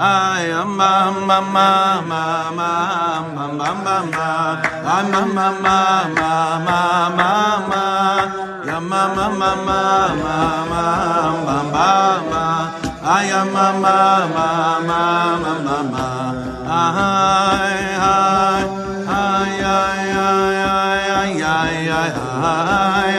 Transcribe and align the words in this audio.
I 0.00 0.42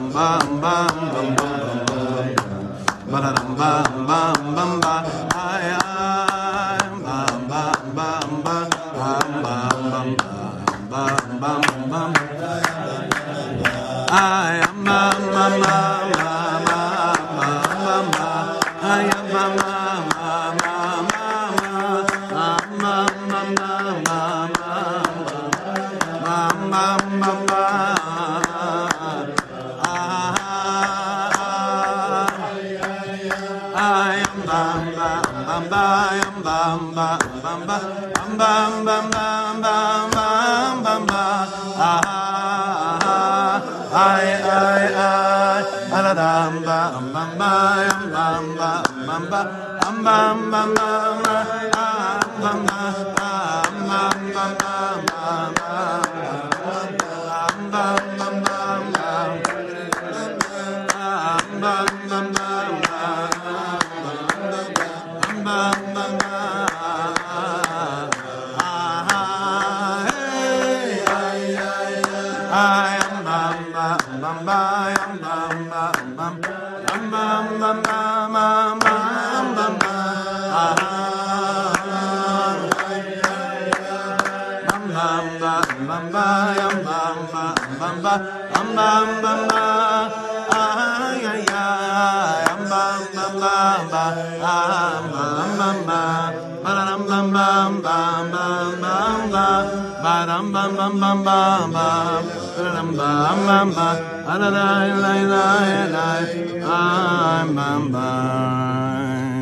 I'm 80.58 80.96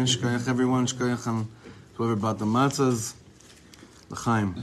Shkoyach 0.04 0.48
everyone, 0.48 0.86
shkoyach 0.86 1.26
on 1.26 1.48
whoever 1.94 2.16
bought 2.16 2.38
the 2.38 2.44
matzahs, 2.44 3.14
l'chaim. 4.10 4.54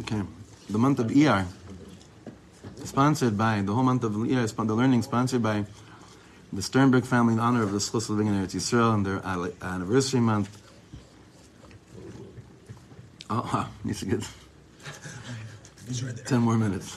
Okay, 0.00 0.22
the 0.70 0.78
month 0.78 0.98
of 0.98 1.06
Iyar, 1.08 1.46
sponsored 2.84 3.36
by, 3.36 3.60
the 3.62 3.72
whole 3.72 3.82
month 3.82 4.04
of 4.04 4.12
Iyar, 4.12 4.66
the 4.66 4.74
learning 4.74 5.02
sponsored 5.02 5.42
by 5.42 5.64
the 6.52 6.62
Sternberg 6.62 7.04
family 7.04 7.34
in 7.34 7.40
honor 7.40 7.62
of 7.62 7.72
the 7.72 7.78
Schluss 7.78 8.08
living 8.08 8.26
in 8.26 8.34
Eretz 8.34 8.54
Yisrael 8.54 8.94
and 8.94 9.04
their 9.04 9.20
anniversary 9.62 10.20
month. 10.20 10.62
Oh, 13.30 13.68
needs 13.84 14.00
to 14.00 14.06
get 14.06 14.22
ten 16.26 16.40
more 16.40 16.56
minutes. 16.56 16.96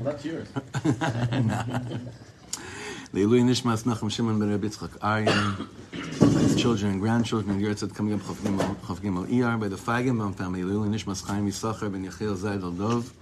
That's 0.00 0.24
yours. 0.24 0.48
Leilui 3.14 3.44
Nishmas 3.44 3.84
Nachum 3.84 4.10
Shimon 4.10 4.40
ben 4.40 4.50
Rabbi 4.50 4.66
Yitzchak 4.66 4.98
Aryan, 5.00 5.68
his 5.92 6.60
children 6.60 6.90
and 6.90 7.00
grandchildren, 7.00 7.54
and 7.54 7.64
Yertzat 7.64 7.94
coming 7.94 8.14
up 8.14 8.20
Chav 8.22 8.98
Gimel 8.98 9.28
Iyar 9.28 9.60
by 9.60 9.68
the 9.68 9.76
Feigenbaum 9.76 10.34
family. 10.34 10.62
Leilui 10.62 10.88
Nishmas 10.88 11.24
Chaim 11.24 11.46
Yisachar 11.46 11.92
ben 11.92 12.04
Yechiel 12.04 12.34
Zayd 12.34 12.62
Dov. 12.62 13.12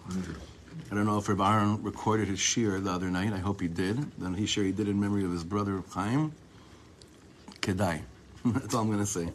I 0.90 0.94
don't 0.94 1.04
know 1.04 1.18
if 1.18 1.28
Rabbi 1.28 1.46
Aaron 1.46 1.82
recorded 1.82 2.28
his 2.28 2.40
shir 2.40 2.80
the 2.80 2.90
other 2.90 3.10
night. 3.10 3.34
I 3.34 3.38
hope 3.38 3.60
he 3.60 3.68
did. 3.68 3.98
Then 4.18 4.32
he 4.32 4.46
sure 4.46 4.64
he 4.64 4.72
did 4.72 4.88
in 4.88 4.98
memory 4.98 5.26
of 5.26 5.30
his 5.30 5.44
brother 5.44 5.82
Chaim. 5.90 6.32
Kedai. 7.60 8.00
That's 8.46 8.72
all 8.72 8.80
I'm 8.80 8.86
going 8.86 8.98
to 8.98 9.04
say. 9.04 9.28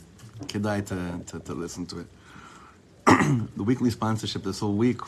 Kedai 0.46 0.88
to, 0.88 1.34
to, 1.34 1.40
to 1.46 1.54
listen 1.54 1.86
to 1.86 2.00
it. 2.00 2.08
the 3.56 3.64
weekly 3.64 3.92
sponsorship 3.92 4.44
this 4.44 4.62
whole 4.62 4.74
week, 4.74 5.02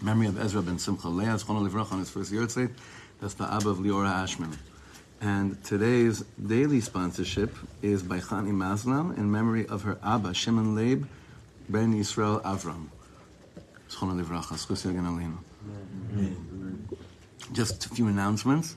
memory 0.00 0.28
of 0.28 0.40
Ezra 0.40 0.62
ben 0.62 0.78
Simcha 0.78 1.08
Leah, 1.08 1.30
Zchon 1.30 1.92
on 1.92 1.98
his 1.98 2.10
first 2.10 2.30
year 2.30 2.46
That's 3.22 3.34
the 3.34 3.44
Abba 3.44 3.68
of 3.68 3.78
Liora 3.78 4.10
Ashman. 4.10 4.58
And 5.20 5.62
today's 5.62 6.24
daily 6.44 6.80
sponsorship 6.80 7.54
is 7.80 8.02
by 8.02 8.18
Chani 8.18 8.50
Maslam 8.50 9.16
in 9.16 9.30
memory 9.30 9.64
of 9.68 9.82
her 9.82 9.96
Abba, 10.02 10.34
Shimon 10.34 10.74
Leib 10.74 11.06
ben 11.68 11.94
Yisrael 11.94 12.42
Avram. 12.42 12.88
Just 17.52 17.86
a 17.86 17.88
few 17.90 18.08
announcements. 18.08 18.74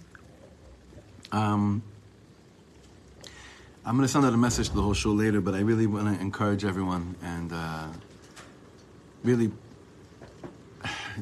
Um, 1.31 1.81
I'm 3.83 3.95
going 3.95 4.05
to 4.05 4.13
send 4.13 4.25
out 4.25 4.33
a 4.33 4.37
message 4.37 4.69
to 4.69 4.75
the 4.75 4.81
whole 4.83 4.93
show 4.93 5.09
later, 5.09 5.41
but 5.41 5.55
I 5.55 5.61
really 5.61 5.87
want 5.87 6.15
to 6.15 6.21
encourage 6.21 6.63
everyone 6.63 7.15
and 7.23 7.51
uh, 7.51 7.87
really 9.23 9.49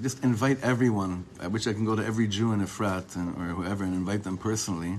just 0.01 0.23
invite 0.23 0.57
everyone. 0.63 1.25
which 1.49 1.67
I 1.67 1.73
can 1.73 1.85
go 1.85 1.95
to 1.95 2.03
every 2.03 2.27
Jew 2.27 2.51
in 2.53 2.61
Efrat 2.61 3.15
and, 3.15 3.35
or 3.37 3.53
whoever 3.53 3.83
and 3.83 3.93
invite 3.93 4.23
them 4.23 4.37
personally 4.37 4.97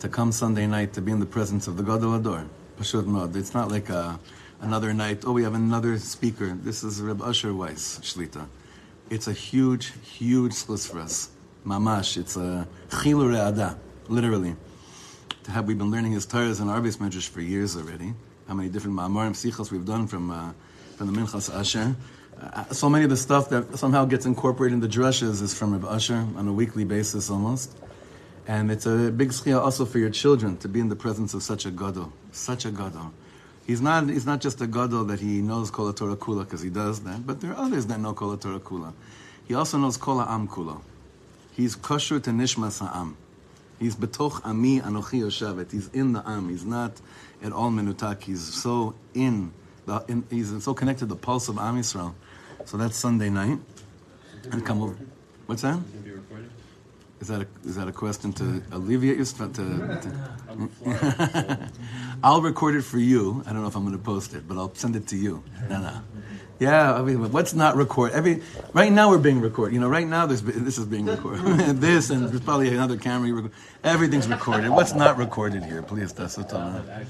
to 0.00 0.08
come 0.08 0.32
Sunday 0.32 0.66
night 0.66 0.92
to 0.94 1.00
be 1.00 1.12
in 1.12 1.20
the 1.20 1.26
presence 1.26 1.66
of 1.66 1.76
the 1.76 1.82
Gadol 1.82 2.16
Ador. 2.16 2.46
Pashut 2.78 3.06
Mod. 3.06 3.34
It's 3.36 3.54
not 3.54 3.70
like 3.70 3.88
a, 3.88 4.18
another 4.60 4.92
night. 4.92 5.22
Oh, 5.26 5.32
we 5.32 5.42
have 5.42 5.54
another 5.54 5.98
speaker. 5.98 6.56
This 6.62 6.82
is 6.82 7.00
Reb 7.00 7.22
Usher 7.22 7.54
Weiss 7.54 8.00
Shlita. 8.02 8.46
It's 9.08 9.26
a 9.26 9.32
huge, 9.32 9.92
huge 10.02 10.52
schluss 10.52 10.90
for 10.90 11.00
us. 11.00 11.30
Mamash. 11.66 12.16
It's 12.16 12.36
a 12.36 12.66
chilu 12.88 13.30
re'ada. 13.30 13.78
literally. 14.08 14.54
To 15.44 15.50
have 15.50 15.66
we've 15.66 15.78
been 15.78 15.90
learning 15.90 16.12
his 16.12 16.26
Torahs 16.26 16.60
and 16.60 16.70
Arbis 16.70 16.98
Medrash 16.98 17.28
for 17.28 17.40
years 17.40 17.76
already. 17.76 18.12
How 18.48 18.54
many 18.54 18.68
different 18.68 18.96
Ma'amarim 18.96 19.32
Sichos 19.32 19.70
we've 19.70 19.86
done 19.86 20.06
from 20.06 20.30
uh, 20.30 20.52
from 20.96 21.12
the 21.12 21.18
Minchas 21.18 21.54
Asher. 21.54 21.96
Uh, 22.40 22.64
so 22.72 22.88
many 22.88 23.04
of 23.04 23.10
the 23.10 23.16
stuff 23.16 23.50
that 23.50 23.76
somehow 23.78 24.06
gets 24.06 24.24
incorporated 24.24 24.74
in 24.74 24.80
the 24.80 24.88
drushes 24.88 25.42
is 25.42 25.52
from 25.52 25.72
Reb 25.72 25.84
Usher 25.84 26.26
on 26.36 26.48
a 26.48 26.52
weekly 26.52 26.84
basis 26.84 27.28
almost. 27.28 27.76
And 28.46 28.70
it's 28.70 28.86
a 28.86 29.10
big 29.10 29.28
schia 29.30 29.60
also 29.60 29.84
for 29.84 29.98
your 29.98 30.10
children 30.10 30.56
to 30.58 30.68
be 30.68 30.80
in 30.80 30.88
the 30.88 30.96
presence 30.96 31.34
of 31.34 31.42
such 31.42 31.66
a 31.66 31.70
gadol, 31.70 32.12
such 32.32 32.64
a 32.64 32.70
gadol. 32.70 33.12
He's 33.66 33.82
not, 33.82 34.08
he's 34.08 34.24
not 34.24 34.40
just 34.40 34.60
a 34.62 34.66
gadol 34.66 35.04
that 35.04 35.20
he 35.20 35.42
knows 35.42 35.70
Kol 35.70 35.92
Torah 35.92 36.16
Kula 36.16 36.44
because 36.44 36.62
he 36.62 36.70
does 36.70 37.00
that, 37.04 37.26
but 37.26 37.40
there 37.42 37.50
are 37.52 37.58
others 37.66 37.86
that 37.86 38.00
know 38.00 38.14
Kol 38.14 38.36
Torah 38.38 38.58
Kula. 38.58 38.94
He 39.46 39.54
also 39.54 39.76
knows 39.76 39.96
Kol 39.96 40.20
Am 40.20 40.48
Kula. 40.48 40.80
He's 41.52 41.76
kosher 41.76 42.20
to 42.20 42.30
Nishmas 42.30 42.80
Ha'am. 42.80 43.16
He's 43.78 43.96
betoch 43.96 44.40
ami 44.44 44.80
anochi 44.80 45.20
yoshavet. 45.20 45.72
He's 45.72 45.88
in 45.88 46.14
the 46.14 46.22
am. 46.26 46.48
He's 46.48 46.64
not 46.64 46.92
at 47.42 47.52
all 47.52 47.70
menutak. 47.70 48.22
He's 48.22 48.40
so 48.40 48.94
in, 49.14 49.52
the, 49.86 50.04
in 50.08 50.24
he's 50.30 50.62
so 50.62 50.74
connected 50.74 51.00
to 51.00 51.06
the 51.06 51.16
pulse 51.16 51.48
of 51.48 51.58
Am 51.58 51.76
Yisrael. 51.76 52.14
So 52.64 52.76
that's 52.76 52.96
Sunday 52.96 53.30
night. 53.30 53.58
And 54.52 54.64
come 54.64 54.82
over. 54.82 54.96
What's 55.46 55.62
that? 55.62 55.74
Can 55.74 56.02
be 56.02 56.10
recorded? 56.10 56.50
Is 57.20 57.28
that 57.28 57.42
a, 57.42 57.46
is 57.64 57.76
that 57.76 57.88
a 57.88 57.92
question 57.92 58.32
to 58.34 58.62
alleviate 58.72 59.16
your 59.16 59.26
st- 59.26 59.54
to, 59.56 59.62
to 59.62 60.08
the. 60.08 61.70
I'll 62.24 62.40
record 62.40 62.76
it 62.76 62.82
for 62.82 62.98
you. 62.98 63.42
I 63.46 63.52
don't 63.52 63.60
know 63.60 63.68
if 63.68 63.76
I'm 63.76 63.84
going 63.84 63.96
to 63.96 64.02
post 64.02 64.34
it, 64.34 64.48
but 64.48 64.56
I'll 64.56 64.74
send 64.74 64.96
it 64.96 65.06
to 65.08 65.16
you. 65.16 65.42
No, 65.68 65.80
no. 65.80 66.00
Yeah, 66.60 66.94
I 66.94 67.02
mean, 67.02 67.32
what's 67.32 67.54
not 67.54 67.76
record? 67.76 68.12
Every 68.12 68.42
right 68.74 68.92
now 68.92 69.08
we're 69.08 69.18
being 69.18 69.40
recorded. 69.40 69.74
You 69.74 69.80
know, 69.80 69.88
right 69.88 70.06
now 70.06 70.26
there's 70.26 70.42
this 70.42 70.76
is 70.76 70.84
being 70.84 71.06
recorded. 71.06 71.42
this 71.80 72.10
and 72.10 72.28
there's 72.28 72.42
probably 72.42 72.68
another 72.68 72.98
camera. 72.98 73.50
Everything's 73.82 74.28
recorded. 74.28 74.68
What's 74.70 74.94
not 74.94 75.16
recorded 75.16 75.64
here? 75.64 75.82
Please, 75.82 76.12
that's 76.12 76.36
what 76.36 76.52
I 76.52 77.04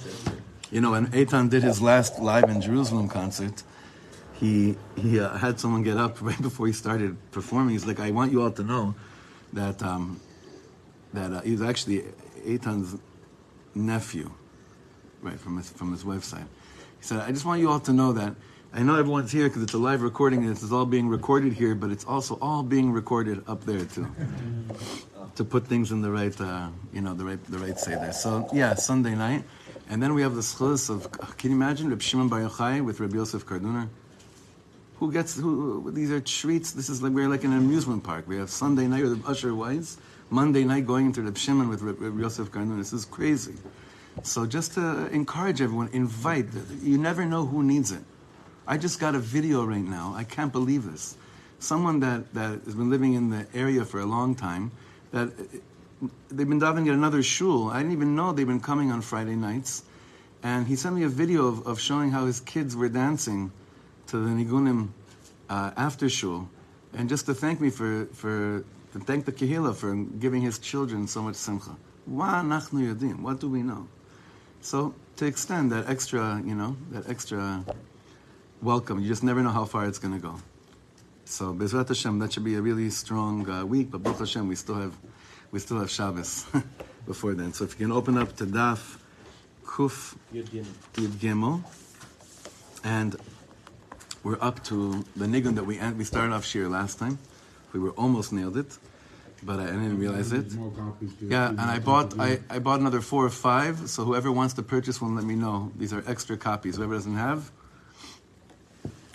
I'm. 0.72 0.76
have 0.76 0.76
access 0.76 0.76
to 0.76 0.76
it. 0.76 0.76
You 0.76 0.80
know, 0.80 0.90
when 0.92 1.06
Eitan 1.08 1.50
did 1.50 1.62
his 1.62 1.82
last 1.82 2.18
live 2.20 2.50
in 2.50 2.60
Jerusalem 2.60 3.08
concert, 3.08 3.62
he 4.34 4.76
he 4.96 5.20
uh, 5.20 5.36
had 5.36 5.60
someone 5.60 5.82
get 5.82 5.96
up 5.96 6.22
right 6.22 6.42
before 6.42 6.66
he 6.66 6.72
started 6.72 7.16
performing. 7.32 7.70
He's 7.72 7.86
like, 7.86 8.00
"I 8.00 8.10
want 8.10 8.32
you 8.32 8.42
all 8.42 8.52
to 8.52 8.62
know 8.62 8.94
that 9.52 9.82
um, 9.82 10.20
that 11.12 11.32
uh, 11.32 11.40
he's 11.42 11.62
actually 11.62 12.04
Eitan's 12.46 12.98
nephew, 13.74 14.30
right 15.22 15.40
from 15.40 15.56
his 15.58 15.70
from 15.70 15.92
his 15.92 16.04
wife's 16.04 16.28
side." 16.28 16.46
He 16.98 17.04
said, 17.06 17.20
"I 17.20 17.32
just 17.32 17.44
want 17.44 17.60
you 17.60 17.70
all 17.70 17.80
to 17.80 17.92
know 17.92 18.12
that." 18.12 18.34
I 18.72 18.84
know 18.84 18.96
everyone's 18.96 19.32
here 19.32 19.48
because 19.48 19.62
it's 19.64 19.74
a 19.74 19.78
live 19.78 20.02
recording 20.02 20.44
and 20.44 20.50
it's 20.52 20.70
all 20.72 20.86
being 20.86 21.08
recorded 21.08 21.52
here, 21.54 21.74
but 21.74 21.90
it's 21.90 22.04
also 22.04 22.38
all 22.42 22.62
being 22.62 22.92
recorded 22.92 23.42
up 23.48 23.64
there 23.64 23.84
too, 23.84 24.06
to 25.34 25.44
put 25.44 25.66
things 25.66 25.90
in 25.92 26.02
the 26.02 26.10
right, 26.12 26.40
uh, 26.40 26.70
you 26.92 27.00
know, 27.00 27.14
the 27.14 27.24
right, 27.24 27.44
the 27.46 27.58
right 27.58 27.78
say 27.78 27.96
there. 27.96 28.12
So 28.12 28.48
yeah, 28.52 28.74
Sunday 28.74 29.16
night, 29.16 29.44
and 29.90 30.00
then 30.00 30.14
we 30.14 30.22
have 30.22 30.36
the 30.36 30.40
schus 30.40 30.88
of. 30.88 31.10
Can 31.36 31.50
you 31.50 31.56
imagine 31.56 31.90
Reb 31.90 32.00
Shimon 32.00 32.28
Bar 32.28 32.40
Yochai 32.42 32.82
with 32.82 33.00
Reb 33.00 33.12
Yosef 33.12 33.44
Karduner? 33.44 33.88
Who 35.00 35.12
gets 35.12 35.36
who? 35.36 35.90
These 35.90 36.12
are 36.12 36.20
treats. 36.20 36.70
This 36.72 36.88
is 36.88 37.02
like 37.02 37.12
we're 37.12 37.28
like 37.28 37.42
in 37.42 37.52
an 37.52 37.58
amusement 37.58 38.04
park. 38.04 38.28
We 38.28 38.36
have 38.36 38.50
Sunday 38.50 38.86
night 38.86 39.02
with 39.02 39.28
Usher 39.28 39.52
Weiss, 39.52 39.98
Monday 40.30 40.62
night 40.62 40.86
going 40.86 41.06
into 41.06 41.22
Reb 41.22 41.36
Shimon 41.36 41.68
with 41.68 41.82
Reb, 41.82 42.00
Reb 42.00 42.18
Yosef 42.20 42.52
Karduner. 42.52 42.78
This 42.78 42.92
is 42.92 43.04
crazy. 43.04 43.54
So 44.22 44.46
just 44.46 44.74
to 44.74 45.08
encourage 45.08 45.60
everyone, 45.60 45.88
invite. 45.92 46.46
You 46.82 46.96
never 46.96 47.24
know 47.24 47.44
who 47.44 47.64
needs 47.64 47.90
it. 47.90 48.02
I 48.68 48.76
just 48.78 49.00
got 49.00 49.16
a 49.16 49.18
video 49.18 49.64
right 49.64 49.82
now. 49.82 50.14
I 50.16 50.22
can't 50.22 50.52
believe 50.52 50.84
this. 50.84 51.16
Someone 51.58 51.98
that, 52.00 52.32
that 52.34 52.60
has 52.64 52.74
been 52.76 52.90
living 52.90 53.14
in 53.14 53.30
the 53.30 53.44
area 53.54 53.84
for 53.84 53.98
a 53.98 54.06
long 54.06 54.36
time, 54.36 54.70
that 55.10 55.32
they've 56.30 56.48
been 56.48 56.60
davening 56.60 56.88
at 56.88 56.94
another 56.94 57.22
shul. 57.22 57.70
I 57.70 57.78
didn't 57.78 57.92
even 57.92 58.14
know 58.16 58.32
they've 58.32 58.46
been 58.46 58.60
coming 58.60 58.90
on 58.90 59.00
Friday 59.02 59.36
nights. 59.36 59.82
And 60.42 60.66
he 60.66 60.76
sent 60.76 60.96
me 60.96 61.02
a 61.04 61.08
video 61.08 61.46
of, 61.46 61.66
of 61.66 61.80
showing 61.80 62.10
how 62.10 62.26
his 62.26 62.40
kids 62.40 62.74
were 62.74 62.88
dancing 62.88 63.52
to 64.06 64.18
the 64.18 64.30
Nigunim 64.30 64.88
uh, 65.48 65.72
after 65.76 66.08
shul. 66.08 66.48
And 66.94 67.08
just 67.08 67.26
to 67.26 67.34
thank 67.34 67.60
me 67.60 67.70
for, 67.70 68.06
for 68.12 68.64
to 68.92 68.98
thank 69.00 69.24
the 69.24 69.32
Kehillah 69.32 69.76
for 69.76 69.94
giving 69.94 70.42
his 70.42 70.58
children 70.58 71.06
so 71.06 71.22
much 71.22 71.36
simcha. 71.36 71.76
What 72.06 73.40
do 73.40 73.48
we 73.48 73.62
know? 73.62 73.86
So 74.62 74.94
to 75.16 75.26
extend 75.26 75.70
that 75.72 75.88
extra, 75.88 76.42
you 76.44 76.54
know, 76.54 76.76
that 76.90 77.08
extra 77.08 77.64
welcome. 78.62 79.00
You 79.00 79.08
just 79.08 79.22
never 79.22 79.42
know 79.42 79.50
how 79.50 79.64
far 79.64 79.86
it's 79.86 79.98
going 79.98 80.14
to 80.14 80.20
go. 80.20 80.40
So 81.24 81.54
Bezrat 81.54 81.88
Hashem, 81.88 82.18
that 82.18 82.32
should 82.32 82.44
be 82.44 82.56
a 82.56 82.60
really 82.60 82.90
strong 82.90 83.48
uh, 83.48 83.64
week. 83.64 83.90
But 83.90 84.02
Baruch 84.02 84.18
Hashem, 84.18 84.48
we 84.48 84.56
still 84.56 84.74
have, 84.74 84.94
we 85.50 85.58
still 85.58 85.78
have 85.78 85.90
Shabbos 85.90 86.46
before 87.06 87.34
then. 87.34 87.52
So 87.52 87.64
if 87.64 87.78
you 87.78 87.86
can 87.86 87.92
open 87.92 88.16
up 88.16 88.36
to 88.36 88.46
Daf 88.46 88.98
Kuf 89.64 90.16
Yud 90.34 90.64
Gimel. 90.94 91.62
And 92.82 93.16
we're 94.24 94.38
up 94.40 94.62
to 94.64 95.04
the 95.16 95.26
nigun 95.26 95.54
that 95.54 95.64
we 95.64 95.78
end. 95.78 95.96
We 95.96 96.04
started 96.04 96.32
off 96.32 96.44
shir 96.44 96.68
last 96.68 96.98
time. 96.98 97.18
We 97.72 97.80
were 97.80 97.90
almost 97.90 98.32
nailed 98.32 98.56
it, 98.56 98.76
but 99.42 99.60
I 99.60 99.66
didn't 99.66 99.98
realize 99.98 100.32
it. 100.32 100.46
Yeah, 101.20 101.48
and 101.50 101.60
I 101.60 101.78
bought 101.78 102.18
I, 102.18 102.40
I 102.50 102.58
bought 102.58 102.80
another 102.80 103.00
four 103.00 103.24
or 103.24 103.30
five. 103.30 103.88
So 103.88 104.04
whoever 104.04 104.32
wants 104.32 104.54
to 104.54 104.62
purchase 104.62 105.00
one, 105.00 105.14
let 105.14 105.24
me 105.24 105.36
know. 105.36 105.70
These 105.76 105.92
are 105.92 106.02
extra 106.06 106.36
copies. 106.36 106.76
Whoever 106.76 106.94
doesn't 106.94 107.16
have 107.16 107.50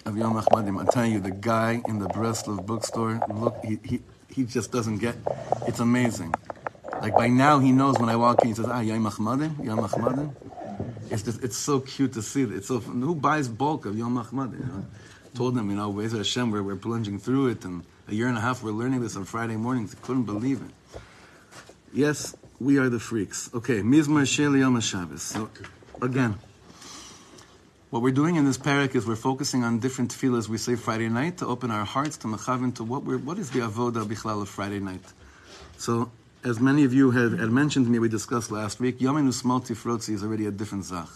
of 0.05 0.15
Yom 0.15 0.35
Achmadim, 0.35 0.79
I'm 0.79 0.87
telling 0.87 1.11
you, 1.13 1.19
the 1.19 1.31
guy 1.31 1.81
in 1.87 1.97
the 1.97 2.07
Breslov 2.07 2.65
bookstore, 2.65 3.19
look, 3.33 3.57
he, 3.65 3.79
he 3.83 4.01
he 4.35 4.43
just 4.43 4.71
doesn't 4.71 4.97
get. 4.97 5.15
It's 5.67 5.79
amazing. 5.79 6.33
Like 7.01 7.15
by 7.15 7.29
now, 7.29 7.59
he 7.59 7.71
knows 7.71 7.97
when 7.97 8.09
I 8.09 8.17
walk 8.17 8.41
in. 8.41 8.49
He 8.49 8.53
says, 8.53 8.67
"Ah, 8.67 8.81
Yom 8.81 9.05
Achmadim, 9.05 9.63
Yom 9.63 9.79
Achmadim." 9.79 10.35
It's 11.09 11.23
just 11.23 11.43
it's 11.43 11.55
so 11.55 11.79
cute 11.79 12.13
to 12.13 12.21
see. 12.21 12.43
That. 12.43 12.57
It's 12.57 12.67
so 12.67 12.79
who 12.79 13.15
buys 13.15 13.47
bulk 13.47 13.85
of 13.85 13.97
Yom 13.97 14.17
Achmadim? 14.17 14.59
You 14.59 14.65
know? 14.65 14.85
Told 15.33 15.55
them, 15.55 15.69
you 15.69 15.75
know, 15.75 15.91
Bezer 15.91 16.17
Hashem, 16.17 16.49
we're, 16.49 16.63
we're 16.63 16.77
plunging 16.77 17.19
through 17.19 17.47
it, 17.47 17.65
and 17.65 17.83
a 18.07 18.13
year 18.13 18.27
and 18.27 18.37
a 18.37 18.41
half 18.41 18.63
we're 18.63 18.71
learning 18.71 19.01
this 19.01 19.17
on 19.17 19.25
Friday 19.25 19.57
mornings. 19.57 19.93
I 19.93 20.05
couldn't 20.05 20.23
believe 20.23 20.61
it. 20.61 20.99
Yes, 21.93 22.35
we 22.59 22.77
are 22.77 22.89
the 22.89 22.99
freaks. 22.99 23.49
Okay, 23.53 23.81
Mizmor 23.81 24.25
Shel 24.25 24.55
Yom 24.55 24.77
HaShabbos. 24.77 25.19
So, 25.19 25.49
again, 26.01 26.35
what 27.95 28.01
we're 28.01 28.11
doing 28.11 28.35
in 28.35 28.43
this 28.43 28.57
parak 28.57 28.93
is 28.93 29.07
we're 29.07 29.15
focusing 29.15 29.63
on 29.63 29.79
different 29.79 30.13
tefillahs 30.13 30.49
we 30.49 30.57
say 30.57 30.75
Friday 30.75 31.07
night 31.07 31.37
to 31.37 31.45
open 31.47 31.71
our 31.71 31.85
hearts 31.85 32.17
to 32.17 32.27
machavin 32.27 32.75
to 32.75 32.83
what 32.83 33.05
we're, 33.05 33.17
what 33.17 33.39
is 33.39 33.51
the 33.51 33.59
avoda 33.59 34.03
bichlal 34.03 34.41
of 34.41 34.49
Friday 34.49 34.81
night. 34.81 34.99
So, 35.77 36.11
as 36.43 36.59
many 36.59 36.83
of 36.83 36.93
you 36.93 37.11
had, 37.11 37.39
had 37.39 37.49
mentioned 37.51 37.85
to 37.85 37.89
me, 37.89 37.99
we 37.99 38.09
discussed 38.09 38.51
last 38.51 38.81
week, 38.81 38.99
Yom 38.99 39.15
Enusmal 39.15 39.65
Tifrotzi 39.65 40.13
is 40.13 40.25
already 40.25 40.45
a 40.45 40.51
different 40.51 40.83
zach. 40.83 41.07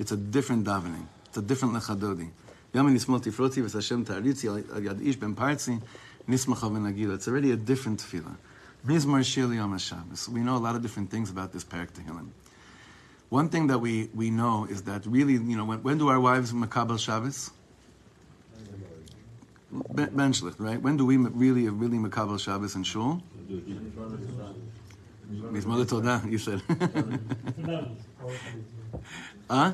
It's 0.00 0.10
a 0.10 0.16
different 0.16 0.66
davening. 0.66 1.06
It's 1.26 1.36
a 1.36 1.42
different 1.42 1.74
lechadodi. 1.74 2.30
Yom 2.72 2.92
Enusmal 2.92 3.22
Tifrotzi 3.22 3.62
ta'aritzi 4.04 4.48
al 4.48 4.80
yad 4.80 5.06
ish 5.06 5.14
ben 5.14 5.36
parzi 5.36 5.80
nismacha 6.28 6.68
v'nagila. 6.68 7.14
It's 7.14 7.28
already 7.28 7.52
a 7.52 7.56
different 7.56 8.00
tefillah. 8.00 8.34
Mizmor 8.84 9.20
Shil 9.20 9.54
Yom 9.54 9.72
HaShabbos. 9.72 10.28
We 10.30 10.40
know 10.40 10.56
a 10.56 10.58
lot 10.58 10.74
of 10.74 10.82
different 10.82 11.12
things 11.12 11.30
about 11.30 11.52
this 11.52 11.62
parak 11.62 11.92
Tehillim. 11.92 12.30
One 13.30 13.48
thing 13.48 13.66
that 13.68 13.78
we, 13.78 14.10
we 14.14 14.30
know 14.30 14.66
is 14.70 14.82
that 14.82 15.06
really, 15.06 15.34
you 15.34 15.56
know, 15.56 15.64
when, 15.64 15.82
when 15.82 15.98
do 15.98 16.08
our 16.08 16.20
wives 16.20 16.52
makabel 16.52 16.98
Shabbos? 16.98 17.50
Ben 19.72 20.32
right? 20.58 20.80
When 20.80 20.96
do 20.96 21.04
we 21.04 21.16
really, 21.16 21.68
really 21.68 21.98
makabel 21.98 22.38
Shabbos 22.38 22.76
in 22.76 22.84
shul? 22.84 23.20
Mizmor 25.30 25.84
Todah, 25.84 26.30
you 26.30 26.38
said. 26.38 26.62
huh? 29.50 29.72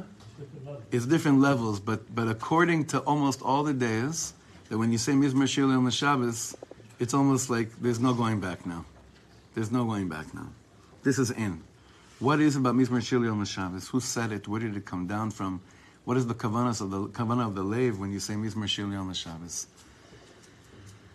It's 0.90 1.07
different 1.07 1.40
levels, 1.40 1.80
but 1.80 2.14
but 2.14 2.28
according 2.28 2.87
to 2.87 3.00
almost 3.00 3.42
all 3.42 3.62
the 3.62 3.75
days, 3.75 4.33
that 4.69 4.78
when 4.78 4.92
you 4.92 4.99
say 4.99 5.12
Mizmor 5.12 5.54
Yom 5.57 5.90
Shabbos, 5.90 6.57
it's 6.99 7.12
almost 7.12 7.50
like 7.50 7.69
there's 7.80 8.00
no 8.00 8.14
going 8.14 8.40
back 8.40 8.64
now. 8.64 8.87
There's 9.54 9.71
no 9.71 9.85
going 9.85 10.09
back 10.09 10.33
now. 10.33 10.49
This 11.02 11.19
is 11.19 11.30
in. 11.30 11.62
What 12.20 12.38
is 12.38 12.54
about 12.54 12.74
Mizmor 12.74 13.00
Shil 13.00 13.24
Yom 13.24 13.42
Shabbos? 13.46 13.88
Who 13.88 13.98
said 13.98 14.30
it? 14.30 14.46
Where 14.46 14.60
did 14.60 14.76
it 14.76 14.84
come 14.84 15.06
down 15.06 15.30
from? 15.30 15.62
What 16.04 16.18
is 16.18 16.26
the 16.26 16.34
kavanas 16.34 16.82
of 16.82 16.90
the 16.90 17.06
kavanah 17.06 17.46
of 17.46 17.54
the 17.54 17.62
lave 17.62 17.98
when 17.98 18.12
you 18.12 18.20
say 18.20 18.34
Mizmor 18.34 18.66
Shil 18.66 18.92
Yom 18.92 19.10
Shabbos? 19.14 19.66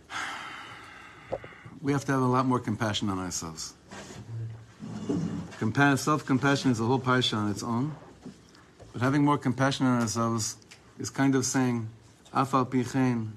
We 1.80 1.92
have 1.92 2.06
to 2.06 2.14
have 2.14 2.22
a 2.24 2.26
lot 2.26 2.48
more 2.48 2.60
compassion 2.60 3.10
on 3.10 3.20
ourselves. 3.20 3.76
Compa- 5.60 6.00
self-compassion 6.00 6.72
is 6.72 6.80
a 6.80 6.84
whole 6.84 7.00
parsha 7.00 7.38
on 7.38 7.52
its 7.52 7.62
own. 7.62 7.96
But 8.92 9.04
having 9.04 9.24
more 9.24 9.38
compassion 9.38 9.86
on 9.86 10.02
ourselves 10.02 10.58
is 10.98 11.12
kind 11.12 11.36
of 11.36 11.46
saying, 11.46 11.88
Afal 12.34 12.68
pichein, 12.68 13.34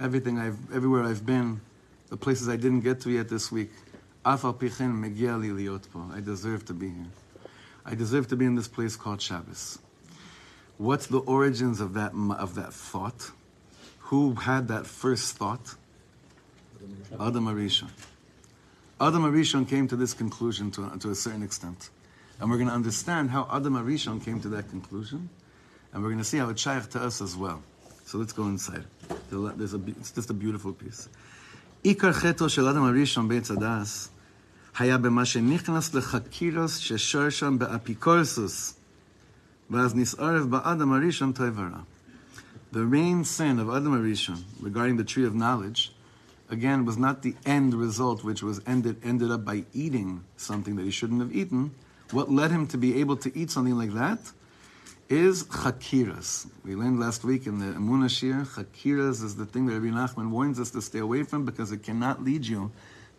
everything 0.00 0.40
I've, 0.40 0.58
everywhere 0.74 1.04
I've 1.04 1.24
been, 1.24 1.60
the 2.08 2.16
places 2.16 2.48
I 2.48 2.56
didn't 2.56 2.80
get 2.80 3.00
to 3.02 3.10
yet 3.12 3.28
this 3.28 3.52
week, 3.52 3.70
Afal 4.25 4.53
pichein 4.57 4.93
megia 4.93 5.39
li 5.39 5.49
liot 5.49 5.91
po. 5.91 6.09
I 6.13 6.19
deserve 6.19 6.65
to 6.65 6.73
be 6.73 6.89
here. 6.89 7.05
I 7.85 7.95
deserve 7.95 8.27
to 8.29 8.35
be 8.35 8.45
in 8.45 8.55
this 8.55 8.67
place 8.67 8.95
called 8.95 9.21
Shabbos. 9.21 9.79
What's 10.77 11.07
the 11.07 11.19
origins 11.19 11.79
of 11.79 11.93
that 11.93 12.11
m- 12.11 12.31
of 12.31 12.55
that 12.55 12.73
thought? 12.73 13.31
Who 14.11 14.35
had 14.35 14.67
that 14.67 14.85
first 14.85 15.37
thought? 15.37 15.75
Adam 17.19 17.47
Arisha. 17.47 17.87
Adam 18.99 19.23
Arishon 19.23 19.67
came 19.67 19.87
to 19.87 19.95
this 19.95 20.13
conclusion 20.13 20.71
to, 20.71 20.91
to 20.99 21.11
a 21.11 21.15
certain 21.15 21.43
extent. 21.43 21.89
And 22.39 22.49
we're 22.49 22.57
going 22.57 22.69
to 22.69 22.73
understand 22.73 23.31
how 23.31 23.47
Adam 23.51 23.73
Arishon 23.73 24.23
came 24.23 24.39
to 24.41 24.49
that 24.49 24.69
conclusion. 24.69 25.29
And 25.93 26.03
we're 26.03 26.09
going 26.09 26.19
to 26.19 26.23
see 26.25 26.37
how 26.37 26.49
it's 26.49 26.61
shaykh 26.61 26.89
to 26.91 27.01
us 27.01 27.21
as 27.21 27.35
well. 27.35 27.61
So 28.05 28.17
let's 28.17 28.33
go 28.33 28.43
inside. 28.45 28.85
There's 29.29 29.73
a, 29.73 29.81
it's 29.87 30.11
just 30.11 30.29
a 30.29 30.33
beautiful 30.33 30.73
piece. 30.73 31.09
עיקר 31.83 32.13
חטאו 32.13 32.49
של 32.49 32.67
אדם 32.67 32.83
הראשון 32.83 33.27
בעץ 33.27 33.51
הדס 33.51 34.09
היה 34.79 34.97
במה 34.97 35.25
שנכנס 35.25 35.93
לחקירוס 35.93 36.77
ששור 36.77 37.29
שם 37.29 37.57
באפיקורסוס, 37.59 38.73
ואז 39.69 39.95
נסערב 39.95 40.49
באדם 40.49 40.93
הראשון 40.93 41.31
טוב 41.31 41.47
ורע. 41.55 41.81
The 42.71 42.85
main 42.85 43.23
sin 43.23 43.59
of 43.59 43.69
Adam 43.69 43.93
Arishon 43.93 44.43
regarding 44.61 44.97
the 44.97 45.03
tree 45.03 45.25
of 45.25 45.33
knowledge, 45.33 45.93
again, 46.49 46.85
was 46.85 46.97
not 46.97 47.21
the 47.21 47.33
end 47.45 47.73
result, 47.73 48.23
which 48.23 48.43
was 48.43 48.61
ended, 48.67 48.97
ended 49.03 49.31
up 49.31 49.45
by 49.45 49.63
eating 49.73 50.23
something 50.35 50.75
that 50.75 50.83
he 50.83 50.91
shouldn't 50.91 51.21
have 51.21 51.33
eaten. 51.33 51.71
What 52.11 52.29
led 52.29 52.51
him 52.51 52.67
to 52.67 52.77
be 52.77 52.99
able 52.99 53.17
to 53.17 53.29
eat 53.39 53.51
something 53.51 53.77
like 53.77 53.93
that 53.93 54.19
is 55.09 55.45
chakiras. 55.45 56.47
We 56.65 56.75
learned 56.75 56.99
last 56.99 57.23
week 57.23 57.47
in 57.47 57.59
the 57.59 57.77
Emunah 57.79 58.09
Shir, 58.09 58.45
chakiras 58.55 59.23
is 59.23 59.37
the 59.37 59.45
thing 59.45 59.65
that 59.67 59.79
Rabbi 59.79 59.95
Nachman 59.95 60.29
warns 60.29 60.59
us 60.59 60.71
to 60.71 60.81
stay 60.81 60.99
away 60.99 61.23
from 61.23 61.45
because 61.45 61.71
it 61.71 61.83
cannot 61.83 62.23
lead 62.23 62.45
you 62.45 62.71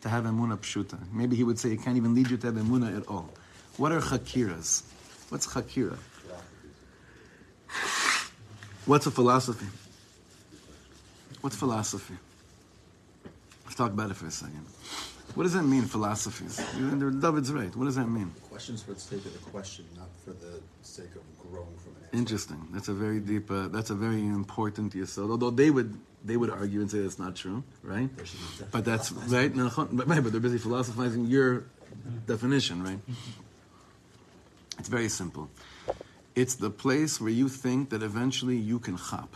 to 0.03 0.09
have 0.09 0.25
Emunah 0.25 0.57
pshuta. 0.57 0.99
Maybe 1.13 1.35
he 1.37 1.43
would 1.43 1.57
say 1.57 1.71
it 1.71 1.81
can't 1.81 1.95
even 1.95 2.13
lead 2.13 2.29
you 2.29 2.35
to 2.35 2.47
have 2.47 2.55
Emunah 2.55 2.97
at 2.97 3.07
all. 3.07 3.29
What 3.77 3.93
are 3.93 4.01
chakiras? 4.01 4.83
What's 5.29 5.47
chakira? 5.47 5.97
What's 8.85 9.05
a 9.05 9.11
philosophy? 9.11 9.65
What's 11.39 11.55
philosophy? 11.55 12.15
Let's 13.63 13.75
talk 13.75 13.93
about 13.93 14.11
it 14.11 14.15
for 14.15 14.27
a 14.27 14.31
second. 14.31 14.65
What 15.35 15.43
does 15.43 15.53
that 15.53 15.63
mean, 15.63 15.83
philosophies? 15.83 16.57
David's 16.77 17.53
right. 17.53 17.73
What 17.73 17.85
does 17.85 17.95
that 17.95 18.09
mean? 18.09 18.29
Questions 18.49 18.83
for 18.83 18.93
the 18.93 18.99
sake 18.99 19.25
of 19.25 19.31
the 19.31 19.49
question, 19.51 19.85
not 19.97 20.09
for 20.25 20.31
the 20.31 20.59
sake 20.81 21.15
of 21.15 21.23
growing 21.49 21.77
from. 21.77 21.92
Interesting. 22.13 22.67
That's 22.71 22.89
a 22.89 22.93
very 22.93 23.19
deep. 23.19 23.49
Uh, 23.49 23.69
that's 23.69 23.89
a 23.89 23.95
very 23.95 24.19
important 24.19 24.93
yesod. 24.93 25.31
Although 25.31 25.49
they 25.49 25.71
would 25.71 25.97
they 26.23 26.37
would 26.37 26.51
argue 26.51 26.79
and 26.81 26.89
say 26.89 26.99
that's 26.99 27.17
not 27.17 27.35
true, 27.35 27.63
right? 27.81 28.09
But 28.71 28.85
that's 28.85 29.11
right. 29.11 29.53
No, 29.53 29.71
but, 29.91 30.07
right, 30.07 30.23
but 30.23 30.31
they're 30.31 30.39
busy 30.39 30.59
philosophizing 30.59 31.25
your 31.25 31.65
definition, 32.27 32.83
right? 32.83 32.99
It's 34.77 34.89
very 34.89 35.09
simple. 35.09 35.49
It's 36.35 36.55
the 36.55 36.69
place 36.69 37.19
where 37.19 37.31
you 37.31 37.49
think 37.49 37.89
that 37.89 38.03
eventually 38.03 38.57
you 38.57 38.79
can 38.79 38.97
chop. 38.97 39.35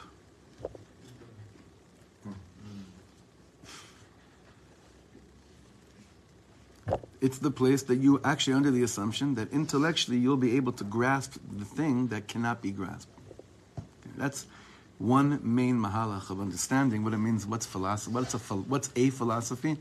It's 7.28 7.40
the 7.40 7.52
place 7.52 7.84
that 7.84 7.98
you 7.98 8.22
actually 8.24 8.54
under 8.54 8.72
the 8.72 8.84
assumption 8.84 9.36
that 9.36 9.52
intellectually 9.52 10.18
you'll 10.18 10.38
be 10.38 10.56
able 10.56 10.72
to 10.72 10.86
grasp 10.86 11.36
the 11.58 11.66
thing 11.66 12.08
that 12.08 12.30
cannot 12.30 12.62
be 12.62 12.72
grasped. 12.72 13.12
Okay, 13.78 14.12
that's 14.16 14.46
one 14.98 15.42
main 15.44 15.76
mahalach 15.76 16.30
of 16.30 16.40
understanding 16.40 17.04
what 17.04 17.14
it 17.14 17.18
means, 17.18 17.46
what's 17.46 17.66
philosophy, 17.66 18.14
what's 18.14 18.34
a, 18.34 18.38
what's 18.38 18.90
a 18.96 19.10
philosophy, 19.10 19.76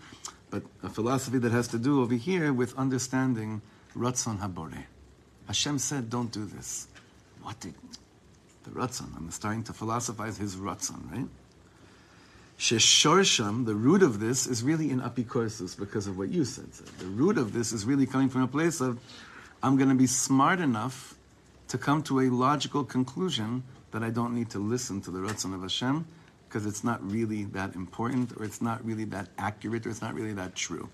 but 0.50 0.65
a 0.83 0.88
philosophy 0.88 1.38
that 1.38 1.53
has 1.53 1.69
to 1.69 1.79
do 1.79 2.03
over 2.03 2.17
here 2.17 2.53
with 2.53 2.76
understanding 2.76 3.62
Ratzon 3.97 4.41
Habore. 4.41 4.83
Hashem 5.47 5.79
said, 5.79 6.11
don't 6.11 6.33
do 6.33 6.47
this. 6.47 6.88
What 7.43 7.61
did 7.61 7.75
the 8.65 8.71
Ratzon? 8.71 9.17
I'm 9.17 9.31
starting 9.31 9.62
to 9.62 9.73
philosophize 9.73 10.37
his 10.37 10.57
Ratzon, 10.57 11.12
right? 11.12 11.29
Sheshorsham, 12.59 13.67
the 13.67 13.75
root 13.75 14.03
of 14.03 14.19
this, 14.19 14.47
is 14.47 14.63
really 14.63 14.91
in 14.91 15.01
apikorsus 15.01 15.79
because 15.79 16.07
of 16.07 16.17
what 16.17 16.31
you 16.31 16.45
said. 16.45 16.73
The 16.99 17.07
root 17.07 17.37
of 17.37 17.53
this 17.53 17.73
is 17.73 17.85
really 17.85 18.07
coming 18.07 18.29
from 18.29 18.43
a 18.43 18.49
place 18.49 18.81
of, 18.81 18.99
I'm 19.63 19.77
going 19.77 19.91
to 19.91 19.95
be 19.95 20.07
smart 20.07 20.61
enough 20.61 21.15
to 21.69 21.79
come 21.79 22.03
to 22.05 22.21
a 22.21 22.31
logical 22.31 22.85
conclusion 22.85 23.63
that 23.91 24.03
I 24.03 24.11
don't 24.11 24.35
need 24.35 24.51
to 24.51 24.59
listen 24.59 25.01
to 25.03 25.11
the 25.11 25.19
Ratzon 25.19 25.55
of 25.55 25.63
Hashem 25.63 26.07
because 26.49 26.67
it's 26.67 26.85
not 26.85 27.03
really 27.11 27.45
that 27.45 27.75
important 27.75 28.33
or 28.37 28.45
it's 28.45 28.63
not 28.63 28.85
really 28.85 29.05
that 29.07 29.29
accurate 29.37 29.87
or 29.87 29.91
it's 29.91 30.01
not 30.01 30.15
really 30.15 30.33
that 30.33 30.55
true. 30.55 30.89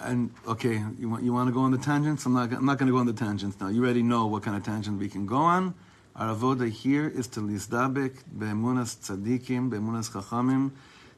And 0.00 0.30
okay, 0.46 0.82
you 0.98 1.08
want, 1.08 1.22
you 1.22 1.32
want 1.32 1.48
to 1.48 1.52
go 1.52 1.60
on 1.60 1.70
the 1.70 1.78
tangents? 1.78 2.26
I'm 2.26 2.32
not, 2.32 2.52
I'm 2.52 2.64
not 2.64 2.78
going 2.78 2.86
to 2.86 2.92
go 2.92 2.98
on 2.98 3.06
the 3.06 3.12
tangents 3.12 3.60
now. 3.60 3.68
You 3.68 3.84
already 3.84 4.02
know 4.02 4.26
what 4.26 4.42
kind 4.42 4.56
of 4.56 4.64
tangent 4.64 4.98
we 4.98 5.08
can 5.08 5.26
go 5.26 5.36
on. 5.36 5.74
Our 6.14 6.34
avoda 6.34 6.68
here 6.68 7.08
is 7.08 7.26
to 7.28 7.40
lizdabek 7.40 8.18
be'emunas 8.38 8.96
tzadikim, 8.98 9.70
be'emunas 9.70 10.10
chachamim, 10.10 10.70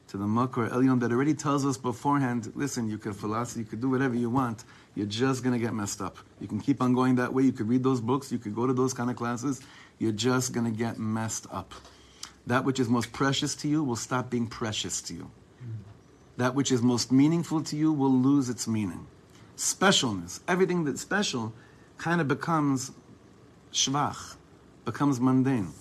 to 0.07 0.17
the 0.17 0.23
makor 0.23 0.69
elyon 0.69 1.01
that 1.01 1.11
already 1.11 1.33
tells 1.33 1.65
us 1.65 1.75
beforehand, 1.75 2.49
listen, 2.55 2.87
you 2.87 2.97
could 2.97 3.13
philosophy, 3.13 3.59
you 3.61 3.65
could 3.65 3.81
do 3.81 3.89
whatever 3.89 4.15
you 4.15 4.29
want, 4.29 4.63
you're 4.95 5.05
just 5.05 5.43
to 5.43 5.57
get 5.57 5.73
messed 5.73 6.01
up. 6.01 6.17
You 6.39 6.47
can 6.47 6.61
keep 6.61 6.81
on 6.81 6.93
going 6.93 7.15
that 7.15 7.33
way, 7.33 7.43
you 7.43 7.51
could 7.51 7.67
read 7.67 7.83
those 7.83 7.99
books, 7.99 8.31
you 8.31 8.37
could 8.37 8.55
go 8.55 8.65
to 8.67 8.71
those 8.71 8.93
kind 8.93 9.09
of 9.09 9.17
classes, 9.17 9.61
you're 9.99 10.13
just 10.13 10.53
to 10.53 10.71
get 10.71 10.97
messed 10.97 11.47
up. 11.51 11.73
That 12.47 12.63
which 12.63 12.79
is 12.79 12.87
most 12.87 13.11
precious 13.11 13.53
to 13.55 13.67
you 13.67 13.83
will 13.83 13.97
stop 13.97 14.29
being 14.29 14.47
precious 14.47 15.01
to 15.03 15.13
you. 15.13 15.29
That 16.37 16.55
which 16.55 16.71
is 16.71 16.81
most 16.81 17.11
meaningful 17.11 17.61
to 17.63 17.75
you 17.75 17.91
will 17.91 18.13
lose 18.13 18.47
its 18.47 18.65
meaning. 18.65 19.07
Specialness, 19.57 20.39
everything 20.47 20.85
that's 20.85 21.01
special, 21.01 21.51
kind 21.97 22.21
of 22.21 22.29
becomes 22.29 22.91
shvach 23.73 24.35
becomes 24.85 25.19
mundane. 25.19 25.73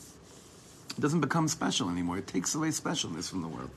It 0.97 1.01
doesn't 1.01 1.21
become 1.21 1.49
special 1.49 1.91
anymore. 1.91 2.19
It 2.19 2.27
takes 2.27 2.55
away 2.55 2.69
specialness 2.69 3.29
from 3.29 3.43
the 3.43 3.49
world. 3.49 3.71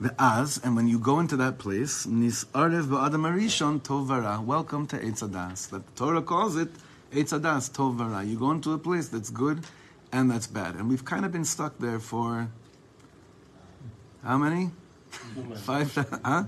The 0.00 0.14
az, 0.18 0.60
and 0.64 0.76
when 0.76 0.88
you 0.88 0.98
go 0.98 1.20
into 1.20 1.36
that 1.36 1.58
place, 1.58 2.06
nis 2.06 2.44
arev 2.54 2.84
ba'adam 2.84 3.28
arishon 3.30 3.80
tovara. 3.80 4.42
Welcome 4.42 4.86
to 4.88 4.98
Eitzadas. 4.98 5.68
That 5.70 5.86
the 5.86 5.92
Torah 5.92 6.22
calls 6.22 6.56
it 6.56 6.70
Eitzadas 7.12 7.70
tovara. 7.70 8.26
You 8.26 8.38
go 8.38 8.50
into 8.50 8.72
a 8.72 8.78
place 8.78 9.08
that's 9.08 9.30
good 9.30 9.64
and 10.12 10.30
that's 10.30 10.46
bad. 10.46 10.76
And 10.76 10.88
we've 10.88 11.04
kind 11.04 11.24
of 11.24 11.32
been 11.32 11.44
stuck 11.44 11.78
there 11.78 11.98
for 11.98 12.48
how 14.24 14.38
many? 14.38 14.70
Five. 15.64 15.94
Huh? 16.24 16.44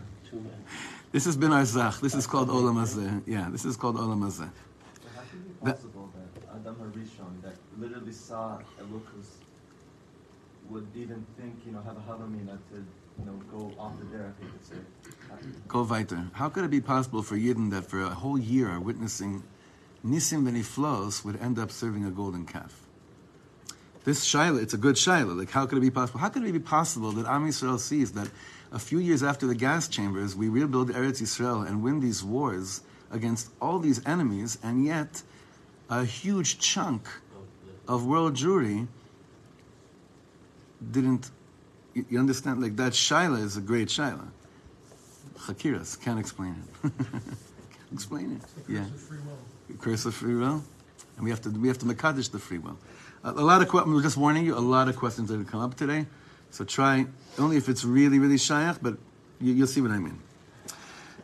This 1.11 1.27
has 1.27 1.37
been 1.37 1.53
our 1.53 1.65
zach. 1.65 2.01
This 2.01 2.15
is 2.15 2.27
called 2.27 2.49
olam 2.49 2.77
hazeh. 2.77 3.23
Yeah, 3.27 3.49
this 3.51 3.65
is 3.65 3.77
called 3.77 3.97
olam 3.97 4.21
hazeh. 4.21 4.51
Possible 5.61 6.11
that 6.15 6.43
Adam 6.55 6.75
Harishon 6.77 7.43
that 7.43 7.57
literally 7.83 8.13
saw 8.13 8.59
Elokus 8.81 9.29
would 10.71 10.87
even 10.95 11.27
think, 11.39 11.55
you 11.67 11.73
know, 11.73 11.83
have 11.83 11.97
a 11.97 12.01
havamina 12.01 12.57
to, 12.71 12.77
you 13.19 13.27
know, 13.27 13.35
go 13.51 13.73
off 13.79 13.99
the 13.99 14.05
derech, 14.07 14.33
you 14.41 14.49
could 14.49 14.65
say. 14.65 14.77
Go 15.69 15.83
weiter. 15.83 16.27
How 16.33 16.49
could 16.49 16.65
it 16.65 16.71
be 16.71 16.81
possible 16.81 17.23
for 17.23 17.37
Yidden 17.37 17.71
that 17.71 17.85
for 17.85 18.03
a 18.03 18.11
whole 18.11 18.39
year 18.39 18.71
are 18.71 18.81
witnessing 18.81 19.43
Nisim 20.07 20.45
Beniflos 20.45 21.25
would 21.25 21.41
end 21.41 21.59
up 21.59 21.71
serving 21.71 22.05
a 22.05 22.11
golden 22.11 22.47
calf? 22.47 22.87
This 24.05 24.25
Shaila, 24.25 24.63
it's 24.63 24.75
a 24.75 24.79
good 24.79 24.97
Shaila. 24.97 25.37
Like, 25.37 25.51
how 25.51 25.67
could 25.67 25.79
it 25.79 25.83
be 25.83 25.91
possible? 25.91 26.21
How 26.21 26.29
could 26.29 26.45
it 26.45 26.53
be 26.53 26.59
possible 26.59 27.13
that 27.13 27.27
Am 27.27 27.47
Yisrael 27.47 27.79
sees 27.79 28.13
that 28.13 28.29
a 28.73 28.79
few 28.79 28.99
years 28.99 29.23
after 29.23 29.47
the 29.47 29.55
gas 29.55 29.87
chambers, 29.89 30.35
we 30.35 30.49
rebuild 30.49 30.91
Eretz 30.91 31.21
Yisrael 31.21 31.67
and 31.67 31.83
win 31.83 32.01
these 32.01 32.25
wars 32.25 32.83
against 33.11 33.51
all 33.61 33.79
these 33.79 34.05
enemies, 34.07 34.59
and 34.63 34.85
yet 34.85 35.23
a 35.91 36.05
huge 36.05 36.59
chunk 36.59 37.07
of 37.89 38.07
world 38.07 38.35
Jewry 38.35 38.87
didn't. 40.91 41.31
You 41.95 42.05
you 42.11 42.19
understand? 42.19 42.63
Like 42.63 42.77
that 42.77 42.93
Shaila 42.93 43.43
is 43.43 43.57
a 43.57 43.61
great 43.61 43.89
Shaila. 43.89 44.29
Hakiras 45.39 46.01
can't 46.01 46.19
explain 46.19 46.57
it. 46.63 46.93
can't 47.01 47.93
explain 47.93 48.41
it. 48.41 48.43
Yeah, 48.69 48.87
curse 49.79 50.07
of 50.07 50.15
free 50.15 50.35
will, 50.35 50.63
and 51.17 51.25
we 51.25 51.31
have 51.31 51.41
to 51.43 51.51
we 51.51 51.69
have 51.69 51.79
to 51.79 51.87
mekadesh 51.87 52.31
the 52.31 52.39
free 52.39 52.59
will. 52.59 52.79
A, 53.25 53.31
a 53.31 53.45
lot 53.51 53.63
of 53.63 53.69
questions. 53.69 53.95
I'm 53.97 54.03
just 54.03 54.17
warning 54.17 54.47
you. 54.47 54.57
A 54.57 54.61
lot 54.61 54.89
of 54.89 54.97
questions 54.97 55.31
are 55.31 55.35
going 55.35 55.45
to 55.45 55.51
come 55.51 55.61
up 55.61 55.75
today, 55.75 56.07
so 56.51 56.65
try 56.65 57.07
only 57.39 57.57
if 57.57 57.69
it's 57.69 57.85
really 57.85 58.19
really 58.19 58.39
shaykh, 58.39 58.77
but 58.81 58.97
you, 59.41 59.53
you'll 59.53 59.67
see 59.67 59.81
what 59.81 59.91
I 59.91 59.99
mean. 59.99 60.19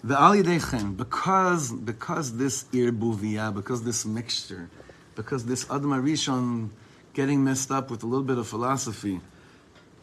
The 0.04 0.20
al 0.20 0.32
Yidei 0.32 0.96
because 0.96 1.72
because 1.72 2.36
this 2.36 2.64
irbuvia, 2.72 3.54
because 3.54 3.82
this 3.82 4.04
mixture, 4.04 4.70
because 5.18 5.44
this 5.46 5.64
adma 5.64 6.00
rishon 6.00 6.68
getting 7.12 7.42
messed 7.42 7.72
up 7.72 7.90
with 7.90 8.04
a 8.04 8.06
little 8.06 8.24
bit 8.24 8.38
of 8.38 8.46
philosophy 8.46 9.20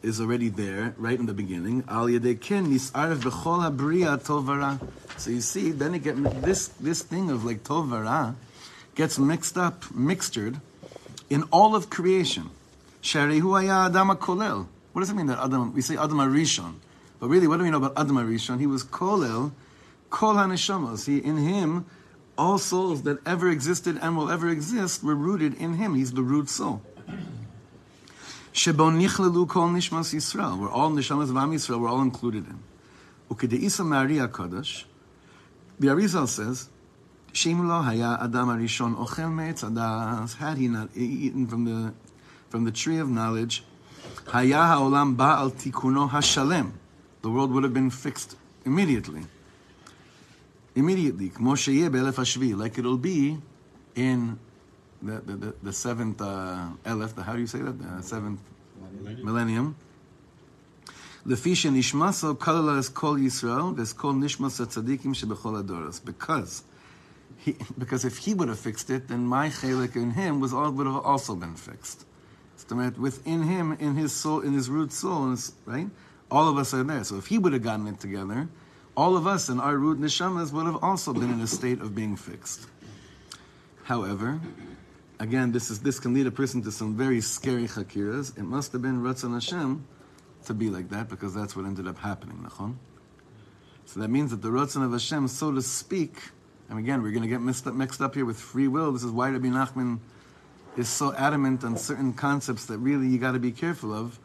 is 0.03 0.19
already 0.19 0.49
there 0.49 0.93
right 0.97 1.17
in 1.17 1.25
the 1.25 1.33
beginning. 1.33 1.85
Al 1.87 2.07
ken 2.07 2.67
nisaref 2.67 3.19
b'chol 3.19 3.63
habriya 3.63 4.21
tovara. 4.21 4.77
So 5.17 5.31
you 5.31 5.39
see, 5.39 5.71
then 5.71 5.95
it 5.95 6.03
get 6.03 6.21
this 6.41 6.67
this 6.67 7.01
thing 7.01 7.31
of 7.31 7.45
like 7.45 7.63
tovara 7.63 8.35
gets 8.95 9.17
mixed 9.17 9.57
up, 9.57 9.85
mixtured 9.85 10.59
in 11.29 11.43
all 11.43 11.77
of 11.77 11.89
creation. 11.89 12.49
Sharihu 13.01 13.57
haya 13.57 13.89
kolel. 14.17 14.67
What 14.91 14.99
does 14.99 15.11
it 15.11 15.15
mean 15.15 15.27
that 15.27 15.39
Adam? 15.39 15.73
We 15.73 15.81
say 15.81 15.95
Adam 15.95 16.17
Rishon, 16.17 16.75
but 17.21 17.29
really, 17.29 17.47
what 17.47 17.55
do 17.57 17.63
we 17.63 17.69
know 17.69 17.77
about 17.77 17.93
Adam 17.95 18.17
Rishon? 18.17 18.59
He 18.59 18.67
was 18.67 18.83
kolel 18.83 19.53
Kol 20.09 20.35
haneshamos. 20.35 21.07
He 21.07 21.17
in 21.17 21.37
him, 21.37 21.85
all 22.37 22.57
souls 22.57 23.03
that 23.03 23.25
ever 23.25 23.49
existed 23.49 23.97
and 24.01 24.17
will 24.17 24.29
ever 24.29 24.49
exist 24.49 25.03
were 25.03 25.15
rooted 25.15 25.53
in 25.55 25.75
him. 25.75 25.95
He's 25.95 26.11
the 26.13 26.21
root 26.21 26.49
soul. 26.49 26.81
Shebo 28.53 28.91
nichlelu 28.91 29.47
kol 29.47 29.69
nishmas 29.69 30.13
Yisrael. 30.13 30.57
We're 30.57 30.71
all 30.71 30.91
neshamas 30.91 31.29
of 31.29 31.37
Am 31.37 31.51
Yisrael. 31.51 31.79
We're 31.79 31.89
all 31.89 32.01
included 32.01 32.47
in. 32.47 32.59
Ukedeisa 33.29 33.85
Mari 33.85 34.15
HaKadosh, 34.15 34.85
the 35.79 35.87
Arizal 35.87 36.27
says, 36.27 36.69
Shem 37.33 37.67
lo 37.67 37.81
haya 37.81 38.17
Adam 38.21 38.47
Arishon 38.47 38.95
ochel 38.95 39.33
me'etz 39.33 39.63
hadas, 39.63 40.37
had 40.37 40.57
he 40.57 40.67
not 40.67 40.89
eaten 40.95 41.47
from 41.47 41.65
the, 41.65 41.93
from 42.49 42.63
the 42.63 42.71
tree 42.71 42.97
of 42.97 43.09
knowledge, 43.09 43.63
haya 44.27 44.57
ha'olam 44.57 45.17
ba'al 45.17 45.51
tikuno 45.51 46.09
hashalem, 46.09 46.71
the 47.23 47.29
world 47.29 47.51
would 47.51 47.63
have 47.63 47.73
been 47.73 47.89
fixed 47.89 48.37
immediately 48.63 49.23
immediately. 50.75 51.31
Like 52.53 52.77
it'll 52.77 52.97
be 52.97 53.37
in 53.95 54.39
the, 55.01 55.21
the, 55.21 55.33
the, 55.35 55.55
the 55.63 55.73
seventh 55.73 56.21
uh, 56.21 56.67
elef, 56.85 57.15
the, 57.15 57.23
how 57.23 57.33
do 57.33 57.39
you 57.39 57.47
say 57.47 57.59
that? 57.59 57.79
The 57.79 58.03
seventh 58.03 58.39
millennium. 58.79 59.25
millennium. 59.25 59.75
Lefisha 61.25 61.71
nishmaso 61.71 62.37
kalalas 62.37 62.93
kol 62.93 63.15
Yisrael, 63.15 63.75
there's 63.75 63.93
kol 63.93 64.13
nishmas 64.13 64.63
tzadikim 64.63 65.15
shebechol 65.15 65.63
adoras. 65.63 66.03
Because, 66.03 66.63
he, 67.37 67.55
because 67.77 68.05
if 68.05 68.17
he 68.17 68.33
would 68.33 68.49
have 68.49 68.59
fixed 68.59 68.89
it, 68.89 69.07
then 69.07 69.25
my 69.25 69.49
chelik 69.49 69.95
in 69.95 70.11
him 70.11 70.39
was 70.39 70.53
all, 70.53 70.71
would 70.71 70.87
have 70.87 70.97
also 70.97 71.35
been 71.35 71.55
fixed. 71.55 72.05
So 72.57 72.75
within 72.97 73.43
him, 73.43 73.73
in 73.79 73.95
his 73.95 74.11
soul, 74.11 74.41
in 74.41 74.53
his 74.53 74.69
root 74.69 74.91
soul, 74.91 75.35
right? 75.65 75.87
All 76.31 76.49
of 76.49 76.57
us 76.57 76.73
are 76.73 76.83
there. 76.83 77.03
So 77.03 77.17
if 77.17 77.27
he 77.27 77.37
would 77.37 77.53
have 77.53 77.61
gotten 77.61 77.87
it 77.87 77.99
together, 77.99 78.47
all 78.97 79.17
of 79.17 79.27
us 79.27 79.49
in 79.49 79.59
our 79.59 79.77
root 79.77 79.99
neshamas 79.99 80.51
would 80.53 80.65
have 80.65 80.83
also 80.83 81.13
been 81.13 81.31
in 81.31 81.41
a 81.41 81.47
state 81.47 81.81
of 81.81 81.93
being 81.93 82.15
fixed. 82.15 82.67
However, 83.83 84.39
again, 85.19 85.51
this 85.51 85.69
is 85.69 85.79
this 85.79 85.99
can 85.99 86.13
lead 86.13 86.27
a 86.27 86.31
person 86.31 86.61
to 86.63 86.71
some 86.71 86.95
very 86.95 87.21
scary 87.21 87.67
hakiras. 87.67 88.37
It 88.37 88.43
must 88.43 88.71
have 88.71 88.81
been 88.81 89.01
Ratzon 89.01 89.33
Hashem 89.33 89.85
to 90.45 90.53
be 90.53 90.69
like 90.69 90.89
that 90.89 91.09
because 91.09 91.33
that's 91.33 91.55
what 91.55 91.65
ended 91.65 91.87
up 91.87 91.97
happening. 91.97 92.37
Nachon. 92.37 92.75
So 93.85 93.99
that 93.99 94.09
means 94.09 94.31
that 94.31 94.41
the 94.41 94.49
Ratzon 94.49 94.83
of 94.83 94.91
Hashem, 94.91 95.27
so 95.27 95.51
to 95.51 95.61
speak, 95.61 96.17
and 96.69 96.79
again, 96.79 97.03
we're 97.03 97.11
going 97.11 97.23
to 97.23 97.29
get 97.29 97.41
mixed 97.41 97.67
up, 97.67 97.75
mixed 97.75 98.01
up 98.01 98.15
here 98.15 98.25
with 98.25 98.39
free 98.39 98.67
will. 98.67 98.91
This 98.91 99.03
is 99.03 99.11
why 99.11 99.29
Rabbi 99.29 99.47
Nachman 99.47 99.99
is 100.77 100.89
so 100.89 101.13
adamant 101.13 101.63
on 101.63 101.77
certain 101.77 102.13
concepts 102.13 102.65
that 102.65 102.79
really 102.79 103.07
you 103.07 103.19
got 103.19 103.33
to 103.33 103.39
be 103.39 103.51
careful 103.51 103.93
of. 103.93 104.19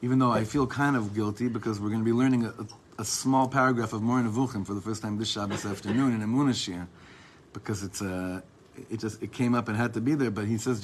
Even 0.00 0.18
though 0.18 0.30
I 0.30 0.44
feel 0.44 0.66
kind 0.66 0.96
of 0.96 1.14
guilty 1.14 1.48
because 1.48 1.80
we're 1.80 1.88
going 1.88 2.00
to 2.00 2.04
be 2.04 2.12
learning 2.12 2.44
a, 2.44 2.48
a 2.48 2.66
small 3.04 3.48
paragraph 3.48 3.92
of 3.92 4.02
Moreh 4.02 4.22
Nevuchim 4.22 4.66
for 4.66 4.74
the 4.74 4.80
first 4.80 5.02
time 5.02 5.18
this 5.18 5.30
Shabbos 5.30 5.64
afternoon 5.64 6.20
in 6.20 6.20
Emunah 6.20 6.86
because 7.52 7.82
it's 7.82 8.00
a 8.00 8.42
it 8.90 9.00
just 9.00 9.22
it 9.22 9.32
came 9.32 9.54
up 9.54 9.68
and 9.68 9.76
had 9.76 9.94
to 9.94 10.00
be 10.00 10.14
there. 10.14 10.30
But 10.30 10.46
he 10.46 10.58
says, 10.58 10.80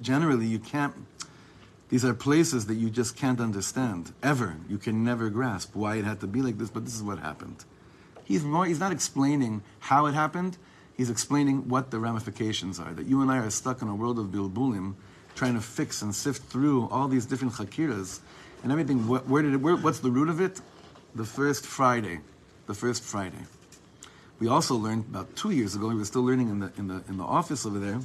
generally 0.00 0.46
you 0.46 0.58
can't. 0.58 0.94
These 1.88 2.04
are 2.04 2.14
places 2.14 2.66
that 2.66 2.74
you 2.74 2.90
just 2.90 3.16
can't 3.16 3.40
understand 3.40 4.12
ever. 4.22 4.56
You 4.68 4.76
can 4.78 5.04
never 5.04 5.30
grasp 5.30 5.76
why 5.76 5.96
it 5.96 6.04
had 6.04 6.20
to 6.20 6.26
be 6.26 6.42
like 6.42 6.58
this. 6.58 6.68
But 6.68 6.84
this 6.84 6.94
is 6.94 7.02
what 7.02 7.20
happened. 7.20 7.64
He's 8.24 8.42
more. 8.42 8.66
He's 8.66 8.80
not 8.80 8.92
explaining 8.92 9.62
how 9.78 10.06
it 10.06 10.14
happened. 10.14 10.58
He's 10.96 11.10
explaining 11.10 11.68
what 11.68 11.90
the 11.90 11.98
ramifications 11.98 12.80
are. 12.80 12.92
That 12.92 13.06
you 13.06 13.20
and 13.20 13.30
I 13.30 13.38
are 13.38 13.50
stuck 13.50 13.82
in 13.82 13.88
a 13.88 13.94
world 13.94 14.18
of 14.18 14.26
bilbulim, 14.26 14.94
trying 15.34 15.54
to 15.54 15.60
fix 15.60 16.02
and 16.02 16.14
sift 16.14 16.42
through 16.44 16.88
all 16.88 17.06
these 17.06 17.26
different 17.26 17.54
chakiras 17.54 18.20
and 18.62 18.72
everything. 18.72 19.06
Where, 19.06 19.20
where 19.20 19.42
did 19.42 19.54
it? 19.54 19.58
Where, 19.58 19.76
what's 19.76 20.00
the 20.00 20.10
root 20.10 20.28
of 20.28 20.40
it? 20.40 20.60
The 21.16 21.24
first 21.24 21.64
Friday. 21.64 22.20
The 22.66 22.74
first 22.74 23.02
Friday. 23.02 23.44
We 24.38 24.48
also 24.48 24.74
learned 24.74 25.06
about 25.08 25.34
two 25.34 25.50
years 25.50 25.74
ago. 25.74 25.88
We 25.88 25.94
were 25.94 26.04
still 26.04 26.24
learning 26.24 26.50
in 26.50 26.58
the 26.60 26.72
in 26.76 26.88
the 26.88 27.02
in 27.08 27.16
the 27.16 27.24
office 27.24 27.64
over 27.64 27.78
there 27.78 28.00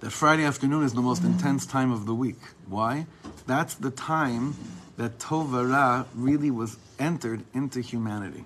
that 0.00 0.10
Friday 0.10 0.44
afternoon 0.44 0.84
is 0.84 0.94
the 0.94 1.02
most 1.02 1.24
intense 1.24 1.66
time 1.66 1.90
of 1.90 2.06
the 2.06 2.14
week. 2.14 2.40
Why? 2.66 3.06
That's 3.46 3.74
the 3.74 3.90
time 3.90 4.54
that 4.96 5.18
Tovara 5.18 6.06
really 6.14 6.50
was 6.50 6.78
entered 6.98 7.44
into 7.52 7.80
humanity. 7.80 8.44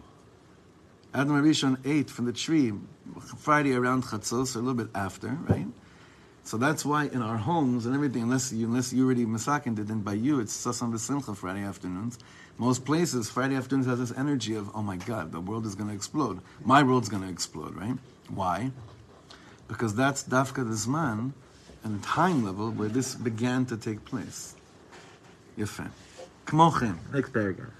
Adam 1.14 1.40
Rishon 1.42 1.78
ate 1.84 2.10
from 2.10 2.24
the 2.24 2.32
tree 2.32 2.72
Friday 3.38 3.74
around 3.74 4.04
Chatzos, 4.04 4.56
a 4.56 4.58
little 4.58 4.74
bit 4.74 4.88
after, 4.94 5.28
right? 5.48 5.66
So 6.43 6.55
that's 6.57 6.85
why 6.85 7.07
in 7.07 7.21
our 7.21 7.37
homes 7.37 7.85
and 7.85 7.93
everything, 7.93 8.23
unless 8.23 8.53
you 8.53 8.67
unless 8.67 8.93
you 8.93 9.05
already 9.05 9.25
masakin 9.25 9.75
did, 9.75 9.89
then 9.89 9.99
by 9.99 10.13
you 10.13 10.39
it's 10.39 10.55
Sasam 10.55 10.93
V'Simcha 10.93 11.35
Friday 11.35 11.61
afternoons. 11.61 12.17
Most 12.57 12.85
places, 12.85 13.29
Friday 13.29 13.55
afternoons 13.55 13.85
has 13.85 13.99
this 13.99 14.13
energy 14.17 14.55
of, 14.55 14.71
oh 14.73 14.81
my 14.81 14.95
God, 14.95 15.31
the 15.31 15.41
world 15.41 15.65
is 15.65 15.75
going 15.75 15.89
to 15.89 15.95
explode. 15.95 16.39
My 16.63 16.81
world's 16.83 17.09
going 17.09 17.21
to 17.21 17.29
explode, 17.29 17.75
right? 17.75 17.97
Why? 18.29 18.71
Because 19.67 19.93
that's 19.93 20.23
Dafka 20.23 20.67
the 20.67 20.75
Zman 20.75 21.33
and 21.83 22.01
the 22.01 22.05
time 22.07 22.43
level 22.43 22.71
where 22.71 22.89
this 22.89 23.13
began 23.13 23.65
to 23.65 23.77
take 23.77 24.05
place. 24.05 24.55
יפה. 25.57 25.83
כמו 26.45 26.71
כן, 26.71 26.93
next 27.13 27.33
paragraph. 27.33 27.73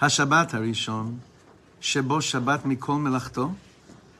השבת 0.00 0.54
הראשון, 0.54 1.18
שבו 1.80 2.22
שבת 2.22 2.64
מכל 2.66 2.94
מלאכתו, 2.94 3.50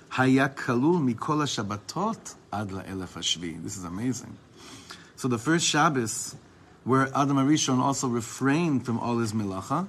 Haya 0.10 0.50
kalul 0.50 1.02
mikol 1.02 1.44
Shabbatot 1.46 2.36
ad 2.52 2.70
la'elef 2.70 3.14
hashvi. 3.14 3.62
This 3.62 3.78
is 3.78 3.84
amazing. 3.84 4.38
So 5.16 5.28
the 5.28 5.38
first 5.38 5.66
Shabbos, 5.66 6.36
where 6.84 7.10
Adam 7.16 7.38
Arishon 7.38 7.80
also 7.80 8.08
refrained 8.08 8.86
from 8.86 9.00
all 9.00 9.18
his 9.18 9.34
milacha, 9.34 9.88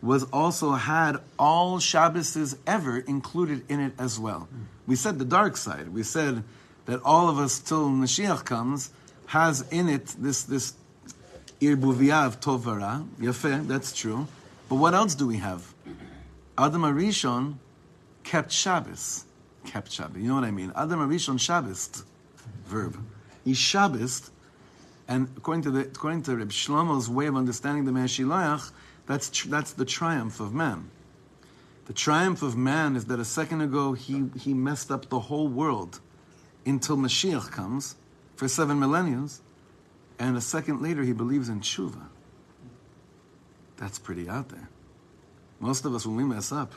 was 0.00 0.24
also 0.32 0.72
had 0.72 1.16
all 1.38 1.78
Shabboses 1.78 2.56
ever 2.66 2.98
included 2.98 3.64
in 3.68 3.80
it 3.80 3.92
as 3.98 4.18
well. 4.18 4.48
We 4.86 4.96
said 4.96 5.18
the 5.18 5.24
dark 5.24 5.56
side. 5.56 5.88
We 5.88 6.02
said 6.02 6.44
that 6.86 7.02
all 7.02 7.28
of 7.28 7.38
us 7.38 7.58
till 7.58 7.88
Mashiach 7.88 8.44
comes 8.44 8.90
has 9.26 9.66
in 9.70 9.88
it 9.88 10.06
this 10.18 10.44
this 10.44 10.74
irbuviah 11.60 12.26
of 12.26 12.40
tovara. 12.40 13.06
Yafeh, 13.20 13.66
that's 13.66 13.92
true. 13.92 14.26
But 14.68 14.76
what 14.76 14.94
else 14.94 15.14
do 15.14 15.26
we 15.26 15.38
have? 15.38 15.74
Adam 16.56 16.82
Arishon 16.82 17.54
kept 18.22 18.52
Shabbos. 18.52 19.24
Kept. 19.70 19.98
You 19.98 20.28
know 20.28 20.34
what 20.34 20.44
I 20.44 20.50
mean? 20.50 20.72
Adam 20.74 21.00
Arishon 21.00 21.38
Shabbos. 21.38 22.04
Verb. 22.66 22.98
He 23.44 23.54
Shabbos 23.54 24.30
and 25.08 25.28
according 25.38 25.62
to 25.62 25.70
the 25.70 25.80
according 25.80 26.22
to 26.24 26.36
Reb 26.36 26.50
Shlomo's 26.50 27.08
way 27.08 27.26
of 27.26 27.34
understanding 27.34 27.86
the 27.86 27.92
Meshilayach, 27.92 28.70
that's 29.06 29.30
tr- 29.30 29.48
that's 29.48 29.72
the 29.72 29.86
triumph 29.86 30.38
of 30.38 30.52
man. 30.52 30.90
The 31.86 31.94
triumph 31.94 32.42
of 32.42 32.54
man 32.56 32.94
is 32.94 33.06
that 33.06 33.18
a 33.18 33.24
second 33.24 33.62
ago 33.62 33.94
he, 33.94 34.26
he 34.38 34.52
messed 34.52 34.90
up 34.90 35.08
the 35.08 35.18
whole 35.18 35.48
world 35.48 36.00
until 36.66 36.98
Mashiach 36.98 37.50
comes 37.50 37.96
for 38.36 38.46
seven 38.46 38.78
millennia, 38.78 39.26
and 40.18 40.36
a 40.36 40.40
second 40.42 40.82
later 40.82 41.02
he 41.02 41.14
believes 41.14 41.48
in 41.48 41.60
tshuva. 41.60 42.06
That's 43.78 43.98
pretty 43.98 44.28
out 44.28 44.50
there. 44.50 44.68
Most 45.60 45.86
of 45.86 45.94
us, 45.94 46.04
when 46.04 46.16
we 46.16 46.24
mess 46.24 46.52
up, 46.52 46.74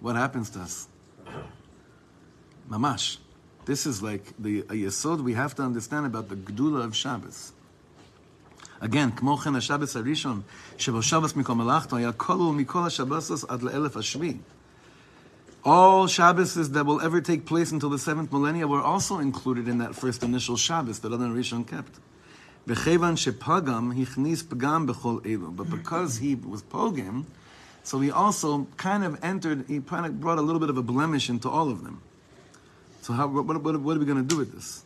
what 0.00 0.16
happens 0.16 0.50
to 0.50 0.60
us? 0.60 0.88
Mamash. 2.69 3.17
This 3.65 3.85
is 3.85 4.01
like 4.01 4.33
the 4.39 4.59
a 4.61 4.73
yesod 4.73 5.21
we 5.21 5.33
have 5.33 5.55
to 5.55 5.63
understand 5.63 6.05
about 6.05 6.29
the 6.29 6.35
gdula 6.35 6.83
of 6.83 6.95
Shabbos. 6.95 7.53
Again, 8.81 9.11
כמו 9.11 9.37
כן 9.37 9.55
השבס 9.55 9.95
הראשון, 9.95 10.41
שבו 10.77 11.01
שבס 11.01 11.35
מכל 11.35 11.55
מלאכתו, 11.55 11.95
היה 11.95 12.11
כלול 12.11 12.55
מכל 12.55 12.85
השבסות 12.85 13.49
עד 13.49 13.61
לאלף 13.61 13.97
השביעי. 13.97 14.37
All 15.63 16.07
Shabbos 16.07 16.55
that 16.69 16.85
will 16.87 16.99
ever 17.01 17.21
take 17.21 17.45
place 17.45 17.71
until 17.71 17.91
the 17.91 17.99
seventh 17.99 18.31
millennia 18.31 18.67
were 18.67 18.81
also 18.81 19.19
included 19.19 19.67
in 19.67 19.77
that 19.77 19.93
first 19.93 20.23
initial 20.23 20.57
Shabbos 20.57 20.99
that 21.01 21.13
Adam 21.13 21.35
Rishon 21.35 21.67
kept. 21.67 21.99
וכיוון 22.67 23.17
שפגם, 23.17 23.91
הכניס 23.91 24.43
פגם 24.43 24.85
בכל 24.85 25.19
אלו. 25.25 25.51
But 25.55 25.69
because 25.69 26.17
he 26.17 26.35
was 26.35 26.63
pogam, 26.63 27.25
so 27.83 27.99
he 27.99 28.09
also 28.09 28.67
kind 28.77 29.03
of 29.03 29.23
entered, 29.23 29.65
he 29.67 29.79
kind 29.81 30.05
of 30.05 30.19
brought 30.19 30.39
a 30.39 30.41
little 30.41 30.59
bit 30.59 30.69
of 30.69 30.77
a 30.77 30.83
blemish 30.83 31.29
into 31.29 31.49
all 31.49 31.69
of 31.69 31.83
them. 31.83 32.01
So 33.05 33.13
how, 33.13 33.27
what, 33.27 33.45
what, 33.45 33.81
what 33.81 33.95
are 33.95 33.99
we 33.99 34.05
going 34.05 34.17
to 34.17 34.23
do 34.23 34.37
with 34.37 34.51
this? 34.53 34.83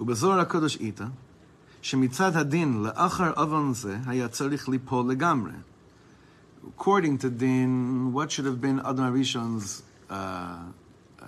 ובזוהר 0.00 0.40
הקדוש 0.40 0.76
איתה, 0.76 1.06
שמצד 1.82 2.36
הדין 2.36 2.82
לאחר 2.82 3.32
עוון 3.36 3.74
זה 3.74 3.98
היה 4.06 4.28
צריך 4.28 4.68
ליפול 4.68 5.10
לגמרי. 5.10 5.52
According 6.64 7.18
to 7.18 7.28
din, 7.30 8.12
what 8.12 8.32
should 8.32 8.46
have 8.46 8.60
been 8.60 8.80
Adam 8.80 9.04
Arishon's 9.04 9.82
uh, 10.08 10.14
uh, 11.20 11.26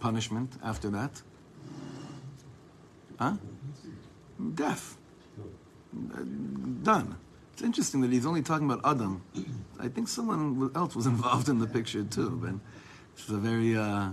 punishment 0.00 0.58
after 0.62 0.90
that? 0.90 1.22
Huh? 3.18 3.34
Death. 4.54 4.96
Uh, 5.94 6.18
done. 6.82 7.14
It's 7.52 7.62
interesting 7.62 8.00
that 8.00 8.10
he's 8.10 8.26
only 8.26 8.42
talking 8.42 8.68
about 8.68 8.80
Adam. 8.84 9.22
I 9.78 9.88
think 9.88 10.08
someone 10.08 10.70
else 10.74 10.96
was 10.96 11.06
involved 11.06 11.48
in 11.48 11.58
the 11.60 11.66
picture 11.66 12.02
too, 12.02 12.30
but 12.42 12.54
it's 13.16 13.28
a 13.28 13.36
very 13.36 13.76
uh, 13.76 14.10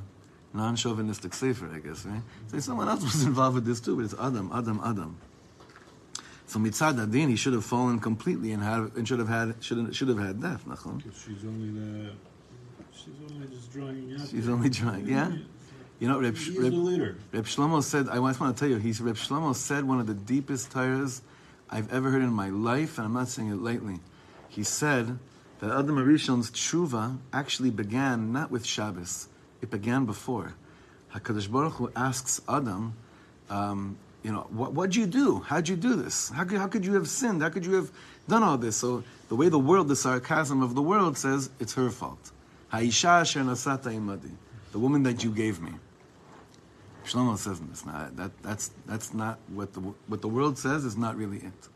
non-chauvinistic 0.54 1.34
sefer, 1.34 1.68
I 1.74 1.80
guess, 1.80 2.06
right? 2.06 2.22
So 2.48 2.58
someone 2.60 2.88
else 2.88 3.02
was 3.12 3.24
involved 3.24 3.56
with 3.56 3.66
this 3.66 3.80
too, 3.80 3.96
but 3.96 4.04
it's 4.04 4.14
Adam, 4.14 4.50
Adam, 4.54 4.80
Adam. 4.84 5.18
So 6.46 6.58
mitzad 6.60 7.02
adin, 7.02 7.28
he 7.28 7.36
should 7.36 7.52
have 7.52 7.64
fallen 7.64 7.98
completely 7.98 8.52
and 8.52 8.62
had 8.62 8.92
and 8.96 9.08
should 9.08 9.18
have 9.18 9.28
had 9.28 9.56
should 9.60 9.78
have, 9.78 9.96
should 9.96 10.08
have 10.08 10.18
had 10.18 10.40
death. 10.40 10.64
Nachon. 10.66 11.02
She's 11.02 11.44
only 11.44 11.70
the, 11.70 12.10
she's 12.92 13.14
only 13.28 13.48
just 13.48 13.72
drawing 13.72 14.16
out. 14.18 14.28
She's 14.28 14.48
only 14.48 14.68
drawing, 14.68 15.08
yeah. 15.08 15.32
You 15.98 16.08
know, 16.08 16.20
Reb, 16.20 16.36
He 16.36 16.58
Reb. 16.58 17.16
Reb 17.32 17.44
Shlomo 17.44 17.82
said. 17.82 18.08
I 18.08 18.16
just 18.16 18.40
want 18.40 18.56
to 18.56 18.60
tell 18.60 18.68
you, 18.68 18.76
he's 18.76 19.00
Reb 19.00 19.16
Shlomo 19.16 19.54
said 19.54 19.84
one 19.84 20.00
of 20.00 20.06
the 20.06 20.14
deepest 20.14 20.70
tires 20.70 21.22
I've 21.70 21.92
ever 21.92 22.10
heard 22.10 22.22
in 22.22 22.32
my 22.32 22.50
life, 22.50 22.98
and 22.98 23.06
I'm 23.06 23.14
not 23.14 23.28
saying 23.28 23.50
it 23.50 23.56
lightly. 23.56 24.00
He 24.48 24.62
said 24.64 25.18
that 25.60 25.70
Adam 25.70 25.96
Arishon's 25.96 26.50
tshuva 26.50 27.18
actually 27.32 27.70
began 27.70 28.32
not 28.32 28.50
with 28.50 28.66
Shabbos, 28.66 29.28
it 29.64 29.70
began 29.70 30.05
before. 30.05 30.55
HaKadosh 31.14 31.50
Baruch 31.50 31.74
Hu 31.74 31.90
asks 31.96 32.40
Adam, 32.48 32.94
um, 33.50 33.98
you 34.22 34.33
know, 34.33 34.46
what, 34.50 34.72
what'd 34.72 34.94
you 34.94 35.07
do? 35.07 35.40
How'd 35.40 35.68
you 35.68 35.77
do 35.77 35.96
this? 35.96 36.29
How 36.31 36.44
could, 36.44 36.59
how 36.59 36.68
could 36.68 36.85
you 36.87 36.94
have 36.94 37.09
sinned? 37.09 37.42
How 37.42 37.48
could 37.48 37.66
you 37.66 37.74
have 37.74 37.90
done 38.29 38.42
all 38.42 38.57
this? 38.57 38.77
So 38.77 39.05
the 39.29 39.37
way 39.37 39.48
the 39.48 39.59
world, 39.59 39.88
the 39.88 39.96
sarcasm 39.96 40.62
of 40.62 40.74
the 40.74 40.83
world 40.83 41.18
says, 41.18 41.50
it's 41.59 41.74
her 41.74 41.90
fault. 41.90 42.31
Ha'isha 42.68 43.20
asher 43.22 43.40
nasata 43.40 43.92
imadi. 43.92 44.31
The 44.72 44.79
woman 44.79 45.03
that 45.05 45.22
you 45.24 45.31
gave 45.31 45.61
me. 45.61 45.72
Shlomo 47.05 47.37
says 47.37 47.61
this. 47.61 47.85
Not, 47.85 48.16
that, 48.16 48.31
that's, 48.42 48.70
that's 48.87 49.12
not 49.12 49.38
what 49.48 49.72
the, 49.74 49.81
what 49.81 50.20
the 50.22 50.29
world 50.29 50.59
says 50.59 50.85
is 50.85 50.96
not 50.96 51.16
really 51.16 51.38
it. 51.38 51.68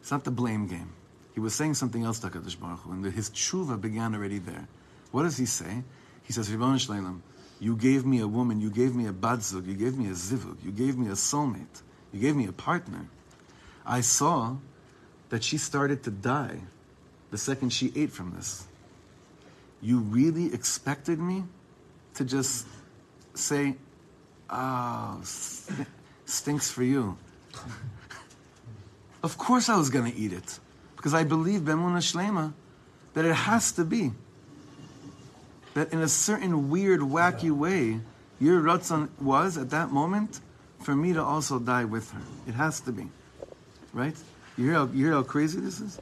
It's 0.00 0.10
not 0.10 0.24
the 0.24 0.30
blame 0.30 0.66
game. 0.68 0.92
He 1.34 1.40
was 1.40 1.54
saying 1.54 1.74
something 1.74 2.04
else 2.04 2.18
to 2.20 2.28
HaKadosh 2.28 2.58
Baruch 2.58 2.80
Hu, 2.80 2.92
and 2.92 3.04
his 3.04 3.30
tshuva 3.30 3.80
began 3.80 4.14
already 4.14 4.38
there. 4.38 4.66
What 5.10 5.24
does 5.24 5.36
he 5.36 5.46
say? 5.46 5.82
He 6.28 6.34
says, 6.34 6.52
Ribbon 6.52 6.76
Shleilim, 6.76 7.20
you 7.58 7.74
gave 7.74 8.04
me 8.04 8.20
a 8.20 8.28
woman, 8.28 8.60
you 8.60 8.70
gave 8.70 8.94
me 8.94 9.06
a 9.06 9.12
badzug, 9.14 9.66
you 9.66 9.74
gave 9.74 9.96
me 9.96 10.08
a 10.08 10.12
zivug, 10.12 10.62
you 10.62 10.70
gave 10.70 10.98
me 10.98 11.06
a 11.08 11.12
soulmate, 11.12 11.80
you 12.12 12.20
gave 12.20 12.36
me 12.36 12.46
a 12.46 12.52
partner. 12.52 13.08
I 13.86 14.02
saw 14.02 14.56
that 15.30 15.42
she 15.42 15.56
started 15.56 16.02
to 16.02 16.10
die 16.10 16.60
the 17.30 17.38
second 17.38 17.70
she 17.70 17.94
ate 17.96 18.12
from 18.12 18.34
this. 18.36 18.66
You 19.80 20.00
really 20.00 20.52
expected 20.52 21.18
me 21.18 21.44
to 22.12 22.26
just 22.26 22.66
say, 23.32 23.76
oh, 24.50 25.22
stinks 26.26 26.70
for 26.70 26.82
you. 26.82 27.16
of 29.22 29.38
course 29.38 29.70
I 29.70 29.78
was 29.78 29.88
going 29.88 30.12
to 30.12 30.18
eat 30.18 30.34
it. 30.34 30.58
Because 30.94 31.14
I 31.14 31.24
believe, 31.24 31.62
Bemuna 31.62 32.02
Shlema, 32.02 32.52
that 33.14 33.24
it 33.24 33.34
has 33.34 33.72
to 33.72 33.84
be 33.86 34.12
that 35.78 35.92
in 35.92 36.00
a 36.00 36.08
certain 36.08 36.70
weird, 36.70 37.00
wacky 37.00 37.52
way, 37.52 38.00
your 38.40 38.60
Ratzon 38.60 39.08
was 39.20 39.56
at 39.56 39.70
that 39.70 39.92
moment 39.92 40.40
for 40.80 40.94
me 40.96 41.12
to 41.12 41.22
also 41.22 41.60
die 41.60 41.84
with 41.84 42.10
her. 42.10 42.20
It 42.48 42.54
has 42.54 42.80
to 42.80 42.92
be. 42.92 43.08
Right? 43.92 44.16
You 44.56 44.64
hear 44.64 44.74
how, 44.74 44.86
you 44.86 45.04
hear 45.04 45.12
how 45.14 45.22
crazy 45.22 45.60
this 45.60 45.80
is? 45.80 46.00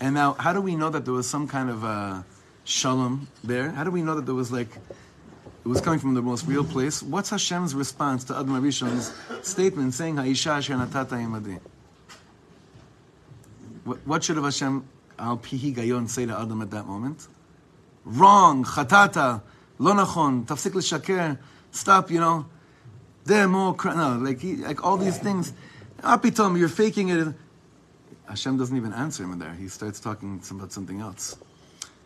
And 0.00 0.14
now, 0.14 0.32
how 0.32 0.54
do 0.54 0.62
we 0.62 0.76
know 0.76 0.88
that 0.88 1.04
there 1.04 1.12
was 1.12 1.28
some 1.28 1.46
kind 1.46 1.68
of 1.68 1.84
uh, 1.84 2.22
shalom 2.64 3.28
there? 3.44 3.70
How 3.70 3.84
do 3.84 3.90
we 3.90 4.00
know 4.00 4.14
that 4.14 4.24
there 4.24 4.34
was 4.34 4.50
like, 4.50 4.70
it 4.74 5.68
was 5.68 5.82
coming 5.82 5.98
from 5.98 6.14
the 6.14 6.22
most 6.22 6.46
real 6.46 6.64
place? 6.64 7.02
What's 7.02 7.28
Hashem's 7.28 7.74
response 7.74 8.24
to 8.24 8.34
Adam 8.34 8.54
Arishon's 8.54 9.12
statement 9.46 9.92
saying, 9.92 10.16
Ha'isha 10.16 10.56
asher 10.56 10.74
natata 10.74 11.20
imadi? 11.20 11.60
What 13.84 14.24
should 14.24 14.36
have 14.36 14.44
Hashem 14.46 14.84
al 15.18 15.36
pihi 15.36 15.74
gayon 15.74 16.08
say 16.08 16.24
to 16.24 16.38
Adam 16.38 16.62
at 16.62 16.70
that 16.70 16.86
moment? 16.86 17.28
Wrong, 18.04 18.64
chatata, 18.64 19.42
lo 19.78 19.92
nachon, 19.94 20.44
tafsik 20.46 20.74
l'shaker, 20.74 21.38
stop, 21.70 22.10
you 22.10 22.20
know, 22.20 22.46
demo, 23.24 23.76
no, 23.84 24.18
like, 24.20 24.40
like 24.42 24.84
all 24.84 24.96
these 24.96 25.18
things. 25.18 25.52
Apitom, 26.02 26.58
you're 26.58 26.68
faking 26.68 27.10
it. 27.10 27.34
Hashem 28.28 28.56
doesn't 28.56 28.76
even 28.76 28.92
answer 28.92 29.24
him 29.24 29.38
there. 29.38 29.52
He 29.54 29.68
starts 29.68 30.00
talking 30.00 30.42
about 30.50 30.72
something 30.72 31.00
else. 31.00 31.36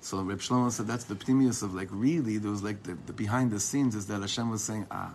So 0.01 0.23
Reb 0.23 0.39
Shlomo 0.39 0.71
said 0.71 0.87
that's 0.87 1.05
the 1.05 1.17
pnimius 1.17 1.63
of 1.63 1.75
like 1.75 1.89
really 1.91 2.39
there 2.39 2.51
was 2.51 2.63
like 2.63 2.83
the, 2.85 2.97
the 3.07 3.13
behind 3.13 3.51
the 3.51 3.59
scenes 3.59 3.95
is 3.95 4.07
that 4.07 4.21
Hashem 4.21 4.51
was 4.51 4.63
saying 4.63 4.87
ah, 4.91 5.13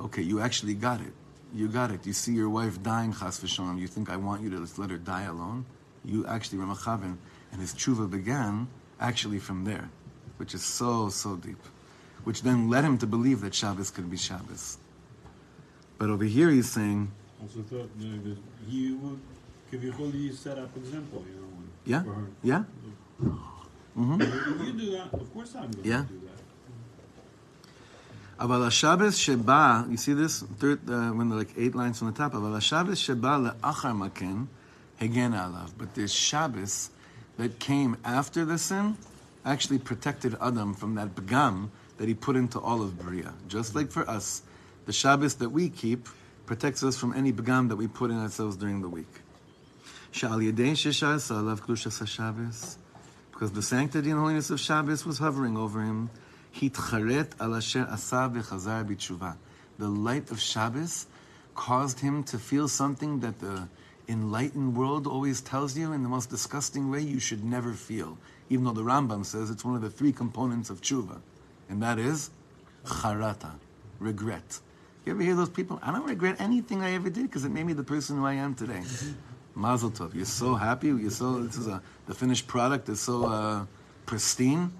okay 0.00 0.22
you 0.22 0.40
actually 0.40 0.74
got 0.74 1.00
it, 1.00 1.12
you 1.52 1.68
got 1.68 1.90
it. 1.90 2.06
You 2.06 2.14
see 2.14 2.32
your 2.32 2.48
wife 2.48 2.82
dying 2.82 3.12
chas 3.12 3.38
v'shalom. 3.38 3.78
You 3.78 3.86
think 3.86 4.08
I 4.08 4.16
want 4.16 4.42
you 4.42 4.50
to 4.50 4.80
let 4.80 4.90
her 4.90 4.96
die 4.96 5.24
alone? 5.24 5.66
You 6.04 6.26
actually 6.26 6.58
Ramachavin 6.58 7.18
and 7.52 7.60
his 7.60 7.74
tshuva 7.74 8.10
began 8.10 8.68
actually 8.99 9.39
from 9.39 9.65
there, 9.65 9.89
which 10.37 10.53
is 10.53 10.63
so, 10.63 11.09
so 11.09 11.35
deep, 11.35 11.61
which 12.23 12.41
then 12.41 12.69
led 12.69 12.83
him 12.83 12.97
to 12.99 13.07
believe 13.07 13.41
that 13.41 13.53
Shabbos 13.53 13.89
could 13.89 14.09
be 14.09 14.17
Shabbos. 14.17 14.77
But 15.97 16.09
over 16.09 16.23
here 16.23 16.49
he's 16.49 16.71
saying. 16.71 17.11
Also 17.41 17.61
thought 17.61 17.89
uh, 17.99 18.35
he 18.69 18.93
would, 18.93 19.19
Kiviyachol, 19.71 20.33
set 20.33 20.57
up 20.57 20.75
example, 20.77 21.23
you 21.27 21.35
know. 21.35 21.43
Yeah, 21.85 22.03
yeah. 22.41 22.63
Mm-hmm. 23.97 24.21
If 24.21 24.67
you 24.67 24.73
do 24.73 24.91
that, 24.91 25.13
of 25.13 25.33
course 25.33 25.55
I'm 25.55 25.71
going 25.71 25.85
yeah. 25.85 26.03
to 26.03 26.13
do 26.13 26.19
that. 26.19 26.33
אבל 28.39 28.63
השבס 28.63 29.15
שבא, 29.15 29.83
you 29.89 29.97
see 29.97 30.13
this? 30.13 30.43
Third, 30.59 30.89
uh, 30.89 31.11
when 31.11 31.29
like 31.29 31.53
eight 31.57 31.75
lines 31.75 31.99
from 31.99 32.11
the 32.11 32.17
top, 32.17 32.33
אבל 32.33 32.55
השבס 32.55 32.97
שבא 32.97 33.37
לאחר 33.37 33.93
מכן, 33.93 34.37
הגן 35.01 35.33
עליו. 35.33 35.69
But 35.77 35.93
this 35.93 36.11
Shabbos 36.11 36.89
that 37.38 37.58
came 37.58 37.96
after 38.04 38.44
the 38.44 38.58
sin 38.58 38.96
actually 39.44 39.78
protected 39.78 40.36
Adam 40.42 40.74
from 40.74 40.96
that 40.96 41.14
begam 41.14 41.70
that 41.96 42.06
he 42.06 42.14
put 42.14 42.36
into 42.36 42.60
all 42.60 42.82
of 42.82 42.98
Bria. 42.98 43.32
Just 43.48 43.74
like 43.74 43.90
for 43.90 44.08
us, 44.08 44.42
the 44.86 44.92
Shabbos 44.92 45.36
that 45.36 45.48
we 45.48 45.70
keep 45.70 46.08
protects 46.46 46.82
us 46.82 46.98
from 46.98 47.14
any 47.14 47.32
begam 47.32 47.68
that 47.68 47.76
we 47.76 47.86
put 47.86 48.10
in 48.10 48.18
ourselves 48.18 48.56
during 48.56 48.82
the 48.82 48.88
week. 48.88 49.22
Because 53.32 53.52
the 53.52 53.62
sanctity 53.62 54.10
and 54.10 54.18
holiness 54.18 54.50
of 54.50 54.58
Shabbos 54.58 55.06
was 55.06 55.18
hovering 55.18 55.56
over 55.56 55.80
him. 55.82 56.10
The 59.78 59.88
light 59.88 60.30
of 60.30 60.40
Shabbos 60.40 61.06
caused 61.54 62.00
him 62.00 62.24
to 62.24 62.38
feel 62.38 62.68
something 62.68 63.20
that 63.20 63.38
the 63.38 63.68
enlightened 64.08 64.76
world 64.76 65.06
always 65.06 65.40
tells 65.40 65.76
you 65.76 65.92
in 65.92 66.02
the 66.02 66.08
most 66.08 66.30
disgusting 66.30 66.90
way 66.90 67.00
you 67.00 67.20
should 67.20 67.44
never 67.44 67.72
feel, 67.72 68.18
even 68.48 68.64
though 68.64 68.72
the 68.72 68.82
Rambam 68.82 69.24
says 69.24 69.50
it's 69.50 69.64
one 69.64 69.74
of 69.74 69.82
the 69.82 69.90
three 69.90 70.12
components 70.12 70.70
of 70.70 70.80
tshuva, 70.80 71.20
and 71.68 71.82
that 71.82 71.98
is 71.98 72.30
charata, 72.84 73.52
regret. 73.98 74.60
You 75.04 75.12
ever 75.12 75.22
hear 75.22 75.34
those 75.34 75.48
people? 75.48 75.78
I 75.82 75.92
don't 75.92 76.06
regret 76.06 76.36
anything 76.38 76.82
I 76.82 76.92
ever 76.92 77.10
did 77.10 77.22
because 77.22 77.44
it 77.44 77.50
made 77.50 77.64
me 77.64 77.72
the 77.72 77.84
person 77.84 78.16
who 78.18 78.26
I 78.26 78.34
am 78.34 78.54
today. 78.54 78.82
Mazel 79.54 79.90
tov. 79.90 80.14
You're 80.14 80.24
so 80.24 80.54
happy. 80.54 80.88
You're 80.88 81.10
so. 81.10 81.40
This 81.42 81.56
is 81.56 81.66
a 81.66 81.82
the 82.06 82.14
finished 82.14 82.46
product 82.46 82.88
is 82.88 83.00
so 83.00 83.24
uh, 83.24 83.66
pristine. 84.06 84.70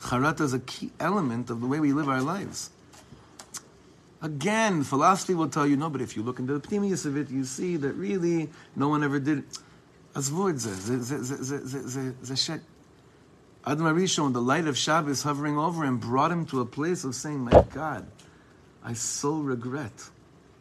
Charata 0.00 0.42
is 0.42 0.54
a 0.54 0.60
key 0.60 0.92
element 1.00 1.50
of 1.50 1.60
the 1.60 1.66
way 1.66 1.80
we 1.80 1.92
live 1.92 2.08
our 2.08 2.22
lives. 2.22 2.70
Again, 4.21 4.83
philosophy 4.83 5.33
will 5.33 5.49
tell 5.49 5.67
you 5.67 5.75
no, 5.75 5.89
but 5.89 6.01
if 6.01 6.15
you 6.15 6.23
look 6.23 6.39
into 6.39 6.57
the 6.57 6.65
pnimius 6.65 7.05
of 7.05 7.17
it, 7.17 7.29
you 7.29 7.43
see 7.43 7.75
that 7.77 7.93
really 7.93 8.49
no 8.75 8.87
one 8.87 9.03
ever 9.03 9.19
did. 9.19 9.43
Azvu 10.15 10.53
it 10.53 10.59
says, 10.61 12.43
shit. 12.43 12.61
Adam 13.65 13.85
Arishon, 13.85 14.33
the 14.33 14.41
light 14.41 14.67
of 14.67 14.77
Shabbos 14.77 15.23
hovering 15.23 15.57
over 15.57 15.83
him, 15.83 15.97
brought 15.97 16.31
him 16.31 16.45
to 16.47 16.61
a 16.61 16.65
place 16.65 17.03
of 17.03 17.15
saying, 17.15 17.39
"My 17.39 17.63
God, 17.73 18.05
I 18.83 18.93
so 18.93 19.39
regret 19.39 20.09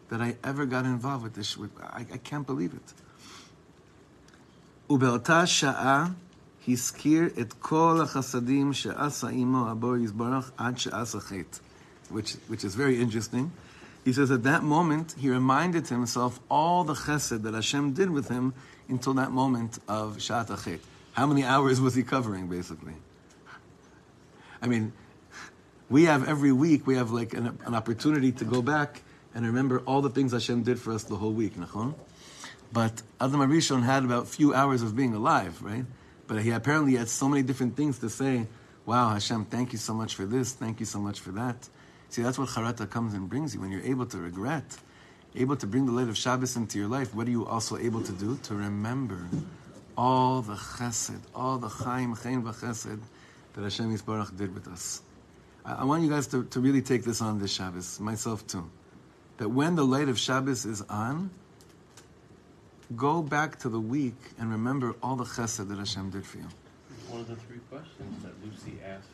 that 0.08 0.20
I 0.20 0.36
ever 0.44 0.66
got 0.66 0.84
involved 0.84 1.24
with 1.24 1.34
this. 1.34 1.56
With, 1.56 1.70
I, 1.82 2.06
I 2.12 2.18
can't 2.18 2.46
believe 2.46 2.74
it." 2.74 2.94
ובאותה 4.90 5.46
שעה 5.46 6.06
הזכיר 6.68 7.28
את 7.40 7.54
כל 7.58 8.00
החסדים 8.02 8.72
שעשה 8.72 9.28
עמו 9.28 9.68
הבו 9.68 9.96
יזברך 9.96 10.50
עד 10.56 10.78
שעשה 10.78 11.20
חטא 11.20 11.58
which, 12.09 12.33
which 12.47 12.63
is 12.63 12.75
very 12.75 12.99
interesting. 12.99 13.51
He 14.05 14.13
says 14.13 14.31
at 14.31 14.43
that 14.43 14.63
moment, 14.63 15.15
he 15.17 15.29
reminded 15.29 15.87
himself 15.87 16.39
all 16.49 16.83
the 16.83 16.93
chesed 16.93 17.43
that 17.43 17.53
Hashem 17.53 17.93
did 17.93 18.09
with 18.09 18.29
him 18.29 18.53
until 18.87 19.13
that 19.15 19.31
moment 19.31 19.79
of 19.87 20.21
Shat 20.21 20.47
Achet. 20.47 20.79
How 21.13 21.27
many 21.27 21.43
hours 21.43 21.81
was 21.81 21.95
he 21.95 22.03
covering, 22.03 22.47
basically? 22.47 22.93
I 24.61 24.67
mean, 24.67 24.93
we 25.89 26.05
have 26.05 26.27
every 26.27 26.51
week, 26.51 26.87
we 26.87 26.95
have 26.95 27.11
like 27.11 27.33
an, 27.33 27.59
an 27.65 27.75
opportunity 27.75 28.31
to 28.33 28.45
go 28.45 28.61
back 28.61 29.01
and 29.35 29.45
remember 29.45 29.79
all 29.79 30.01
the 30.01 30.09
things 30.09 30.31
Hashem 30.31 30.63
did 30.63 30.79
for 30.79 30.93
us 30.93 31.03
the 31.03 31.15
whole 31.15 31.31
week, 31.31 31.55
nachon? 31.55 31.93
But 32.71 33.01
Adam 33.21 33.39
Arishon 33.39 33.83
had 33.83 34.03
about 34.03 34.27
few 34.27 34.53
hours 34.53 34.81
of 34.81 34.95
being 34.95 35.13
alive, 35.13 35.61
right? 35.61 35.85
But 36.27 36.41
he 36.41 36.51
apparently 36.51 36.95
had 36.95 37.07
so 37.07 37.29
many 37.29 37.43
different 37.43 37.77
things 37.77 37.99
to 37.99 38.09
say. 38.09 38.47
Wow, 38.85 39.09
Hashem, 39.09 39.45
thank 39.45 39.73
you 39.73 39.77
so 39.77 39.93
much 39.93 40.15
for 40.15 40.25
this. 40.25 40.53
Thank 40.53 40.79
you 40.79 40.85
so 40.85 40.99
much 40.99 41.19
for 41.19 41.31
that. 41.31 41.69
See, 42.09 42.21
that's 42.21 42.37
what 42.37 42.49
charata 42.49 42.89
comes 42.89 43.13
and 43.13 43.29
brings 43.29 43.53
you. 43.53 43.61
When 43.61 43.71
you're 43.71 43.81
able 43.81 44.05
to 44.07 44.17
regret, 44.17 44.77
able 45.35 45.55
to 45.57 45.67
bring 45.67 45.85
the 45.85 45.91
light 45.91 46.07
of 46.07 46.17
Shabbos 46.17 46.55
into 46.55 46.79
your 46.79 46.87
life, 46.87 47.13
what 47.13 47.27
are 47.27 47.31
you 47.31 47.45
also 47.45 47.77
able 47.77 48.01
to 48.01 48.11
do? 48.13 48.37
To 48.43 48.55
remember 48.55 49.27
all 49.97 50.41
the 50.41 50.55
chesed, 50.55 51.21
all 51.35 51.57
the 51.57 51.67
chaim, 51.67 52.15
chaim 52.15 52.43
v'chesed 52.43 52.99
that 53.53 53.63
Hashem 53.63 53.95
Yisbarach 53.95 54.37
did 54.37 54.53
with 54.53 54.67
us. 54.67 55.01
I, 55.65 55.73
I 55.73 55.83
want 55.83 56.03
you 56.03 56.09
guys 56.09 56.27
to, 56.27 56.43
to 56.45 56.59
really 56.59 56.81
take 56.81 57.03
this 57.03 57.21
on 57.21 57.39
this 57.39 57.51
Shabbos, 57.51 57.99
myself 57.99 58.45
too. 58.47 58.69
That 59.37 59.49
when 59.49 59.75
the 59.75 59.85
light 59.85 60.07
of 60.07 60.17
Shabbos 60.17 60.65
is 60.65 60.81
on, 60.83 61.29
go 62.95 63.21
back 63.21 63.59
to 63.59 63.69
the 63.69 63.79
week 63.79 64.15
and 64.39 64.51
remember 64.51 64.95
all 65.03 65.15
the 65.15 65.25
chesed 65.25 65.67
that 65.67 65.77
Hashem 65.77 66.11
did 66.11 66.25
for 66.25 66.37
you. 66.37 66.47
One 67.09 67.21
of 67.21 67.27
the 67.27 67.35
three 67.35 67.59
questions 67.69 68.23
that 68.23 68.33
Lucy 68.43 68.79
asked 68.85 69.09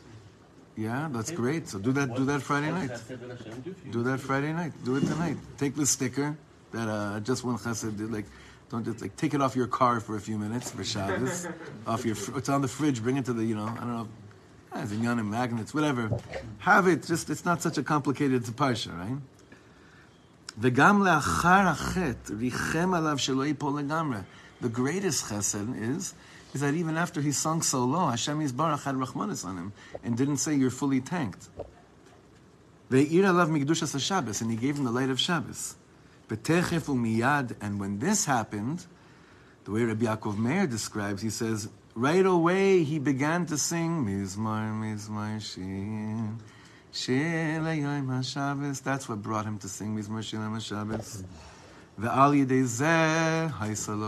yeah, 0.75 1.09
that's 1.11 1.31
great. 1.31 1.67
So 1.67 1.79
do 1.79 1.91
that. 1.93 2.15
Do 2.15 2.25
that 2.25 2.41
Friday 2.41 2.71
night. 2.71 2.91
Do 3.91 4.03
that 4.03 4.19
Friday 4.19 4.53
night. 4.53 4.71
Do 4.85 4.95
it 4.95 5.01
tonight. 5.01 5.37
Take 5.57 5.75
the 5.75 5.85
sticker 5.85 6.37
that 6.71 6.87
uh, 6.87 7.19
just 7.19 7.43
one 7.43 7.57
chesed 7.57 7.97
did. 7.97 8.11
Like 8.11 8.25
Don't 8.69 8.85
just 8.85 9.01
like 9.01 9.15
take 9.17 9.33
it 9.33 9.41
off 9.41 9.55
your 9.55 9.67
car 9.67 9.99
for 9.99 10.15
a 10.15 10.19
few 10.21 10.37
minutes 10.37 10.71
for 10.71 10.83
Shabbos. 10.83 11.47
off 11.87 12.05
your, 12.05 12.15
fr- 12.15 12.37
it's 12.37 12.49
on 12.49 12.61
the 12.61 12.67
fridge. 12.67 13.01
Bring 13.01 13.17
it 13.17 13.25
to 13.25 13.33
the, 13.33 13.43
you 13.43 13.55
know, 13.55 13.65
I 13.65 13.79
don't 13.79 13.97
know, 13.97 14.07
as 14.73 14.91
a 14.91 14.95
and 14.95 15.31
magnets, 15.31 15.73
whatever. 15.73 16.11
Have 16.59 16.87
it. 16.87 17.05
Just 17.05 17.29
it's 17.31 17.45
not 17.45 17.61
such 17.61 17.77
a 17.77 17.83
complicated 17.83 18.43
parsha, 18.43 18.97
right? 18.97 19.17
וגם 20.61 21.03
לאחר 21.03 21.67
החטא 21.67 22.33
ריחם 22.33 22.93
עליו 22.93 23.17
שלא 23.17 23.45
ייפול 23.45 23.79
לגמרי. 23.79 24.19
The 24.61 24.67
greatest 24.67 25.29
chesed 25.29 25.97
is, 25.97 26.13
is 26.54 26.60
that 26.60 26.74
even 26.74 26.96
after 26.96 27.20
he 27.20 27.32
sunk 27.32 27.64
so 27.64 27.84
low, 27.84 28.06
Hashem 28.06 28.40
Yisbarach 28.40 28.84
had 28.84 28.94
Rahmanis 28.94 29.44
on 29.44 29.58
him 29.58 29.72
and 30.04 30.16
didn't 30.16 30.36
say 30.36 30.54
you're 30.54 30.70
fully 30.70 31.00
tanked. 31.00 31.48
Ve'ir 32.90 33.24
alav 33.24 33.50
mikdushas 33.50 34.00
Shabbos, 34.00 34.40
and 34.40 34.50
he 34.50 34.56
gave 34.56 34.78
him 34.78 34.84
the 34.84 34.92
light 34.92 35.10
of 35.10 35.18
Shabbos. 35.18 35.74
Betechef 36.28 36.86
umiyad, 36.86 37.56
and 37.60 37.80
when 37.80 37.98
this 37.98 38.24
happened, 38.24 38.86
the 39.64 39.72
way 39.72 39.82
Rabbi 39.82 40.04
Yaakov 40.06 40.38
Meir 40.38 40.66
describes, 40.68 41.22
he 41.22 41.30
says, 41.30 41.68
right 41.94 42.24
away 42.24 42.84
he 42.84 42.98
began 42.98 43.46
to 43.46 43.58
sing 43.58 44.04
Mizmor, 44.04 44.72
Mizmor, 44.72 45.40
Shin, 45.42 46.38
Shil 46.92 47.80
Yom 47.80 48.08
HaShabbos. 48.08 48.82
That's 48.82 49.08
what 49.08 49.22
brought 49.22 49.44
him 49.44 49.58
to 49.58 49.68
sing 49.68 49.96
Mizmor, 49.96 50.20
Shil 50.20 50.34
Yom 50.34 50.56
HaShabbos. 50.56 51.24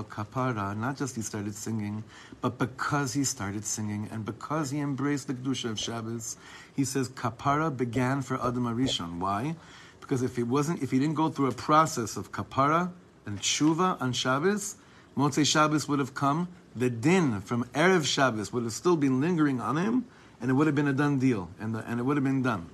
Kapara. 0.08 0.76
Not 0.76 0.96
just 0.96 1.14
he 1.16 1.22
started 1.22 1.54
singing, 1.54 2.02
but 2.40 2.58
because 2.58 3.12
he 3.12 3.22
started 3.24 3.64
singing 3.64 4.08
and 4.10 4.24
because 4.24 4.70
he 4.70 4.80
embraced 4.80 5.28
the 5.28 5.34
kedusha 5.34 5.70
of 5.70 5.78
Shabbos, 5.78 6.36
he 6.74 6.84
says 6.84 7.08
kapara 7.08 7.76
began 7.76 8.22
for 8.22 8.40
Adam 8.44 8.64
Arishon. 8.64 9.18
Why? 9.20 9.54
Because 10.00 10.22
if 10.22 10.36
he 10.36 10.42
wasn't, 10.42 10.82
if 10.82 10.90
he 10.90 10.98
didn't 10.98 11.14
go 11.14 11.28
through 11.28 11.46
a 11.46 11.52
process 11.52 12.16
of 12.16 12.32
kapara 12.32 12.90
and 13.24 13.40
tshuva 13.40 14.00
on 14.00 14.12
Shabbos, 14.12 14.76
Motzei 15.16 15.46
Shabbos 15.46 15.88
would 15.88 15.98
have 15.98 16.14
come. 16.14 16.48
The 16.74 16.90
din 16.90 17.40
from 17.40 17.64
erev 17.72 18.04
Shabbos 18.04 18.52
would 18.52 18.64
have 18.64 18.72
still 18.72 18.96
been 18.96 19.20
lingering 19.20 19.60
on 19.60 19.76
him, 19.78 20.04
and 20.40 20.50
it 20.50 20.54
would 20.54 20.66
have 20.66 20.76
been 20.76 20.88
a 20.88 20.92
done 20.92 21.18
deal, 21.18 21.48
and 21.58 21.74
the, 21.74 21.78
and 21.88 21.98
it 21.98 22.02
would 22.02 22.16
have 22.18 22.24
been 22.24 22.42
done. 22.42 22.68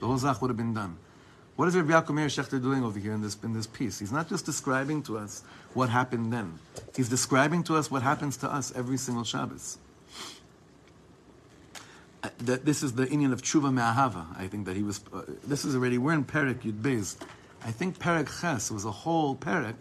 The 0.00 0.06
whole 0.06 0.16
zach 0.18 0.40
would 0.40 0.48
have 0.48 0.56
been 0.56 0.72
done. 0.72 0.96
What 1.56 1.68
is 1.68 1.76
Rabbi 1.76 1.92
Yaakov 1.92 2.14
Meir 2.14 2.26
Shechter 2.28 2.62
doing 2.62 2.82
over 2.82 2.98
here 2.98 3.12
in 3.12 3.20
this, 3.20 3.36
in 3.42 3.52
this 3.52 3.66
piece? 3.66 3.98
He's 3.98 4.12
not 4.12 4.28
just 4.28 4.46
describing 4.46 5.02
to 5.04 5.18
us 5.18 5.42
what 5.74 5.90
happened 5.90 6.32
then. 6.32 6.58
He's 6.96 7.10
describing 7.10 7.62
to 7.64 7.76
us 7.76 7.90
what 7.90 8.02
happens 8.02 8.38
to 8.38 8.50
us 8.50 8.72
every 8.74 8.96
single 8.96 9.24
Shabbos. 9.24 9.78
Uh, 12.22 12.30
that 12.38 12.64
this 12.64 12.82
is 12.82 12.94
the 12.94 13.06
Indian 13.08 13.32
of 13.32 13.42
Tshuva 13.42 13.72
Me'ahava. 13.72 14.26
I 14.38 14.46
think 14.46 14.64
that 14.66 14.76
he 14.76 14.82
was. 14.82 15.00
Uh, 15.12 15.22
this 15.44 15.64
is 15.64 15.74
already. 15.74 15.98
We're 15.98 16.12
in 16.14 16.24
Perek 16.24 16.62
Yud 16.62 16.80
Beis. 16.80 17.16
I 17.64 17.70
think 17.70 17.98
Perek 17.98 18.40
Ches 18.40 18.70
was 18.70 18.84
a 18.84 18.90
whole 18.90 19.36
Perek 19.36 19.76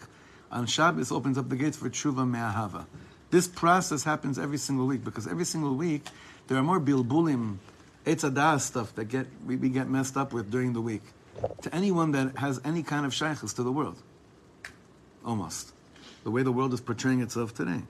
on 0.51 0.65
Shabbos 0.65 1.11
opens 1.11 1.37
up 1.37 1.49
the 1.49 1.55
gates 1.55 1.77
for 1.77 1.89
Tshuva 1.89 2.27
Me'ahava. 2.27 2.85
This 3.29 3.47
process 3.47 4.03
happens 4.03 4.37
every 4.37 4.57
single 4.57 4.87
week 4.87 5.03
because 5.05 5.25
every 5.25 5.45
single 5.45 5.75
week 5.75 6.03
there 6.47 6.57
are 6.57 6.63
more 6.63 6.81
bilbulim, 6.81 7.57
etzadah 8.05 8.59
stuff 8.59 8.93
that 8.95 9.05
get 9.05 9.27
we, 9.45 9.55
we 9.55 9.69
get 9.69 9.87
messed 9.87 10.17
up 10.17 10.33
with 10.33 10.51
during 10.51 10.73
the 10.73 10.81
week. 10.81 11.03
To 11.61 11.75
anyone 11.75 12.11
that 12.11 12.37
has 12.37 12.59
any 12.63 12.83
kind 12.83 13.05
of 13.05 13.13
shaykhs 13.13 13.53
to 13.53 13.63
the 13.63 13.71
world, 13.71 14.01
almost 15.25 15.73
the 16.23 16.31
way 16.31 16.43
the 16.43 16.51
world 16.51 16.73
is 16.73 16.81
portraying 16.81 17.21
itself 17.21 17.53
today. 17.53 17.81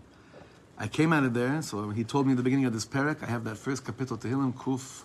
I 0.78 0.88
came 0.88 1.14
out 1.14 1.24
of 1.24 1.34
there, 1.34 1.62
so 1.62 1.90
he 1.90 2.04
told 2.04 2.26
me 2.26 2.34
at 2.34 2.38
the 2.38 2.44
beginning 2.44 2.66
of 2.66 2.74
this 2.74 2.86
parak, 2.86 3.22
I 3.22 3.28
have 3.28 3.44
that 3.44 3.58
first 3.58 3.84
kapitel 3.84 4.20
Tehillim 4.20 4.54
Kuf 4.54 5.04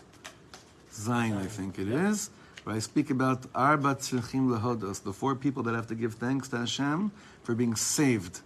Zayin, 0.92 1.36
I 1.36 1.46
think 1.46 1.78
it 1.78 1.88
is, 1.88 2.30
where 2.64 2.74
I 2.74 2.78
speak 2.78 3.10
about 3.10 3.44
Arba 3.54 3.96
Tzrichim 3.96 4.48
Lehodos, 4.48 5.02
the 5.02 5.12
four 5.12 5.34
people 5.34 5.62
that 5.64 5.74
have 5.74 5.86
to 5.88 5.94
give 5.94 6.14
thanks 6.14 6.48
to 6.48 6.58
Hashem 6.58 7.12
for 7.42 7.54
being 7.54 7.74
saved. 7.74 8.40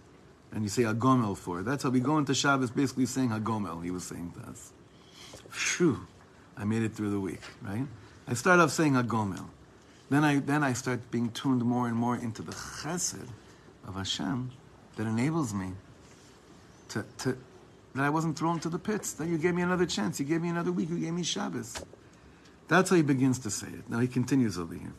And 0.51 0.63
you 0.63 0.69
say 0.69 0.83
Hagomel 0.83 1.37
for 1.37 1.61
it. 1.61 1.63
That's 1.63 1.83
how 1.83 1.89
we 1.89 2.01
go 2.01 2.17
into 2.17 2.33
Shabbos 2.33 2.71
basically 2.71 3.05
saying 3.05 3.29
Hagomel, 3.29 3.81
he 3.83 3.91
was 3.91 4.03
saying 4.03 4.33
to 4.35 4.49
us. 4.49 4.73
Phew, 5.49 6.05
I 6.57 6.65
made 6.65 6.81
it 6.81 6.93
through 6.93 7.11
the 7.11 7.19
week, 7.19 7.41
right? 7.61 7.87
I 8.27 8.33
start 8.33 8.59
off 8.59 8.71
saying 8.71 8.93
Hagomel. 8.93 9.45
Then 10.11 10.25
I, 10.25 10.39
then 10.39 10.61
I 10.61 10.73
start 10.73 11.09
being 11.09 11.31
tuned 11.31 11.63
more 11.63 11.87
and 11.87 11.95
more 11.95 12.17
into 12.17 12.41
the 12.41 12.51
chesed 12.51 13.29
of 13.87 13.95
Hashem 13.95 14.51
that 14.97 15.07
enables 15.07 15.53
me 15.53 15.71
to, 16.89 17.05
to, 17.19 17.37
that 17.95 18.03
I 18.03 18.09
wasn't 18.09 18.37
thrown 18.37 18.59
to 18.59 18.67
the 18.67 18.77
pits, 18.77 19.13
that 19.13 19.29
you 19.29 19.37
gave 19.37 19.55
me 19.55 19.61
another 19.61 19.85
chance, 19.85 20.19
you 20.19 20.25
gave 20.25 20.41
me 20.41 20.49
another 20.49 20.73
week, 20.73 20.89
you 20.89 20.99
gave 20.99 21.13
me 21.13 21.23
Shabbos. 21.23 21.81
That's 22.67 22.89
how 22.89 22.97
he 22.97 23.03
begins 23.03 23.39
to 23.39 23.49
say 23.49 23.67
it. 23.67 23.89
Now 23.89 23.99
he 23.99 24.07
continues 24.09 24.57
over 24.57 24.73
here. 24.73 24.91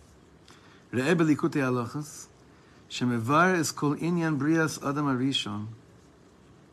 Re'eh 0.94 1.14
belikutei 1.14 1.60
halachas, 1.60 2.28
shemevar 2.88 3.58
es 3.58 3.70
kol 3.70 3.96
inyan 3.96 4.38
brias 4.38 4.78
adam 4.82 5.08
arishon, 5.14 5.66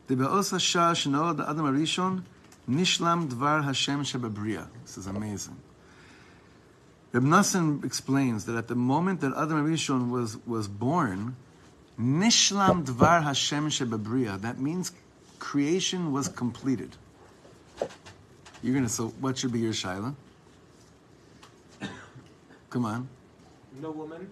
deba'os 0.07 0.53
hashar 0.53 0.93
shenolad 0.93 1.45
adam 1.45 1.65
arishon, 1.65 2.23
nishlam 2.69 3.27
dvar 3.27 3.65
Hashem 3.65 4.03
shebebriya. 4.03 4.65
This 4.85 4.97
is 4.97 5.07
amazing. 5.07 5.57
Reb 7.11 7.23
Noson 7.23 7.83
explains 7.83 8.45
that 8.45 8.55
at 8.55 8.67
the 8.67 8.75
moment 8.75 9.21
that 9.21 9.33
Adam 9.35 9.65
Rishon 9.65 10.09
was, 10.11 10.37
was 10.45 10.67
born, 10.67 11.35
Nishlam 11.99 12.85
Dvar 12.85 13.23
Hashem 13.23 13.69
Shebabriya, 13.69 14.39
that 14.41 14.59
means 14.59 14.91
creation 15.39 16.11
was 16.11 16.27
completed. 16.27 16.95
You're 18.61 18.75
gonna, 18.75 18.89
so 18.89 19.07
what 19.19 19.37
should 19.37 19.51
be 19.51 19.59
your 19.59 19.73
Shaila? 19.73 20.13
Come 22.69 22.85
on. 22.85 23.07
No 23.81 23.91
woman. 23.91 24.29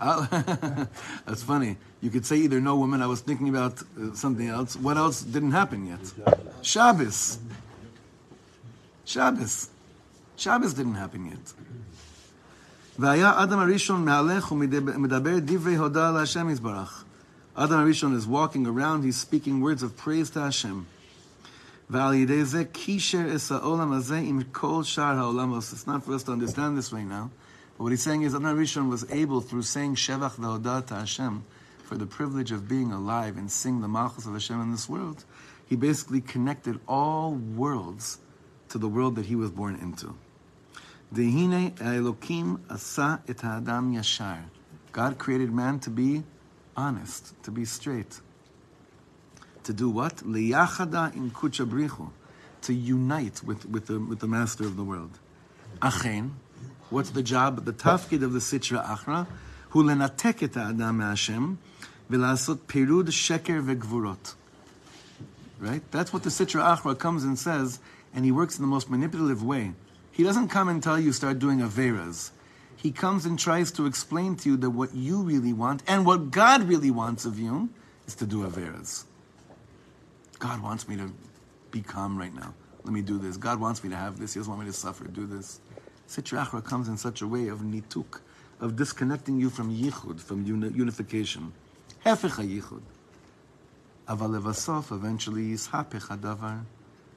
Ah, 0.00 0.28
That's 1.26 1.42
funny. 1.42 1.76
You 2.02 2.10
could 2.10 2.26
say 2.26 2.36
either 2.36 2.60
no 2.60 2.76
woman, 2.76 3.00
I 3.00 3.06
was 3.06 3.20
thinking 3.20 3.48
about 3.48 3.80
uh, 3.80 4.14
something 4.14 4.48
else. 4.48 4.76
What 4.76 4.98
else 4.98 5.22
didn't 5.22 5.52
happen 5.52 5.86
yet? 5.86 6.00
Shabbos. 6.62 7.38
Shabbos. 9.04 9.70
Shabbos 10.36 10.74
didn't 10.74 10.96
happen 10.96 11.26
yet. 11.26 11.52
והיה 12.99 13.43
אדם 13.43 13.59
הראשון 13.59 14.05
מהלך 14.05 14.51
ומדבר 14.51 15.35
דברי 15.39 15.75
הודעה 15.75 16.11
להשם 16.11 16.49
יזברך. 16.49 17.03
Adam 17.55 17.79
Arishon 17.83 18.15
is 18.15 18.25
walking 18.25 18.65
around, 18.65 19.03
he's 19.03 19.17
speaking 19.17 19.59
words 19.59 19.83
of 19.83 19.97
praise 19.97 20.29
to 20.29 20.39
Hashem. 20.39 20.85
ועל 21.89 22.13
ידי 22.13 22.45
זה 22.45 22.63
קישר 22.65 23.35
את 23.35 23.51
העולם 23.51 23.91
הזה 23.91 24.17
עם 24.17 24.41
כל 24.51 24.83
שאר 24.83 25.19
העולמות. 25.19 25.63
It's 25.63 25.87
not 25.87 26.03
for 26.05 26.13
us 26.13 26.23
to 26.23 26.31
understand 26.31 26.77
this 26.77 26.93
right 26.93 27.07
now. 27.07 27.29
But 27.77 27.83
what 27.83 27.91
he's 27.91 28.03
saying 28.03 28.21
is 28.21 28.35
Adam 28.35 28.55
Arishon 28.55 28.89
was 28.89 29.09
able, 29.09 29.41
through 29.41 29.63
saying 29.63 29.95
Shevach 29.95 30.35
v'hodah 30.35 30.85
to 30.87 30.95
Hashem, 30.95 31.43
for 31.83 31.97
the 31.97 32.05
privilege 32.05 32.51
of 32.51 32.67
being 32.67 32.91
alive 32.91 33.35
and 33.37 33.49
seeing 33.51 33.81
the 33.81 33.87
Malchus 33.87 34.25
of 34.25 34.33
Hashem 34.33 34.61
in 34.61 34.71
this 34.71 34.87
world, 34.87 35.25
he 35.65 35.75
basically 35.75 36.21
connected 36.21 36.79
all 36.87 37.31
worlds 37.33 38.19
to 38.69 38.77
the 38.77 38.87
world 38.87 39.15
that 39.15 39.25
he 39.25 39.35
was 39.35 39.49
born 39.49 39.75
into. 39.75 40.15
Dehine 41.12 41.72
Elokim 41.72 42.60
asa 42.70 43.22
et 43.28 43.38
yashar. 43.38 44.44
God 44.92 45.18
created 45.18 45.52
man 45.52 45.80
to 45.80 45.90
be 45.90 46.22
honest, 46.76 47.34
to 47.42 47.50
be 47.50 47.64
straight. 47.64 48.20
To 49.64 49.72
do 49.72 49.90
what? 49.90 50.18
Liyachada 50.18 51.14
in 51.14 51.30
kuchabrichu. 51.30 52.10
To 52.62 52.74
unite 52.74 53.42
with, 53.42 53.66
with, 53.66 53.86
the, 53.86 53.98
with 53.98 54.20
the 54.20 54.28
master 54.28 54.64
of 54.64 54.76
the 54.76 54.84
world. 54.84 55.18
Achen. 55.82 56.36
What's 56.90 57.10
the 57.10 57.22
job? 57.22 57.64
The 57.64 57.72
tafkid 57.72 58.22
of 58.22 58.32
the 58.32 58.38
Sitra 58.38 58.84
Achra. 58.84 59.26
Hu 59.70 59.82
lenatek 59.82 60.42
et 60.42 60.54
ha'adam 60.54 61.00
Hashem. 61.00 61.58
V'lasot 62.10 62.58
pirud 62.58 63.08
sheker 63.08 63.62
ve'gvurot. 63.64 64.34
Right? 65.58 65.82
That's 65.90 66.12
what 66.12 66.22
the 66.22 66.30
Sitra 66.30 66.76
Achra 66.76 66.98
comes 66.98 67.24
and 67.24 67.38
says, 67.38 67.80
and 68.14 68.24
he 68.24 68.32
works 68.32 68.56
in 68.56 68.62
the 68.62 68.68
most 68.68 68.90
manipulative 68.90 69.42
way. 69.42 69.72
He 70.14 70.22
doesn't 70.22 70.46
come 70.46 70.68
and 70.68 70.80
tell 70.80 70.98
you 70.98 71.12
start 71.12 71.40
doing 71.40 71.58
Averas. 71.58 72.30
He 72.76 72.92
comes 72.92 73.26
and 73.26 73.36
tries 73.36 73.72
to 73.72 73.86
explain 73.86 74.36
to 74.36 74.50
you 74.50 74.56
that 74.58 74.70
what 74.70 74.94
you 74.94 75.20
really 75.22 75.52
want 75.52 75.82
and 75.88 76.06
what 76.06 76.30
God 76.30 76.62
really 76.62 76.92
wants 76.92 77.24
of 77.24 77.36
you 77.36 77.68
is 78.06 78.14
to 78.16 78.24
do 78.24 78.46
Averas. 78.46 79.06
God 80.38 80.62
wants 80.62 80.86
me 80.86 80.96
to 80.98 81.12
be 81.72 81.82
calm 81.82 82.16
right 82.16 82.32
now. 82.32 82.54
Let 82.84 82.92
me 82.92 83.02
do 83.02 83.18
this. 83.18 83.36
God 83.36 83.58
wants 83.58 83.82
me 83.82 83.90
to 83.90 83.96
have 83.96 84.20
this. 84.20 84.34
He 84.34 84.38
doesn't 84.38 84.52
want 84.52 84.64
me 84.64 84.70
to 84.70 84.76
suffer. 84.76 85.02
Do 85.08 85.26
this. 85.26 85.58
Sitra 86.08 86.46
Achra 86.46 86.64
comes 86.64 86.86
in 86.86 86.96
such 86.96 87.20
a 87.20 87.26
way 87.26 87.48
of 87.48 87.62
nituk, 87.62 88.20
of 88.60 88.76
disconnecting 88.76 89.40
you 89.40 89.50
from 89.50 89.76
yichud, 89.76 90.20
from 90.20 90.46
uni- 90.46 90.68
unification. 90.68 91.52
Hefech 92.06 92.60
yichud. 92.60 92.82
Aval 94.06 94.40
levasof, 94.40 94.94
eventually, 94.94 95.54
yishapech 95.54 96.06
hadavar. 96.06 96.66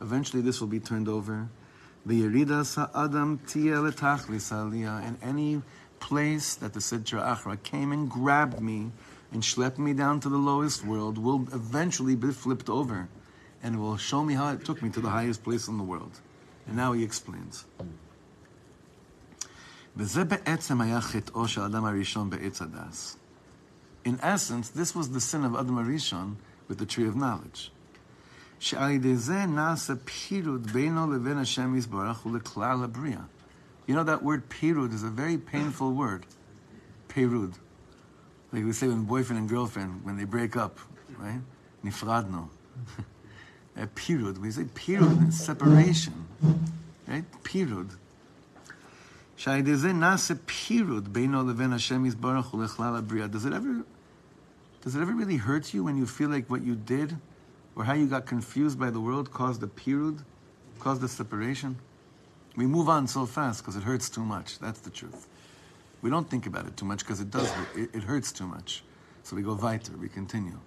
Eventually, 0.01 0.41
this 0.41 0.59
will 0.59 0.67
be 0.67 0.79
turned 0.79 1.07
over. 1.07 1.47
In 2.07 2.23
any 5.21 5.61
place 5.99 6.55
that 6.55 6.73
the 6.73 6.79
sitra 6.79 7.35
Achra 7.35 7.61
came 7.61 7.91
and 7.91 8.09
grabbed 8.09 8.61
me 8.61 8.91
and 9.33 9.43
schlepped 9.43 9.77
me 9.77 9.91
down 9.91 10.21
to 10.21 10.29
the 10.29 10.37
lowest 10.37 10.85
world 10.85 11.17
will 11.17 11.45
eventually 11.51 12.15
be 12.15 12.31
flipped 12.31 12.69
over 12.69 13.09
and 13.61 13.81
will 13.81 13.97
show 13.97 14.23
me 14.23 14.35
how 14.35 14.53
it 14.53 14.63
took 14.63 14.81
me 14.81 14.89
to 14.89 15.01
the 15.01 15.09
highest 15.09 15.43
place 15.43 15.67
in 15.67 15.77
the 15.77 15.83
world. 15.83 16.21
And 16.65 16.77
now 16.77 16.93
he 16.93 17.03
explains. 17.03 17.65
In 24.05 24.19
essence, 24.21 24.69
this 24.69 24.95
was 24.95 25.09
the 25.09 25.19
sin 25.19 25.43
of 25.43 25.55
Adam 25.55 25.75
Arishon 25.75 26.37
with 26.69 26.77
the 26.77 26.85
tree 26.85 27.07
of 27.07 27.17
knowledge. 27.17 27.71
שעל 28.66 28.90
ידי 28.90 29.16
זה 29.16 29.46
נעשה 29.46 29.94
פירוד 29.96 30.66
בינו 30.66 31.12
לבין 31.12 31.38
השם 31.38 31.74
יזברך 31.74 32.26
ולכלל 32.26 32.84
הבריאה. 32.84 33.22
You 33.88 33.92
know 33.92 34.04
that 34.04 34.22
word 34.22 34.42
pirud 34.48 34.92
is 34.94 35.02
a 35.02 35.10
very 35.10 35.36
painful 35.36 35.92
word. 35.92 36.24
Pirud. 37.08 37.54
Like 38.52 38.64
we 38.64 38.72
say 38.72 38.86
when 38.86 39.02
boyfriend 39.04 39.38
and 39.40 39.48
girlfriend, 39.48 40.04
when 40.04 40.16
they 40.16 40.24
break 40.24 40.56
up, 40.56 40.78
right? 41.18 41.40
Nifradno. 41.84 42.48
Uh, 43.74 43.86
pirud. 43.96 44.38
We 44.38 44.50
say 44.50 44.64
pirud, 44.64 45.32
separation. 45.32 46.26
Right? 47.08 47.24
Pirud. 47.42 47.88
שעל 49.36 49.58
ידי 49.58 49.76
זה 49.76 49.92
נעשה 49.92 50.34
פירוד 50.46 51.12
בינו 51.12 51.48
לבין 51.48 51.72
השם 51.72 52.06
יזברך 52.06 52.54
ולכלל 52.54 52.96
הבריאה. 52.96 53.26
Does 53.26 53.44
it 53.44 53.52
ever, 53.52 53.84
does 54.82 54.94
it 54.94 55.00
ever 55.00 55.12
really 55.12 55.38
hurt 55.38 55.74
you 55.74 55.82
when 55.82 55.96
you 55.96 56.06
feel 56.06 56.28
like 56.28 56.50
what 56.50 56.62
you 56.62 56.76
did 56.76 57.16
or 57.77 57.83
how 57.83 57.93
you 57.93 58.07
got 58.07 58.25
confused 58.25 58.79
by 58.79 58.89
the 58.89 58.99
world 58.99 59.31
caused 59.31 59.61
a 59.61 59.67
pirud, 59.67 60.23
caused 60.79 61.03
a 61.03 61.07
separation? 61.07 61.77
We 62.55 62.65
move 62.65 62.89
on 62.89 63.07
so 63.07 63.27
fast 63.27 63.61
because 63.61 63.75
it 63.75 63.83
hurts 63.83 64.09
too 64.09 64.23
much. 64.23 64.57
That's 64.57 64.79
the 64.79 64.89
truth. 64.89 65.27
We 66.01 66.09
don't 66.09 66.27
think 66.27 66.47
about 66.47 66.65
it 66.65 66.75
too 66.75 66.85
much 66.85 66.99
because 66.99 67.21
it 67.21 67.29
does, 67.29 67.53
it, 67.75 67.93
it 67.93 68.03
hurts 68.03 68.31
too 68.31 68.47
much. 68.47 68.83
So 69.21 69.35
we 69.35 69.43
go 69.43 69.53
weiter, 69.53 69.95
we 69.95 70.09
continue. 70.09 70.59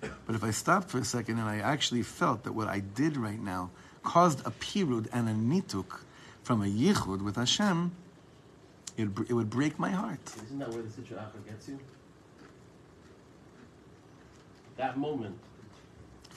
But 0.00 0.34
if 0.34 0.42
I 0.42 0.50
stopped 0.52 0.88
for 0.88 0.98
a 0.98 1.04
second 1.04 1.38
and 1.38 1.48
I 1.48 1.58
actually 1.58 2.02
felt 2.02 2.44
that 2.44 2.52
what 2.52 2.68
I 2.68 2.80
did 2.80 3.18
right 3.18 3.40
now 3.40 3.70
caused 4.02 4.40
a 4.46 4.50
pirud 4.50 5.08
and 5.12 5.28
a 5.28 5.32
nituk 5.32 6.00
from 6.42 6.62
a 6.62 6.66
yichud 6.66 7.22
with 7.22 7.36
Hashem, 7.36 7.92
it, 8.96 9.08
it 9.28 9.34
would 9.34 9.50
break 9.50 9.78
my 9.78 9.90
heart. 9.90 10.20
Isn't 10.46 10.58
that 10.58 10.70
where 10.70 10.82
the 10.82 10.88
Sitra 10.88 11.26
gets 11.46 11.68
you? 11.68 11.78
That 14.76 14.96
moment, 14.96 15.38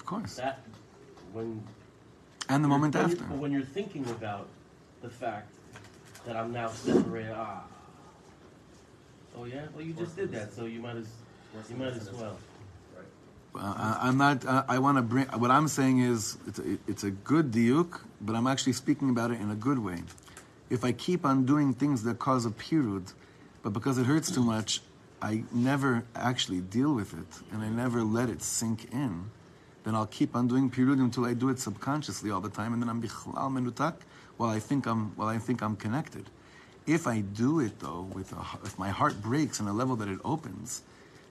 course. 0.07 0.35
that 0.37 0.59
when 1.33 1.61
And 2.49 2.63
the 2.63 2.67
moment 2.67 2.95
after. 2.95 3.23
You, 3.23 3.39
when 3.43 3.51
you're 3.51 3.61
thinking 3.79 4.05
about 4.09 4.47
the 5.03 5.09
fact 5.09 5.51
that 6.25 6.35
I'm 6.35 6.51
now 6.51 6.69
separated, 6.69 7.33
ah, 7.35 7.63
oh 9.37 9.45
yeah, 9.45 9.67
well 9.75 9.85
you 9.85 9.93
just 9.93 10.15
did 10.15 10.31
that, 10.31 10.53
so 10.53 10.65
you 10.65 10.79
might 10.79 10.95
as 10.95 11.07
you 11.69 11.75
might 11.75 11.93
as 11.93 12.11
well. 12.11 12.37
Uh, 13.55 13.59
I- 13.59 13.99
I'm 14.07 14.17
not. 14.17 14.45
Uh, 14.45 14.63
I 14.67 14.79
want 14.79 14.97
to 14.97 15.01
bring. 15.01 15.25
What 15.27 15.51
I'm 15.51 15.67
saying 15.67 15.99
is, 15.99 16.37
it's 16.47 16.59
a, 16.59 16.77
it's 16.87 17.03
a 17.03 17.11
good 17.11 17.51
diuk, 17.51 17.99
but 18.21 18.35
I'm 18.35 18.47
actually 18.47 18.73
speaking 18.73 19.09
about 19.09 19.31
it 19.31 19.39
in 19.39 19.49
a 19.51 19.55
good 19.55 19.79
way. 19.79 20.03
If 20.69 20.83
I 20.83 20.91
keep 20.91 21.25
on 21.25 21.45
doing 21.45 21.73
things 21.73 22.03
that 22.03 22.19
cause 22.19 22.45
a 22.45 22.49
pirud, 22.51 23.13
but 23.63 23.71
because 23.73 23.97
it 23.97 24.05
hurts 24.05 24.29
too 24.31 24.43
much, 24.43 24.81
I 25.21 25.43
never 25.51 26.03
actually 26.15 26.61
deal 26.61 26.93
with 26.93 27.13
it, 27.13 27.31
and 27.51 27.63
I 27.63 27.69
never 27.69 28.03
let 28.03 28.29
it 28.29 28.41
sink 28.43 28.93
in, 28.93 29.31
then 29.87 29.95
I'll 29.95 30.05
keep 30.05 30.35
on 30.35 30.49
doing 30.49 30.69
pirud 30.69 30.99
until 30.99 31.25
I 31.25 31.33
do 31.33 31.47
it 31.47 31.59
subconsciously 31.59 32.29
all 32.29 32.41
the 32.41 32.49
time, 32.49 32.73
and 32.73 32.81
then 32.81 32.89
I'm 32.89 33.01
bichlal 33.01 33.49
menutak 33.49 33.93
while 34.35 34.49
I 34.49 34.59
think 34.59 34.85
I'm 34.85 35.15
while 35.15 35.29
I 35.29 35.37
think 35.37 35.61
I'm 35.63 35.77
connected. 35.77 36.25
If 36.85 37.07
I 37.07 37.21
do 37.21 37.61
it 37.61 37.79
though, 37.79 38.01
with 38.13 38.33
a, 38.33 38.45
if 38.65 38.77
my 38.77 38.89
heart 38.89 39.21
breaks 39.21 39.61
on 39.61 39.67
a 39.69 39.71
level 39.71 39.95
that 39.95 40.09
it 40.09 40.19
opens, 40.25 40.81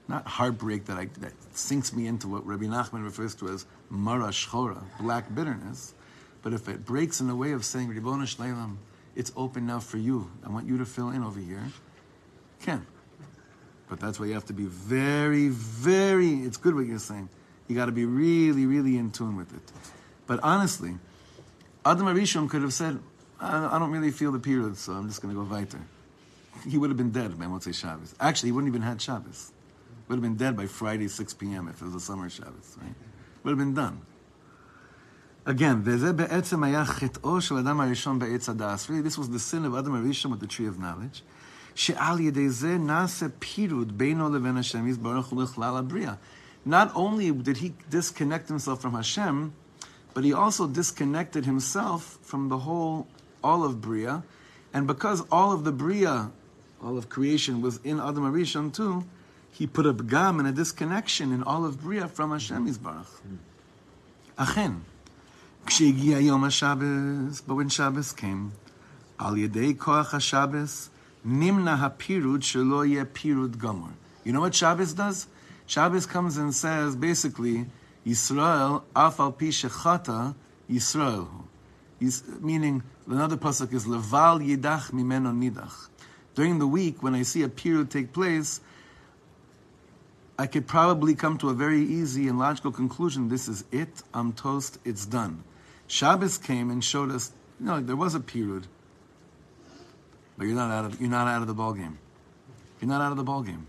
not 0.07 0.25
heartbreak 0.25 0.85
that, 0.85 0.97
I, 0.97 1.05
that 1.19 1.33
sinks 1.55 1.93
me 1.93 2.07
into 2.07 2.27
what 2.27 2.47
Rabbi 2.47 2.65
Nachman 2.65 3.03
refers 3.03 3.35
to 3.35 3.49
as 3.49 3.67
mara 3.91 4.29
shchora, 4.29 4.81
black 4.99 5.33
bitterness, 5.35 5.93
but 6.41 6.51
if 6.51 6.67
it 6.67 6.83
breaks 6.83 7.21
in 7.21 7.29
a 7.29 7.35
way 7.35 7.51
of 7.51 7.63
saying, 7.63 7.89
Ribbon 7.89 8.21
Shleilam, 8.21 8.77
it's 9.15 9.31
open 9.35 9.67
now 9.67 9.79
for 9.79 9.97
you. 9.97 10.31
I 10.43 10.49
want 10.49 10.67
you 10.67 10.79
to 10.79 10.85
fill 10.85 11.09
in 11.09 11.23
over 11.23 11.39
here. 11.39 11.63
Can. 12.61 12.87
But 13.87 13.99
that's 13.99 14.19
why 14.19 14.25
you 14.25 14.33
have 14.33 14.45
to 14.45 14.53
be 14.53 14.65
very, 14.65 15.49
very, 15.49 16.35
it's 16.35 16.57
good 16.57 16.73
what 16.73 16.87
you're 16.87 16.97
saying. 16.97 17.29
You 17.67 17.75
got 17.75 17.87
to 17.87 17.91
be 17.91 18.05
really, 18.05 18.65
really 18.65 18.97
in 18.97 19.11
tune 19.11 19.35
with 19.35 19.53
it. 19.53 19.71
But 20.25 20.39
honestly, 20.41 20.95
Adam 21.85 22.07
Arishon 22.07 22.49
could 22.49 22.61
have 22.61 22.73
said, 22.73 22.99
I, 23.39 23.77
don't 23.77 23.91
really 23.91 24.11
feel 24.11 24.31
the 24.31 24.39
pirud, 24.39 24.75
so 24.75 24.93
I'm 24.93 25.07
just 25.07 25.21
going 25.21 25.33
to 25.33 25.41
go 25.41 25.47
weiter. 25.49 25.79
He 26.67 26.77
would 26.77 26.89
have 26.89 26.97
been 26.97 27.11
dead 27.11 27.37
by 27.37 27.45
Motzei 27.45 27.73
Shabbos. 27.73 28.15
Actually, 28.19 28.47
he 28.49 28.51
wouldn't 28.53 28.71
even 28.71 28.81
had 28.81 29.01
Shabbos. 29.01 29.51
Would 30.07 30.15
have 30.15 30.23
been 30.23 30.37
dead 30.37 30.57
by 30.57 30.65
Friday 30.65 31.07
6 31.07 31.33
p.m. 31.35 31.67
if 31.67 31.81
it 31.81 31.85
was 31.85 31.93
a 31.95 31.99
summer 31.99 32.29
Shabbos, 32.29 32.77
right? 32.81 32.95
Would 33.43 33.51
have 33.51 33.59
been 33.59 33.73
done. 33.73 34.01
Again, 35.45 35.83
Really, 35.83 36.01
this 39.01 39.17
was 39.17 39.29
the 39.29 39.39
sin 39.39 39.65
of 39.65 39.75
Adam 39.75 39.95
הראשון 39.95 40.31
with 40.31 40.39
the 40.39 40.47
tree 40.47 40.67
of 40.67 40.79
knowledge. 40.79 41.23
שעל 41.75 42.19
ידי 42.19 42.49
זה 42.49 42.77
נעשה 42.77 43.25
פירוד 43.39 43.97
בינו 43.97 44.29
לבין 44.29 44.57
השם 44.57 44.87
יזברך 44.87 45.33
ולכלל 45.33 45.77
הבריאה. 45.77 46.13
Not 46.67 46.91
only 46.95 47.31
did 47.31 47.57
he 47.57 47.73
disconnect 47.89 48.49
himself 48.49 48.81
from 48.81 48.93
Hashem, 48.93 49.53
but 50.13 50.25
he 50.25 50.33
also 50.33 50.67
disconnected 50.67 51.45
himself 51.45 52.19
from 52.21 52.49
the 52.49 52.57
whole, 52.57 53.07
all 53.41 53.63
of 53.63 53.79
Bria. 53.79 54.23
And 54.73 54.85
because 54.85 55.23
all 55.31 55.53
of 55.53 55.63
the 55.63 55.71
Bria, 55.71 56.29
all 56.83 56.97
of 56.97 57.07
creation 57.07 57.61
was 57.61 57.79
in 57.85 58.01
Adam 58.01 58.29
Arishon 58.29 58.73
too, 58.73 59.05
he 59.49 59.65
put 59.65 59.85
a 59.85 59.93
gam 59.93 60.39
and 60.39 60.47
a 60.49 60.51
disconnection 60.51 61.31
in 61.31 61.41
all 61.41 61.63
of 61.63 61.79
Bria 61.79 62.09
from 62.09 62.31
Hashem 62.31 62.67
Yisbarach. 62.67 63.07
Achen. 64.37 64.83
Kshegia 65.67 66.21
Yom 66.21 66.41
HaShabbos, 66.41 67.43
but 67.47 67.55
when 67.55 67.69
Shabbos 67.69 68.11
came, 68.11 68.51
Al 69.17 69.35
Yedei 69.35 69.73
Koach 69.73 70.07
HaShabbos, 70.07 70.89
Nimna 71.25 71.79
HaPirud 71.79 72.39
Shelo 72.39 72.89
Yeh 72.89 73.05
Pirud 73.05 73.55
Gomor. 73.55 73.93
You 74.25 74.33
know 74.33 74.41
what 74.41 74.53
Shabbos 74.53 74.91
does? 74.91 75.27
Shabbos 75.67 76.05
comes 76.05 76.37
and 76.37 76.53
says, 76.53 76.95
basically, 76.95 77.67
Yisrael, 78.05 78.83
afal 78.95 79.37
pi 79.37 79.47
shechata, 79.47 80.33
Yisrael. 80.69 81.27
Yis- 81.99 82.23
Meaning, 82.39 82.83
another 83.05 83.37
pasuk 83.37 83.73
is, 83.73 83.85
leval 83.85 84.39
yidach 84.39 84.91
mimeno 84.91 85.33
nidach. 85.37 85.89
During 86.35 86.59
the 86.59 86.67
week, 86.67 87.03
when 87.03 87.13
I 87.15 87.23
see 87.23 87.43
a 87.43 87.49
pirud 87.49 87.89
take 87.89 88.13
place, 88.13 88.61
I 90.39 90.45
could 90.47 90.67
probably 90.67 91.15
come 91.15 91.37
to 91.39 91.49
a 91.49 91.53
very 91.53 91.81
easy 91.81 92.27
and 92.27 92.37
logical 92.37 92.71
conclusion. 92.71 93.27
This 93.27 93.47
is 93.47 93.63
it. 93.71 94.03
I'm 94.13 94.33
toast. 94.33 94.77
It's 94.85 95.05
done. 95.05 95.43
Shabbos 95.87 96.37
came 96.37 96.69
and 96.69 96.83
showed 96.83 97.11
us, 97.11 97.31
you 97.59 97.65
know, 97.65 97.81
there 97.81 97.95
was 97.95 98.13
a 98.13 98.19
pirud, 98.19 98.65
but 100.37 100.45
you're 100.45 100.55
not 100.55 100.69
out 100.69 100.85
of 100.85 101.01
you're 101.01 101.09
not 101.09 101.27
out 101.27 101.41
of 101.41 101.47
the 101.47 101.55
ball 101.55 101.73
game. 101.73 101.97
You're 102.79 102.89
not 102.89 103.01
out 103.01 103.11
of 103.11 103.17
the 103.17 103.23
ball 103.23 103.41
game. 103.41 103.65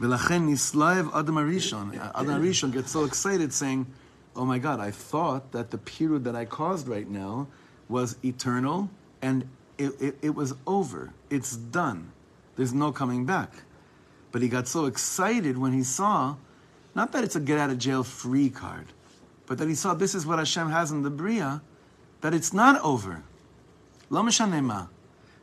V'lachen 0.00 0.48
nislayev 0.48 1.10
Adam 1.14 1.34
Arishon. 1.36 2.72
Gets 2.72 2.92
so 2.92 3.04
excited, 3.04 3.52
saying, 3.52 3.86
"Oh 4.36 4.44
my 4.44 4.58
God! 4.58 4.78
I 4.80 4.90
thought 4.90 5.52
that 5.52 5.70
the 5.70 5.78
pirud 5.78 6.24
that 6.24 6.36
I 6.36 6.44
caused 6.44 6.86
right 6.86 7.08
now 7.08 7.48
was 7.88 8.16
eternal, 8.24 8.90
and 9.20 9.48
it, 9.76 10.00
it, 10.00 10.18
it 10.22 10.34
was 10.34 10.54
over. 10.66 11.12
It's 11.30 11.56
done. 11.56 12.12
There's 12.56 12.72
no 12.72 12.92
coming 12.92 13.24
back." 13.24 13.50
But 14.30 14.42
he 14.42 14.48
got 14.48 14.68
so 14.68 14.84
excited 14.84 15.56
when 15.58 15.72
he 15.72 15.82
saw, 15.82 16.36
not 16.94 17.12
that 17.12 17.24
it's 17.24 17.34
a 17.34 17.40
get 17.40 17.58
out 17.58 17.70
of 17.70 17.78
jail 17.78 18.04
free 18.04 18.50
card, 18.50 18.86
but 19.46 19.58
that 19.58 19.68
he 19.68 19.74
saw 19.74 19.94
this 19.94 20.14
is 20.14 20.26
what 20.26 20.38
Hashem 20.38 20.68
has 20.70 20.90
in 20.90 21.02
the 21.02 21.10
Bria, 21.10 21.62
that 22.20 22.34
it's 22.34 22.52
not 22.52 22.80
over. 22.82 23.22
Lo 24.10 24.22
mishaneh. 24.22 24.88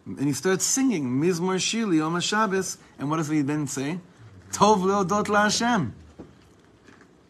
And 0.06 0.20
he 0.20 0.34
starts 0.34 0.64
singing 0.64 1.20
Mizmor 1.20 1.58
Shili 1.58 1.98
Yom 1.98 2.20
Shabbos, 2.22 2.78
and 3.00 3.10
what 3.10 3.18
does 3.18 3.28
he 3.28 3.42
then 3.42 3.66
say? 3.66 4.00
Tov 4.56 4.84
leodot 4.84 5.28
la 5.28 5.44
Hashem. 5.44 5.94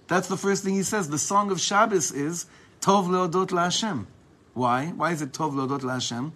That's 0.07 0.27
the 0.27 0.37
first 0.37 0.63
thing 0.63 0.75
he 0.75 0.83
says. 0.83 1.09
The 1.09 1.17
song 1.17 1.49
of 1.49 1.59
Shabbos 1.59 2.11
is 2.11 2.45
Tov 2.81 3.07
leodot 3.07 3.51
la 3.51 3.63
Hashem. 3.63 4.05
Why? 4.53 4.93
Why 4.95 5.11
is 5.11 5.23
it 5.23 5.31
Tov 5.31 5.53
leodot 5.53 5.81
la 5.81 5.95
Hashem? 5.95 6.33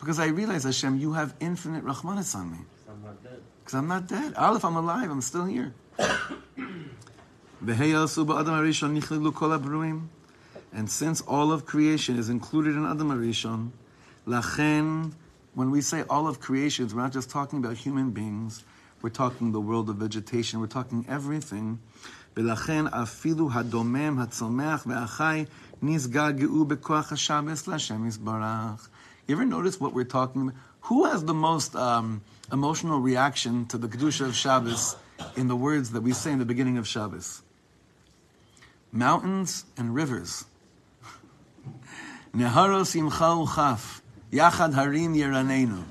Because 0.00 0.18
I 0.18 0.26
realize 0.26 0.64
Hashem, 0.64 0.98
you 0.98 1.12
have 1.12 1.32
infinite 1.38 1.84
rahmanis 1.84 2.34
on 2.34 2.50
me. 2.50 2.58
So 2.84 2.92
I'm 2.92 3.04
not 3.04 3.22
dead. 3.22 3.40
Because 3.60 3.74
I'm 3.74 3.86
not 3.86 4.08
dead. 4.08 4.34
Aleph, 4.34 4.64
I'm 4.64 4.74
alive. 4.74 5.12
I'm 5.12 5.20
still 5.20 5.44
here. 5.44 5.72
V'heyel 5.96 6.88
ba'adam 7.64 8.46
harishon 8.46 9.00
nichlelu 9.00 9.32
kol 9.32 9.50
habruim. 9.50 10.08
And 10.72 10.90
since 10.90 11.20
all 11.20 11.52
of 11.52 11.66
creation 11.66 12.18
is 12.18 12.28
included 12.28 12.74
in 12.74 12.84
Adam 12.84 13.10
Arishon, 13.10 13.70
lachen, 14.26 15.12
when 15.54 15.70
we 15.70 15.82
say 15.82 16.02
all 16.10 16.26
of 16.26 16.40
creations, 16.40 16.92
we're 16.92 17.02
not 17.02 17.12
just 17.12 17.30
talking 17.30 17.60
about 17.60 17.76
human 17.76 18.10
beings. 18.10 18.64
We're 19.01 19.09
talking 19.09 19.51
the 19.51 19.61
world 19.61 19.89
of 19.89 19.97
vegetation. 19.97 20.59
We're 20.59 20.67
talking 20.67 21.05
everything. 21.09 21.79
ולכן 22.37 22.87
אפילו 22.87 23.49
הדומם, 23.53 24.19
הצומח 24.19 24.83
והחי 24.87 25.45
נזגגעו 25.81 26.65
בכוח 26.65 27.11
השבס 27.11 27.67
להשם 27.67 28.05
יזברך. 28.05 28.89
You 29.27 29.35
ever 29.35 29.45
notice 29.45 29.79
what 29.79 29.93
we're 29.93 30.03
talking 30.03 30.41
about? 30.41 30.55
Who 30.81 31.05
has 31.05 31.23
the 31.23 31.33
most 31.33 31.75
um, 31.75 32.21
emotional 32.51 32.99
reaction 32.99 33.65
to 33.67 33.77
the 33.77 33.87
Kedusha 33.87 34.25
of 34.25 34.35
Shabbos 34.35 34.97
in 35.37 35.47
the 35.47 35.55
words 35.55 35.91
that 35.91 36.01
we 36.01 36.11
say 36.11 36.33
in 36.33 36.39
the 36.39 36.45
beginning 36.45 36.77
of 36.77 36.85
Shabbos? 36.85 37.41
Mountains 38.91 39.63
and 39.77 39.95
rivers. 39.95 40.43
Neharo 42.35 42.85
simcha 42.85 43.31
uchaf, 43.45 44.01
yachad 44.31 44.73
harim 44.73 45.15
yeranenu. 45.15 45.83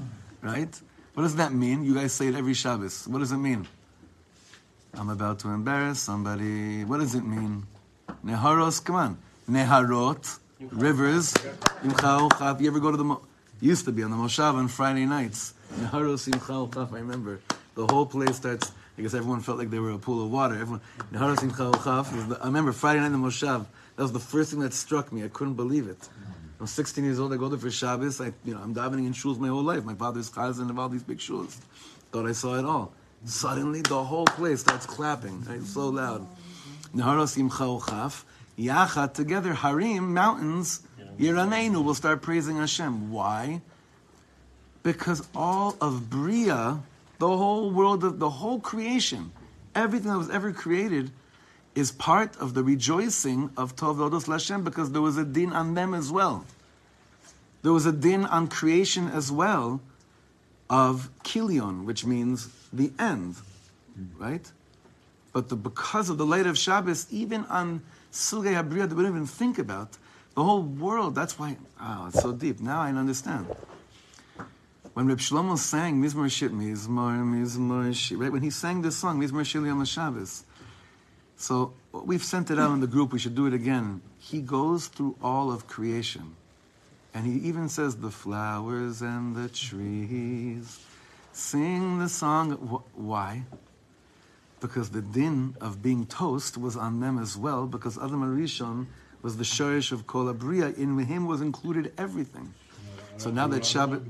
Right? 0.42 0.78
What 1.17 1.23
does 1.23 1.37
that 1.37 1.51
mean? 1.51 1.83
You 1.83 1.95
guys 1.95 2.13
say 2.13 2.27
it 2.27 2.35
every 2.35 2.53
Shabbos. 2.53 3.07
What 3.07 3.17
does 3.17 3.31
it 3.31 3.37
mean? 3.37 3.67
I'm 4.93 5.09
about 5.09 5.39
to 5.39 5.47
embarrass 5.47 5.97
somebody. 5.99 6.83
What 6.83 6.99
does 6.99 7.15
it 7.15 7.25
mean? 7.25 7.65
Neharos, 8.23 8.85
come 8.85 8.97
on. 8.97 9.17
Neharot, 9.49 10.37
rivers. 10.59 11.33
You 11.83 12.67
ever 12.67 12.79
go 12.79 12.91
to 12.91 12.97
the, 12.97 13.03
mo- 13.03 13.21
used 13.59 13.85
to 13.85 13.91
be 13.91 14.03
on 14.03 14.11
the 14.11 14.15
Moshav 14.15 14.53
on 14.53 14.67
Friday 14.67 15.07
nights. 15.07 15.55
Neharos, 15.73 16.29
imcha. 16.29 16.93
I 16.93 16.97
remember. 16.97 17.39
The 17.73 17.87
whole 17.87 18.05
place 18.05 18.35
starts, 18.35 18.71
I 18.95 19.01
guess 19.01 19.15
everyone 19.15 19.41
felt 19.41 19.57
like 19.57 19.71
they 19.71 19.79
were 19.79 19.93
a 19.93 19.97
pool 19.97 20.23
of 20.23 20.29
water. 20.29 20.53
Everyone, 20.53 20.81
Neharos, 21.11 21.37
imcha 21.37 22.39
I 22.39 22.45
remember 22.45 22.73
Friday 22.73 22.99
night 22.99 23.07
in 23.07 23.13
the 23.13 23.27
Moshav. 23.27 23.65
That 23.95 24.03
was 24.03 24.11
the 24.11 24.19
first 24.19 24.51
thing 24.51 24.59
that 24.59 24.71
struck 24.71 25.11
me. 25.11 25.23
I 25.23 25.29
couldn't 25.29 25.55
believe 25.55 25.87
it. 25.87 26.09
I'm 26.59 26.67
16 26.67 27.03
years 27.03 27.19
old. 27.19 27.33
I 27.33 27.37
go 27.37 27.49
there 27.49 27.59
for 27.59 27.69
Shabbos. 27.69 28.19
I, 28.19 28.33
you 28.43 28.53
know, 28.53 28.59
I'm 28.61 28.73
davening 28.73 29.05
in 29.05 29.13
shuls 29.13 29.37
my 29.37 29.47
whole 29.47 29.63
life. 29.63 29.83
My 29.83 29.93
father's 29.93 30.29
chazan 30.29 30.69
of 30.69 30.79
all 30.79 30.89
these 30.89 31.03
big 31.03 31.19
shuls. 31.19 31.57
Thought 32.11 32.27
I 32.27 32.31
saw 32.31 32.57
it 32.57 32.65
all. 32.65 32.93
Suddenly, 33.25 33.81
the 33.81 34.03
whole 34.03 34.25
place 34.25 34.61
starts 34.61 34.85
clapping. 34.85 35.43
Right? 35.43 35.61
So 35.61 35.89
loud. 35.89 36.27
Neharos 36.95 37.37
imcha 37.37 37.79
uchaf. 37.79 38.23
Yachat 38.57 39.13
together, 39.13 39.53
Harim, 39.53 40.15
mountains, 40.15 40.81
Yiraneinu 41.19 41.83
will 41.83 41.93
start 41.93 42.21
praising 42.21 42.57
Hashem. 42.57 43.11
Why? 43.11 43.61
Because 44.83 45.27
all 45.35 45.75
of 45.81 46.09
Bria, 46.09 46.79
the 47.19 47.27
whole 47.27 47.71
world 47.71 48.03
of 48.03 48.19
the 48.19 48.29
whole 48.29 48.59
creation, 48.59 49.31
everything 49.75 50.11
that 50.11 50.17
was 50.17 50.29
ever 50.29 50.51
created, 50.51 51.11
is 51.77 51.91
part 51.91 52.35
of 52.37 52.55
the 52.55 52.63
rejoicing 52.63 53.51
of 53.55 53.75
Tov 53.75 53.97
Lodos 53.97 54.25
Lashem 54.25 54.63
because 54.63 54.91
there 54.93 55.01
was 55.01 55.15
a 55.15 55.23
din 55.23 55.53
on 55.53 55.75
them 55.75 55.93
as 55.93 56.11
well. 56.11 56.43
There 57.61 57.71
was 57.71 57.85
a 57.85 57.91
din 57.91 58.25
on 58.25 58.47
creation 58.47 59.07
as 59.07 59.31
well 59.31 59.79
of 60.71 61.11
Kilion, 61.23 61.85
which 61.85 62.03
means 62.03 62.49
the 62.73 62.91
end, 62.97 63.35
right? 64.17 64.51
But 65.33 65.49
the, 65.49 65.55
because 65.55 66.09
of 66.09 66.17
the 66.17 66.25
light 66.25 66.47
of 66.47 66.57
Shabbos, 66.57 67.05
even 67.11 67.45
on 67.45 67.83
Sugei 68.11 68.55
Habriya 68.55 68.89
we 68.91 69.03
don't 69.03 69.11
even 69.11 69.27
think 69.27 69.59
about, 69.59 69.99
the 70.33 70.43
whole 70.43 70.63
world, 70.63 71.13
that's 71.13 71.37
why, 71.37 71.57
oh, 71.79 72.07
it's 72.07 72.21
so 72.23 72.31
deep. 72.31 72.59
Now 72.59 72.81
I 72.81 72.89
understand. 72.89 73.45
When 74.95 75.05
Reb 75.05 75.19
Shlomo 75.19 75.59
sang 75.59 76.01
Mizmor 76.01 76.31
Shir, 76.31 76.49
Mizmor, 76.49 77.21
Mizmor 77.21 77.93
Shir, 77.93 78.17
right? 78.17 78.31
When 78.31 78.41
he 78.41 78.49
sang 78.49 78.81
this 78.81 78.97
song, 78.97 79.21
Mizmor 79.21 79.45
Shir 79.45 79.63
Yom 79.63 79.85
Shabbos, 79.85 80.43
so 81.37 81.73
we've 81.91 82.23
sent 82.23 82.51
it 82.51 82.59
out 82.59 82.71
in 82.71 82.81
the 82.81 82.87
group, 82.87 83.13
we 83.13 83.19
should 83.19 83.35
do 83.35 83.45
it 83.45 83.53
again. 83.53 84.01
He 84.19 84.41
goes 84.41 84.87
through 84.87 85.15
all 85.23 85.51
of 85.51 85.67
creation. 85.67 86.35
And 87.13 87.25
he 87.25 87.47
even 87.47 87.69
says, 87.69 87.95
the 87.95 88.11
flowers 88.11 89.01
and 89.01 89.35
the 89.35 89.47
trees 89.47 90.79
sing 91.31 91.99
the 91.99 92.09
song. 92.09 92.51
Why? 92.93 93.43
Because 94.59 94.89
the 94.89 95.01
din 95.01 95.55
of 95.61 95.81
being 95.81 96.05
toast 96.05 96.57
was 96.57 96.75
on 96.75 96.99
them 96.99 97.17
as 97.17 97.37
well, 97.37 97.65
because 97.65 97.97
Adam 97.97 98.21
Arishon 98.21 98.87
was 99.21 99.37
the 99.37 99.43
shorish 99.43 99.91
of 99.91 100.05
Kol 100.07 100.33
Abriya. 100.33 100.77
In 100.77 100.97
him 100.97 101.27
was 101.27 101.41
included 101.41 101.93
everything. 101.97 102.53
So 103.17 103.31
now 103.31 103.47
that 103.47 103.63
Shabbat- 103.63 104.03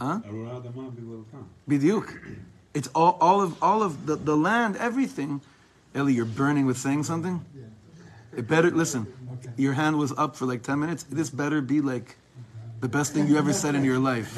Huh? 0.00 0.20
Aurora 0.28 0.60
Adama 0.60 0.92
biglalta. 0.92 1.44
Bidiyuk. 1.68 2.18
It's 2.74 2.88
all, 2.94 3.16
all 3.20 3.40
of 3.40 3.62
all 3.62 3.82
of 3.82 4.04
the, 4.04 4.16
the 4.16 4.36
land, 4.36 4.76
everything. 4.76 5.40
Eli, 5.96 6.10
you're 6.10 6.24
burning 6.26 6.66
with 6.66 6.76
saying 6.78 7.04
something? 7.04 7.44
It 8.36 8.46
better 8.46 8.70
listen. 8.70 9.06
Your 9.56 9.72
hand 9.72 9.96
was 9.96 10.12
up 10.16 10.36
for 10.36 10.44
like 10.46 10.62
ten 10.62 10.78
minutes. 10.80 11.04
This 11.04 11.30
better 11.30 11.60
be 11.62 11.80
like 11.80 12.16
the 12.80 12.88
best 12.88 13.14
thing 13.14 13.26
you 13.28 13.38
ever 13.38 13.52
said 13.52 13.74
in 13.74 13.82
your 13.84 13.98
life. 13.98 14.36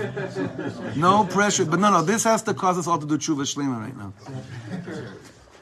No 0.96 1.24
pressure, 1.24 1.64
but 1.64 1.80
no, 1.80 1.90
no. 1.90 2.02
This 2.02 2.22
has 2.24 2.42
to 2.44 2.54
cause 2.54 2.78
us 2.78 2.86
all 2.86 2.98
to 2.98 3.06
do 3.06 3.18
tshuva 3.18 3.42
shlema 3.42 3.78
right 3.80 3.96
now. 3.96 4.12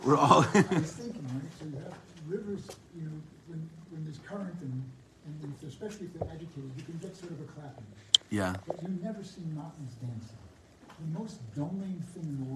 We're 0.04 0.16
all. 0.16 0.42
I 0.42 0.44
was 0.44 0.52
thinking, 1.00 1.24
right, 1.32 1.50
so 1.58 1.64
you 1.64 1.76
have 1.82 1.94
rivers, 2.28 2.62
you 2.94 3.02
know, 3.04 3.18
when, 3.48 3.68
when 3.90 4.04
there's 4.04 4.18
current 4.18 4.54
and, 4.60 4.84
and 5.24 5.54
if- 5.62 5.68
especially 5.68 6.06
if 6.06 6.12
they're 6.14 6.28
agitated, 6.28 6.70
you 6.76 6.84
can 6.84 6.98
get 6.98 7.16
sort 7.16 7.32
of 7.32 7.40
a 7.40 7.44
clapping. 7.44 7.84
yeah. 8.30 8.54
But 8.68 8.82
you 8.82 8.88
never 9.02 9.24
see 9.24 9.40
mountains 9.54 9.94
dancing. 9.94 10.36
The 11.00 11.18
most 11.18 11.40
domem 11.56 12.04
thing 12.14 12.22
in 12.24 12.36
the 12.38 12.44
world 12.44 12.54
is 12.54 12.54
a 12.54 12.55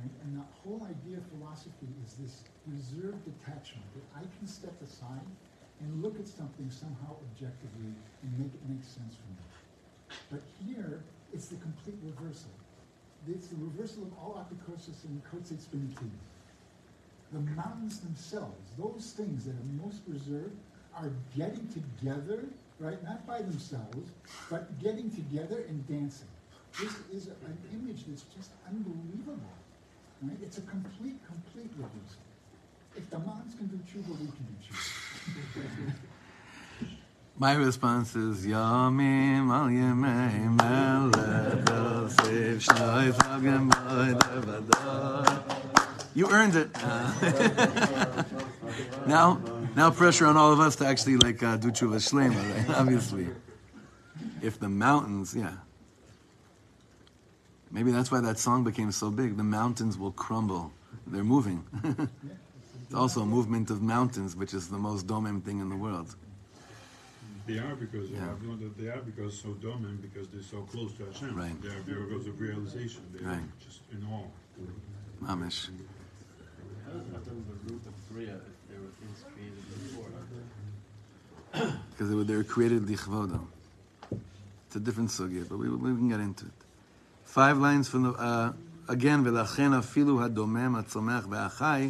right? 0.00 0.14
And 0.24 0.38
the 0.38 0.46
whole 0.62 0.82
idea 0.84 1.18
of 1.18 1.24
philosophy 1.32 1.88
is 2.04 2.14
this 2.14 2.42
reserved 2.66 3.24
detachment, 3.24 3.86
that 3.94 4.06
I 4.16 4.24
can 4.38 4.46
step 4.46 4.74
aside 4.82 5.26
and 5.80 6.02
look 6.02 6.18
at 6.18 6.26
something 6.26 6.70
somehow 6.70 7.16
objectively 7.32 7.92
and 8.22 8.38
make 8.38 8.52
it 8.52 8.62
make 8.68 8.84
sense 8.84 9.16
for 9.16 9.28
me. 9.32 9.44
But 10.30 10.40
here, 10.64 11.02
it's 11.32 11.48
the 11.48 11.56
complete 11.56 11.98
reversal. 12.02 12.50
It's 13.28 13.48
the 13.48 13.56
reversal 13.56 14.04
of 14.04 14.12
all 14.18 14.46
apikosis 14.46 15.04
and 15.04 15.20
kotzet 15.24 15.58
spinitiv. 15.58 16.10
The 17.32 17.40
mountains 17.40 18.00
themselves, 18.00 18.70
those 18.78 19.12
things 19.16 19.44
that 19.44 19.52
are 19.52 19.84
most 19.84 20.02
reserved, 20.06 20.56
are 20.96 21.10
getting 21.36 21.68
together, 21.68 22.44
right? 22.78 23.02
Not 23.02 23.26
by 23.26 23.42
themselves, 23.42 24.10
but 24.48 24.78
getting 24.80 25.10
together 25.10 25.64
and 25.68 25.86
dancing. 25.88 26.28
This 26.80 26.94
is 27.12 27.26
an 27.28 27.58
image 27.74 28.04
that's 28.06 28.24
just 28.36 28.50
unbelievable, 28.68 29.40
right? 30.22 30.38
It's 30.42 30.58
a 30.58 30.62
complete, 30.62 31.18
complete 31.26 31.70
reversal. 31.76 32.20
If 32.96 33.10
the 33.10 33.18
mountains 33.18 33.54
can 33.56 33.66
do 33.66 33.76
tshuva, 33.76 34.10
we 34.20 34.26
can 34.26 34.46
do 34.46 34.54
tshuva. 34.64 35.92
My 37.38 37.54
response 37.54 38.16
is 38.16 38.46
Yamim 38.46 39.50
al. 39.50 39.70
You 46.14 46.30
earned 46.30 46.56
it. 46.56 46.70
Now, 49.06 49.40
now 49.76 49.90
pressure 49.90 50.26
on 50.26 50.36
all 50.36 50.52
of 50.52 50.58
us 50.58 50.76
to 50.76 50.86
actually 50.86 51.16
like 51.16 51.40
uh, 51.42 51.56
do 51.56 51.70
tshuva 51.70 51.96
shlema, 51.96 52.34
right? 52.34 52.76
Obviously, 52.80 53.28
if 54.42 54.58
the 54.58 54.68
mountains, 54.68 55.34
yeah, 55.34 55.58
maybe 57.76 57.90
that's 57.92 58.10
why 58.10 58.20
that 58.22 58.38
song 58.38 58.64
became 58.64 58.90
so 58.90 59.10
big. 59.10 59.36
The 59.36 59.44
mountains 59.60 59.98
will 59.98 60.12
crumble. 60.12 60.72
They're 61.06 61.30
moving. 61.36 61.62
it's 62.84 62.94
also 62.94 63.20
a 63.20 63.26
movement 63.26 63.68
of 63.70 63.82
mountains, 63.82 64.34
which 64.34 64.54
is 64.54 64.68
the 64.68 64.78
most 64.78 65.06
domem 65.06 65.42
thing 65.44 65.60
in 65.60 65.68
the 65.68 65.76
world. 65.76 66.16
They 67.46 67.58
are 67.58 67.76
because 67.76 68.10
Yeah. 68.10 68.30
I've 68.30 68.42
known 68.42 68.58
that 68.64 68.76
they 68.80 68.88
are 68.88 69.02
because 69.10 69.38
so 69.38 69.50
dominant 69.68 70.00
because 70.08 70.26
they're 70.32 70.50
so 70.56 70.62
close 70.72 70.90
to 70.94 71.04
Hashem. 71.04 71.36
Right. 71.36 71.56
They 71.62 71.68
are 71.68 71.82
because 72.04 72.26
of 72.26 72.40
realization. 72.40 73.02
They 73.12 73.24
are 73.24 73.32
Right. 73.34 73.48
just 73.66 73.82
in 73.92 74.00
awe. 74.16 74.26
Mamish. 75.22 75.68
How 76.86 76.92
does 76.92 77.06
Adam 77.14 77.44
the 77.50 77.56
root 77.72 77.82
of 77.86 77.94
Bria 78.10 78.34
if 78.50 78.58
there 78.68 78.80
were 78.84 78.94
things 79.00 79.18
created 79.32 79.64
before? 79.84 80.10
Because 81.90 82.08
they 82.08 82.14
were, 82.16 82.24
they 82.24 82.36
were 82.36 82.44
created 82.44 82.82
lichvodo. 82.86 83.40
It's 84.66 84.76
a 84.76 84.80
different 84.80 85.10
sugya, 85.10 85.48
but 85.48 85.58
we, 85.58 85.68
we 85.68 85.90
can 86.00 86.08
get 86.08 86.20
into 86.20 86.46
it. 86.46 86.65
Five 87.25 87.57
lines 87.57 87.87
from 87.87 88.03
the 88.03 88.11
uh, 88.13 88.51
again. 88.87 89.23
ולכן 89.23 89.73
אפילו 89.73 90.23
הדומם, 90.23 90.75
הצומח 90.75 91.27
והחי 91.29 91.89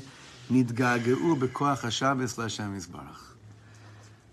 נתגעגעו 0.49 1.35
בכוח 1.35 1.85
השבס 1.85 2.37
להשם 2.37 2.75
יזברך. 2.75 3.35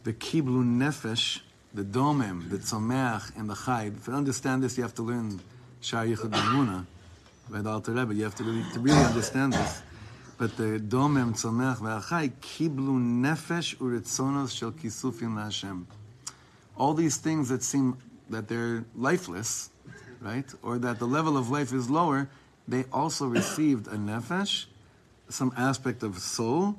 וקיבלו 0.04 0.62
nefesh, 0.62 1.40
the 1.74 1.82
domem, 1.82 2.48
the 2.48 2.58
tzomach, 2.58 3.36
and 3.36 3.48
the 3.48 3.54
chai. 3.54 3.90
To 4.04 4.12
understand 4.12 4.62
this, 4.62 4.76
you 4.76 4.82
have 4.82 4.94
to 4.94 5.02
learn 5.02 5.40
Shar 5.80 6.06
Yichud 6.06 6.30
B'Muna 6.30 6.86
by 7.50 7.62
the 7.62 7.70
Alter 7.70 7.92
Rebbe. 7.92 8.14
You 8.14 8.24
have 8.24 8.34
to 8.36 8.44
really, 8.44 8.64
to 8.72 8.80
really 8.80 9.04
understand 9.04 9.52
this. 9.52 9.82
But 10.38 10.56
the 10.56 10.80
domem, 10.80 11.34
tzomach, 11.34 11.80
והחי 11.80 12.30
קיבלו 12.40 12.98
nefesh 12.98 13.76
uritzonos 13.76 14.50
shel 14.50 14.72
kisufim 14.72 15.34
laHashem. 15.34 15.84
All 16.76 16.94
these 16.94 17.16
things 17.16 17.48
that 17.48 17.62
seem 17.62 17.96
that 18.30 18.48
they're 18.48 18.84
lifeless, 18.94 19.70
right, 20.23 20.45
or 20.63 20.77
that 20.79 20.99
the 20.99 21.05
level 21.05 21.37
of 21.37 21.49
life 21.49 21.73
is 21.73 21.89
lower, 21.89 22.29
they 22.67 22.85
also 22.91 23.27
received 23.27 23.87
a 23.87 23.97
nefesh, 23.97 24.65
some 25.29 25.53
aspect 25.57 26.03
of 26.03 26.17
soul, 26.19 26.77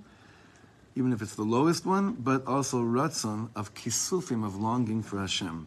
even 0.97 1.13
if 1.13 1.21
it's 1.21 1.35
the 1.35 1.43
lowest 1.43 1.85
one, 1.85 2.13
but 2.13 2.47
also 2.47 2.79
ratzon 2.81 3.51
of 3.55 3.75
kisufim 3.75 4.45
of 4.45 4.57
longing 4.57 5.03
for 5.03 5.19
Hashem. 5.19 5.67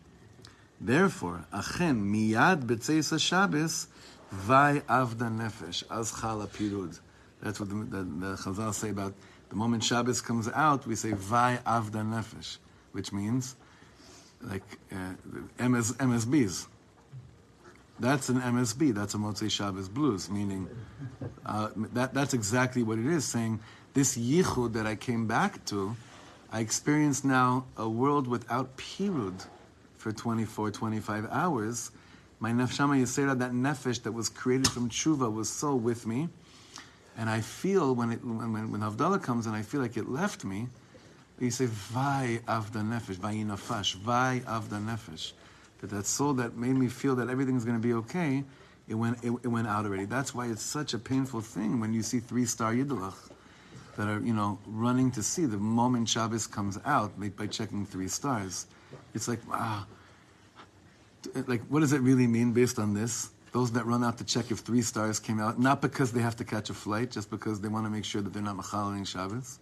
Therefore, 0.80 1.46
achen 1.52 2.12
miyad 2.12 2.66
b'tzeis 2.66 3.20
Shabbos 3.20 3.88
vay 4.32 4.82
avda 4.88 5.30
nefesh 5.30 5.84
az 5.90 6.12
chala 6.12 6.48
pirud. 6.48 7.00
That's 7.42 7.60
what 7.60 7.70
the, 7.70 7.76
the, 7.76 8.04
the 8.04 8.36
Chazal 8.36 8.74
say 8.74 8.90
about 8.90 9.14
the 9.50 9.56
moment 9.56 9.84
Shabbos 9.84 10.22
comes 10.22 10.48
out. 10.50 10.88
We 10.88 10.96
say 10.96 11.12
vay 11.12 11.60
avda 11.66 12.04
nefesh, 12.06 12.58
which 12.92 13.12
means 13.12 13.56
like 14.42 14.64
uh, 14.92 15.68
MS, 15.68 15.94
MSBs. 15.94 16.68
That's 18.00 18.30
an 18.30 18.39
MSB. 18.39 18.93
That's 18.93 19.16
a 19.16 19.18
Motzei 19.18 19.50
Shabbos 19.50 19.89
blues, 19.89 20.30
meaning 20.30 20.68
uh, 21.45 21.70
that 21.93 22.14
that's 22.14 22.34
exactly 22.34 22.84
what 22.84 23.00
it 23.00 23.08
is. 23.08 23.26
Saying 23.26 23.60
this 23.93 24.18
yichud 24.18 24.74
that 24.74 24.86
I 24.86 24.95
came 24.95 25.26
back 25.26 25.66
to, 25.66 25.95
I 26.52 26.60
experience 26.60 27.24
now 27.24 27.66
a 27.76 27.89
world 27.89 28.28
without 28.28 28.78
pirud 28.78 29.45
for 29.98 30.12
24, 30.12 30.72
25 30.72 31.28
hours. 31.32 31.91
My 32.39 32.52
nefshama 32.52 33.02
yisera, 33.02 33.38
that 33.39 33.52
nefesh 33.52 34.04
that 34.04 34.12
was 34.12 34.30
created 34.30 34.68
from 34.70 34.89
tshuva, 34.89 35.34
was 35.34 35.50
so 35.50 35.76
with 35.76 36.06
me, 36.06 36.30
And 37.18 37.30
I 37.32 37.41
feel 37.41 37.95
when 37.95 38.12
it 38.12 38.24
when 38.24 38.54
when, 38.54 38.72
when 38.72 38.82
Havdalah 38.82 39.24
comes 39.24 39.48
and 39.48 39.56
I 39.56 39.64
feel 39.64 39.82
like 39.82 39.98
it 39.98 40.08
left 40.08 40.45
me, 40.45 40.68
you 41.39 41.50
say 41.50 41.66
Vai 41.66 42.41
Avda 42.48 42.84
Nefesh, 42.84 43.16
Vai 43.16 43.36
Nafash, 43.38 43.95
Vai 43.95 44.41
Avda 44.45 44.80
Nefesh. 44.80 45.34
That 45.80 45.90
that 45.92 46.06
soul 46.06 46.34
that 46.36 46.56
made 46.58 46.76
me 46.76 46.88
feel 46.88 47.16
that 47.16 47.30
everything's 47.30 47.64
going 47.64 47.78
to 47.78 47.88
be 47.88 47.94
okay, 47.94 48.44
it 48.88 48.96
went 48.96 49.18
it, 49.24 49.32
it 49.44 49.48
went 49.48 49.68
out 49.68 49.86
already. 49.86 50.06
That's 50.06 50.34
why 50.34 50.48
it's 50.48 50.64
such 50.64 50.94
a 50.94 50.98
painful 50.98 51.42
thing 51.42 51.80
when 51.80 51.94
you 51.94 52.02
see 52.02 52.20
three 52.20 52.46
star 52.46 52.74
Yiddelach 52.74 53.32
that 53.96 54.08
are 54.08 54.20
you 54.22 54.34
know 54.34 54.60
running 54.66 55.12
to 55.12 55.24
see 55.24 55.46
the 55.46 55.58
moment 55.58 56.08
Shabbos 56.10 56.48
comes 56.48 56.80
out 56.86 57.12
by, 57.36 57.48
checking 57.48 57.86
three 57.86 58.08
stars. 58.08 58.68
It's 59.14 59.28
like 59.28 59.46
wow, 59.50 59.86
like 61.48 61.62
what 61.68 61.82
does 61.82 61.94
it 61.94 62.02
really 62.02 62.28
mean 62.28 62.54
based 62.54 62.80
on 62.80 62.94
this? 62.94 63.32
Those 63.52 63.72
that 63.72 63.86
run 63.86 64.04
out 64.04 64.18
to 64.20 64.24
check 64.24 64.52
if 64.52 64.60
three 64.60 64.82
stars 64.82 65.20
came 65.20 65.40
out, 65.40 65.60
not 65.60 65.82
because 65.82 66.12
they 66.12 66.22
have 66.22 66.36
to 66.36 66.44
catch 66.44 66.70
a 66.70 66.74
flight, 66.74 67.12
just 67.12 67.30
because 67.30 67.60
they 67.60 67.68
want 67.70 67.86
to 67.86 67.90
make 67.90 68.06
sure 68.06 68.22
that 68.22 68.34
they're 68.34 68.44
not 68.44 68.58
machalaling 68.58 69.08
Shabbos. 69.08 69.60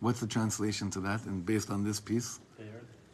What's 0.00 0.20
the 0.20 0.26
translation 0.26 0.90
to 0.90 1.00
that? 1.00 1.24
And 1.24 1.44
based 1.44 1.70
on 1.70 1.84
this 1.84 2.00
piece, 2.00 2.40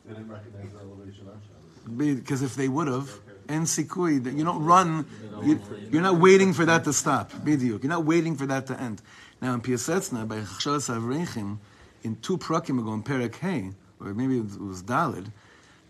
They 0.07 0.14
didn't 0.14 0.29
recognize 0.29 0.73
the 0.73 0.79
elevation 0.81 1.27
on 1.29 1.41
Shabbos. 1.43 1.66
Because 1.97 2.43
if 2.43 2.55
they 2.55 2.68
would 2.68 2.89
have, 2.89 3.11
and 3.49 3.64
sikui, 3.66 4.37
you 4.37 4.45
don't 4.45 4.64
run, 4.64 5.07
you, 5.45 5.61
you're 5.91 6.03
not 6.03 6.18
waiting 6.18 6.53
for 6.53 6.64
that 6.64 6.84
to 6.84 6.93
stop. 6.93 7.32
Bidiyuk. 7.32 7.82
You're 7.82 7.91
not 7.91 8.05
waiting 8.05 8.37
for 8.37 8.47
that 8.47 8.66
to 8.66 8.80
end. 8.80 9.03
Now 9.41 9.55
in 9.55 9.61
Piasetzna, 9.61 10.26
by 10.26 10.39
Chashalas 10.39 10.95
Avrechim, 10.95 11.59
in 12.03 12.16
two 12.16 12.39
prakim 12.39 12.78
ago 12.78 12.95
in 12.95 13.03
Perek 13.03 13.37
Hey, 13.37 13.70
or 14.01 14.14
maybe 14.14 14.39
it 14.39 14.61
was 14.61 14.82
Dalid, 14.82 15.30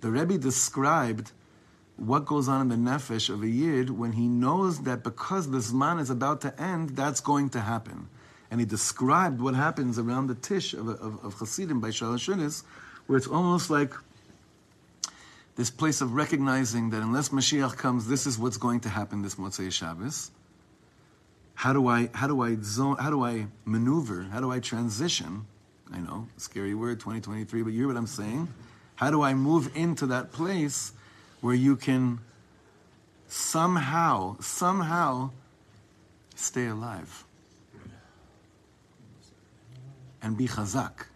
the 0.01 0.11
Rebbe 0.11 0.39
described 0.39 1.33
what 1.97 2.27
goes 2.27 2.49
on 2.49 2.61
in 2.61 2.69
the 2.69 2.91
nefesh 2.91 3.31
of 3.31 3.43
a 3.43 3.49
yid 3.49 3.91
when 3.91 4.13
he 4.13 4.29
knows 4.29 4.83
that 4.83 5.03
because 5.03 5.51
the 5.51 5.59
zman 5.59 5.99
is 5.99 6.11
about 6.11 6.43
to 6.43 6.61
end, 6.61 6.91
that's 6.91 7.21
going 7.21 7.49
to 7.51 7.61
happen. 7.61 8.09
And 8.51 8.61
he 8.61 8.67
described 8.67 9.41
what 9.41 9.55
happens 9.55 9.99
around 9.99 10.27
the 10.27 10.35
tish 10.35 10.75
of, 10.75 10.89
of, 10.89 11.25
of 11.25 11.35
Hasidim 11.35 11.81
by 11.81 11.89
Shalashunis, 11.89 12.65
where 13.07 13.17
it's 13.17 13.27
almost 13.27 13.71
like 13.71 13.95
this 15.57 15.71
place 15.71 16.01
of 16.03 16.13
recognizing 16.15 16.91
that 16.91 17.03
unless 17.03 17.31
Mashiach 17.31 17.77
comes, 17.77 18.07
this 18.07 18.27
is 18.27 18.39
what's 18.39 18.59
going 18.59 18.81
to 18.81 18.91
happen 18.91 19.23
this 19.23 19.37
Motzei 19.37 19.73
Shabbos. 19.73 20.31
How 21.55 21.73
do 21.73 21.89
I 21.89 22.11
how 22.13 22.27
do 22.27 22.43
I 22.43 22.57
zone 22.63 22.97
how 22.99 23.11
do 23.11 23.25
I 23.25 23.47
maneuver? 23.65 24.25
How 24.25 24.41
do 24.41 24.53
I 24.53 24.61
transition? 24.61 25.47
I 25.93 26.01
know, 26.01 26.29
scary 26.37 26.75
word, 26.75 27.01
2023, 27.01 27.63
but 27.63 27.73
you 27.73 27.79
hear 27.79 27.89
what 27.89 27.97
I'm 27.97 28.07
saying? 28.07 28.49
How 28.97 29.11
do 29.11 29.23
I 29.23 29.35
move 29.35 29.75
into 29.75 30.07
that 30.07 30.33
place 30.33 30.93
where 31.41 31.55
you 31.55 31.77
can 31.77 32.19
somehow, 33.29 34.37
somehow 34.41 35.31
stay 36.35 36.67
alive 36.67 37.25
and 40.21 40.37
be 40.37 40.49
chazak? 40.49 41.07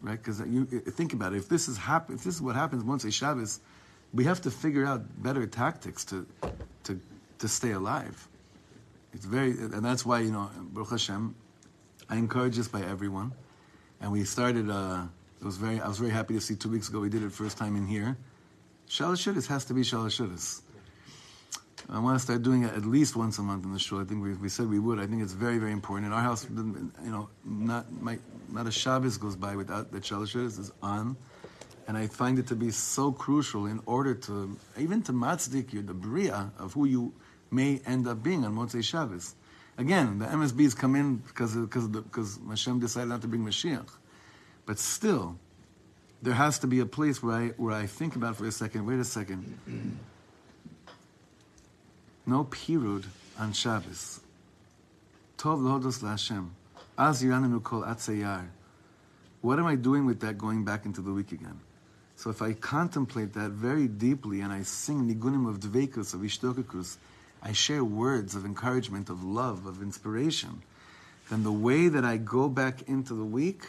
Right? 0.00 0.18
Because 0.18 0.40
you 0.40 0.64
think 0.64 1.12
about 1.12 1.32
it. 1.32 1.38
If 1.38 1.48
this 1.48 1.68
is 1.68 1.76
hap- 1.76 2.10
if 2.10 2.24
this 2.24 2.34
is 2.34 2.42
what 2.42 2.56
happens 2.56 2.84
once 2.84 3.04
a 3.04 3.10
Shabbos, 3.10 3.60
we 4.12 4.24
have 4.24 4.40
to 4.42 4.50
figure 4.50 4.86
out 4.86 5.22
better 5.22 5.46
tactics 5.46 6.04
to 6.06 6.26
to 6.84 7.00
to 7.38 7.48
stay 7.48 7.72
alive. 7.72 8.28
It's 9.12 9.24
very, 9.24 9.50
and 9.50 9.84
that's 9.84 10.04
why 10.04 10.20
you 10.20 10.30
know, 10.30 10.50
Baruch 10.72 10.90
Hashem, 10.90 11.34
I 12.08 12.16
encourage 12.16 12.56
this 12.56 12.68
by 12.68 12.82
everyone, 12.82 13.32
and 14.00 14.12
we 14.12 14.24
started. 14.24 14.70
Uh, 14.70 15.04
it 15.40 15.44
was 15.44 15.56
very. 15.56 15.80
I 15.80 15.88
was 15.88 15.98
very 15.98 16.10
happy 16.12 16.34
to 16.34 16.40
see 16.40 16.56
two 16.56 16.68
weeks 16.68 16.88
ago 16.88 17.00
we 17.00 17.08
did 17.08 17.22
it 17.22 17.32
first 17.32 17.58
time 17.58 17.76
in 17.76 17.86
here. 17.86 18.16
Shalashudas 18.88 19.46
has 19.48 19.64
to 19.66 19.74
be 19.74 19.82
Shalashudas. 19.82 20.62
I 21.90 21.98
want 22.00 22.18
to 22.18 22.22
start 22.22 22.42
doing 22.42 22.64
it 22.64 22.74
at 22.74 22.84
least 22.84 23.16
once 23.16 23.38
a 23.38 23.42
month 23.42 23.64
in 23.64 23.72
the 23.72 23.78
shul. 23.78 24.00
I 24.00 24.04
think 24.04 24.22
we, 24.22 24.34
we 24.34 24.50
said 24.50 24.68
we 24.68 24.78
would. 24.78 24.98
I 24.98 25.06
think 25.06 25.22
it's 25.22 25.32
very, 25.32 25.56
very 25.56 25.72
important. 25.72 26.06
In 26.08 26.12
our 26.12 26.20
house, 26.20 26.46
you 26.50 26.92
know, 27.04 27.30
not 27.44 27.90
my, 27.90 28.18
not 28.50 28.66
a 28.66 28.70
Shabbos 28.70 29.16
goes 29.16 29.36
by 29.36 29.56
without 29.56 29.90
the 29.90 29.98
Shalashudas 29.98 30.58
is 30.58 30.72
on. 30.82 31.16
And 31.86 31.96
I 31.96 32.06
find 32.06 32.38
it 32.38 32.46
to 32.48 32.54
be 32.54 32.70
so 32.70 33.10
crucial 33.10 33.64
in 33.64 33.80
order 33.86 34.14
to, 34.14 34.58
even 34.78 35.00
to 35.04 35.12
matzdik 35.12 35.72
you, 35.72 35.80
the 35.80 35.94
bria 35.94 36.52
of 36.58 36.74
who 36.74 36.84
you 36.84 37.14
may 37.50 37.80
end 37.86 38.06
up 38.06 38.22
being 38.22 38.44
on 38.44 38.54
Motzei 38.54 38.84
Shabbos. 38.84 39.34
Again, 39.78 40.18
the 40.18 40.26
MSBs 40.26 40.76
come 40.76 40.94
in 40.94 41.16
because 41.16 41.54
because 41.54 41.88
because 41.88 42.38
Hashem 42.46 42.80
decided 42.80 43.08
not 43.08 43.22
to 43.22 43.28
bring 43.28 43.44
Mashiach, 43.44 43.88
but 44.66 44.78
still, 44.78 45.38
there 46.20 46.34
has 46.34 46.58
to 46.58 46.66
be 46.66 46.80
a 46.80 46.86
place 46.86 47.22
where 47.22 47.34
I 47.34 47.46
where 47.56 47.74
I 47.74 47.86
think 47.86 48.16
about 48.16 48.36
for 48.36 48.44
a 48.44 48.52
second. 48.52 48.84
Wait 48.86 48.98
a 48.98 49.04
second. 49.04 49.98
No 52.28 52.44
pirud 52.44 53.06
on 53.38 53.54
Shabbos. 53.54 54.20
Tov 55.38 55.62
lodos 55.62 56.02
laHashem. 56.02 56.50
Az 56.98 57.22
yiranenu 57.22 57.62
kol 57.62 57.84
atzayar. 57.84 58.44
What 59.40 59.58
am 59.58 59.66
I 59.66 59.76
doing 59.76 60.04
with 60.04 60.20
that 60.20 60.36
going 60.36 60.62
back 60.62 60.84
into 60.84 61.00
the 61.00 61.10
week 61.10 61.32
again? 61.32 61.58
So 62.16 62.28
if 62.28 62.42
I 62.42 62.52
contemplate 62.52 63.32
that 63.32 63.52
very 63.52 63.88
deeply 63.88 64.42
and 64.42 64.52
I 64.52 64.62
sing 64.62 65.08
nigunim 65.08 65.48
of 65.48 65.60
dveikus, 65.60 66.12
of 66.12 66.20
ishtokakus, 66.20 66.98
I 67.42 67.52
share 67.52 67.82
words 67.82 68.34
of 68.34 68.44
encouragement, 68.44 69.08
of 69.08 69.24
love, 69.24 69.64
of 69.64 69.80
inspiration, 69.80 70.60
then 71.30 71.44
the 71.44 71.52
way 71.52 71.88
that 71.88 72.04
I 72.04 72.18
go 72.18 72.50
back 72.50 72.82
into 72.88 73.14
the 73.14 73.24
week 73.24 73.64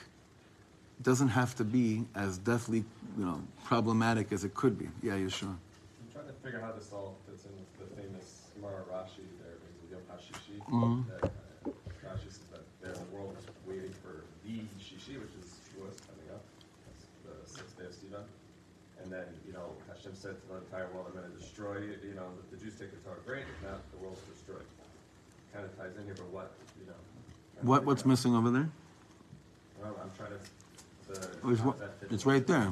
doesn't 1.02 1.30
have 1.30 1.56
to 1.56 1.64
be 1.64 2.04
as 2.14 2.38
deathly, 2.38 2.84
you 3.18 3.24
know, 3.24 3.42
problematic 3.64 4.34
as 4.34 4.44
it 4.44 4.54
could 4.54 4.78
be. 4.78 4.90
Yeah, 5.02 5.16
you're 5.16 5.30
sure. 5.30 5.48
I'm 5.48 6.12
trying 6.12 6.28
to 6.28 6.29
figure 6.44 6.60
out 6.60 6.72
how 6.72 6.72
this 6.74 6.92
all 6.94 7.18
fits 7.28 7.46
in 7.46 7.52
with 7.58 7.72
the 7.80 7.88
famous 8.02 8.48
Gemara 8.56 8.84
Rashi 8.92 9.26
there, 9.44 9.58
maybe 9.60 9.92
Yom 9.92 10.04
HaShishi. 10.12 10.58
Mhm. 10.68 11.08
That, 11.08 11.24
uh, 11.26 11.70
Rashi 12.06 12.32
says 12.32 12.64
that 12.82 12.96
the 12.96 13.16
world 13.16 13.36
is 13.40 13.46
waiting 13.68 13.92
for 14.02 14.24
the 14.46 14.64
Shishi, 14.80 15.20
which 15.20 15.36
is 15.40 15.60
Shavuos 15.68 16.00
coming 16.08 16.30
up. 16.34 16.44
The 17.26 17.36
sixth 17.50 17.78
day 17.78 17.86
of 17.86 17.92
Sivan. 17.92 18.26
And 19.02 19.12
then, 19.12 19.26
you 19.48 19.54
know, 19.54 19.76
Hashem 19.88 20.14
said 20.16 20.36
to 20.42 20.48
the 20.48 20.58
entire 20.58 20.88
world, 20.94 21.08
I'm 21.08 21.14
going 21.20 21.32
to 21.32 21.38
destroy, 21.38 21.78
you 21.80 21.96
you 22.04 22.14
know, 22.16 22.28
the 22.52 22.58
Jews 22.58 22.76
take 22.76 22.92
the 22.92 22.98
Torah, 22.98 23.16
great, 23.26 23.44
if 23.48 23.64
not, 23.64 23.80
the 23.92 23.98
world's 23.98 24.20
destroyed. 24.34 24.66
Kind 25.54 25.66
of 25.66 25.78
ties 25.78 25.96
in 25.98 26.04
here, 26.04 26.16
but 26.16 26.28
what, 26.28 26.52
you 26.80 26.86
know. 26.86 26.94
What 27.62 27.86
what's 27.86 28.02
out. 28.02 28.08
missing 28.08 28.36
over 28.36 28.52
there? 28.52 28.70
Well, 29.82 29.96
I'm 30.04 30.12
trying 30.18 30.32
to, 30.38 31.22
to. 31.22 31.30
Oh, 31.44 31.50
it's, 31.52 31.62
what- 31.62 31.78
it's 32.10 32.26
right 32.26 32.46
there. 32.46 32.72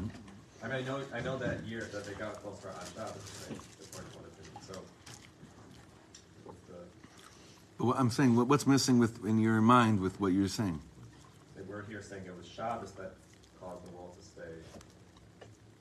I 0.68 0.82
mean, 0.82 0.86
I 0.86 0.90
know, 0.92 1.02
I 1.14 1.20
know 1.22 1.38
that 1.38 1.64
year 1.66 1.88
that 1.94 2.06
they 2.06 2.14
got 2.14 2.36
a 2.36 2.40
false 2.40 2.60
start 2.60 2.76
on 2.76 2.86
Shabbos, 2.94 3.48
right? 3.50 3.60
According 3.84 4.12
to 4.12 4.18
one 4.18 4.26
opinion, 4.26 4.62
so. 4.62 4.82
what's 6.44 6.60
the- 6.68 6.74
But 7.78 7.86
what 7.86 7.98
I'm 7.98 8.10
saying, 8.10 8.36
what, 8.36 8.48
what's 8.48 8.68
missing 8.68 9.00
with 9.00 9.24
in 9.26 9.40
your 9.40 9.62
mind 9.62 10.02
with 10.02 10.20
what 10.20 10.34
you're 10.34 10.50
saying? 10.50 10.82
They 11.56 11.62
were 11.64 11.86
here 11.88 12.02
saying 12.02 12.24
it 12.26 12.36
was 12.38 12.46
Shabbos 12.46 12.92
that 12.94 13.14
caused 13.62 13.86
the 13.86 13.96
wall 13.96 14.14
to 14.20 14.26
stay. 14.26 14.42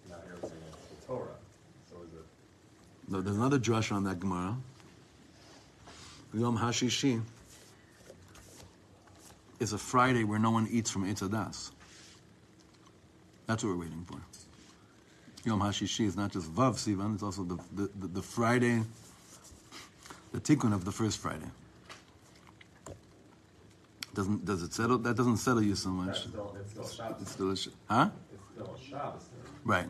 Now 0.08 0.16
here 0.24 0.36
we're 0.40 0.48
saying 0.50 0.62
it's 0.68 1.00
the 1.00 1.06
Torah. 1.06 1.34
So 1.90 1.96
is 2.02 2.12
it? 2.12 3.12
No, 3.12 3.20
there's 3.20 3.36
another 3.36 3.58
drush 3.58 3.90
on 3.90 4.04
that 4.04 4.20
Gemara. 4.20 4.56
Yom 6.32 6.56
Hashishi 6.58 7.22
is 9.58 9.72
a 9.72 9.78
Friday 9.78 10.22
where 10.22 10.38
no 10.38 10.52
one 10.52 10.68
eats 10.70 10.90
from 10.90 11.12
Eitzadas. 11.12 11.72
That's 13.48 13.64
what 13.64 13.70
we're 13.70 13.80
waiting 13.80 14.04
for. 14.08 14.20
Yom 15.46 15.60
Hashishi 15.60 16.06
is 16.06 16.16
not 16.16 16.32
just 16.32 16.52
Vav 16.52 16.74
Sivan, 16.74 17.14
it's 17.14 17.22
also 17.22 17.44
the, 17.44 17.56
the, 17.72 17.88
the, 18.00 18.06
the 18.08 18.22
Friday, 18.22 18.82
the 20.32 20.40
tikkun 20.40 20.74
of 20.74 20.84
the 20.84 20.90
first 20.90 21.18
Friday. 21.18 21.46
Doesn't 24.12 24.44
does 24.44 24.62
it 24.64 24.74
settle? 24.74 24.98
That 24.98 25.16
doesn't 25.16 25.36
settle 25.36 25.62
you 25.62 25.76
so 25.76 25.90
much. 25.90 26.22
still, 26.22 26.56
it's 26.58 26.70
still 26.72 26.88
Shabbos. 26.88 27.22
It's 27.22 27.34
delicious, 27.36 27.72
huh? 27.88 28.08
It's 28.32 28.42
still 28.54 28.76
Shabbos. 28.90 29.28
Right. 29.64 29.86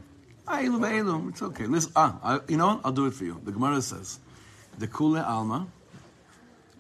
It's 0.49 1.43
okay. 1.43 1.67
Listen. 1.67 1.93
Ah, 1.97 2.19
I, 2.23 2.41
you 2.49 2.57
know 2.57 2.67
what? 2.67 2.81
I'll 2.85 2.93
do 2.93 3.07
it 3.07 3.15
for 3.15 3.25
you. 3.25 3.41
The 3.43 3.53
Gemara 3.53 3.81
says, 3.81 4.19
"The 4.79 4.89
Kule 4.89 5.19
Alma, 5.19 5.69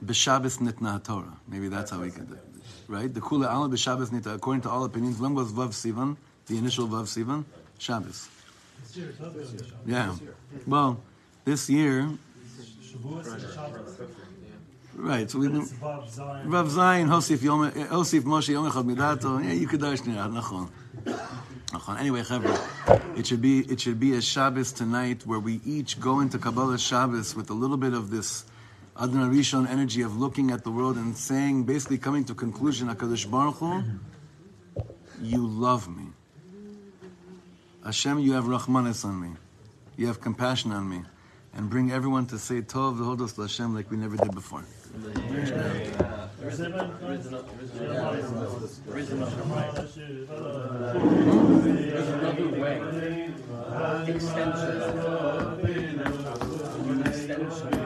b'Shabbos 0.04 0.58
nitna 0.58 1.02
Torah." 1.02 1.36
Maybe 1.48 1.68
that's 1.68 1.92
how 1.92 2.00
we 2.00 2.10
can 2.10 2.26
do 2.26 2.34
it. 2.34 2.44
Right? 2.88 3.12
The 3.12 3.20
Kule 3.20 3.46
Alma 3.46 3.74
b'Shabbos 3.74 4.10
nitna. 4.10 4.34
According 4.34 4.62
to 4.62 4.70
all 4.70 4.84
opinions, 4.84 5.18
when 5.18 5.34
was 5.34 5.52
Vav 5.52 5.68
Sivan? 5.68 6.16
The 6.46 6.58
initial 6.58 6.88
Vav 6.88 7.04
Sivan, 7.04 7.44
Shabbos. 7.78 8.28
Yeah. 9.86 10.14
Well, 10.66 11.00
this 11.44 11.68
year, 11.68 12.08
right? 14.94 15.30
So 15.30 15.38
we've 15.38 15.52
been. 15.52 15.68
Rav 15.80 16.68
Zayin, 16.68 17.08
Hosif 17.08 17.42
Yom, 17.42 17.70
Hosif 17.70 18.22
Moshe 18.22 18.48
Yom 18.48 18.70
Echad 18.70 18.84
Midato. 18.84 19.44
Yeah, 19.44 19.52
you 19.52 19.66
could 19.66 19.80
Nirad, 19.80 20.32
Nachon. 20.32 20.68
Nachon. 21.68 22.00
Anyway, 22.00 22.22
Chevra, 22.22 23.18
it 23.18 23.26
should 23.26 23.42
be 23.42 23.60
it 23.60 23.80
should 23.80 24.00
be 24.00 24.14
a 24.14 24.22
Shabbos 24.22 24.72
tonight 24.72 25.26
where 25.26 25.40
we 25.40 25.60
each 25.64 26.00
go 26.00 26.20
into 26.20 26.38
Kabbalah 26.38 26.78
Shabbos 26.78 27.34
with 27.34 27.50
a 27.50 27.54
little 27.54 27.76
bit 27.76 27.92
of 27.92 28.10
this 28.10 28.44
Adam 28.98 29.30
Arishon 29.30 29.68
energy 29.68 30.00
of 30.00 30.16
looking 30.16 30.50
at 30.50 30.64
the 30.64 30.70
world 30.70 30.96
and 30.96 31.14
saying, 31.14 31.64
basically 31.64 31.98
coming 31.98 32.24
to 32.24 32.34
conclusion, 32.34 32.88
Hakadosh 32.88 33.30
Baruch 33.30 33.56
Hu, 33.56 33.82
you 35.20 35.46
love 35.46 35.86
me. 35.86 36.04
Hashem, 37.86 38.18
you 38.18 38.32
have 38.32 38.46
Rahmanis 38.46 39.04
on 39.04 39.20
me. 39.20 39.28
You 39.96 40.08
have 40.08 40.20
compassion 40.20 40.72
on 40.72 40.88
me. 40.88 41.02
And 41.54 41.70
bring 41.70 41.92
everyone 41.92 42.26
to 42.26 42.38
say 42.38 42.60
Tov 42.60 42.98
v'hodos 42.98 43.40
Hashem 43.40 43.76
like 43.76 43.92
we 43.92 43.96
never 43.96 44.16
did 44.16 44.34
before. 44.34 44.64
Extension. 54.08 54.82
Extension. 57.06 57.85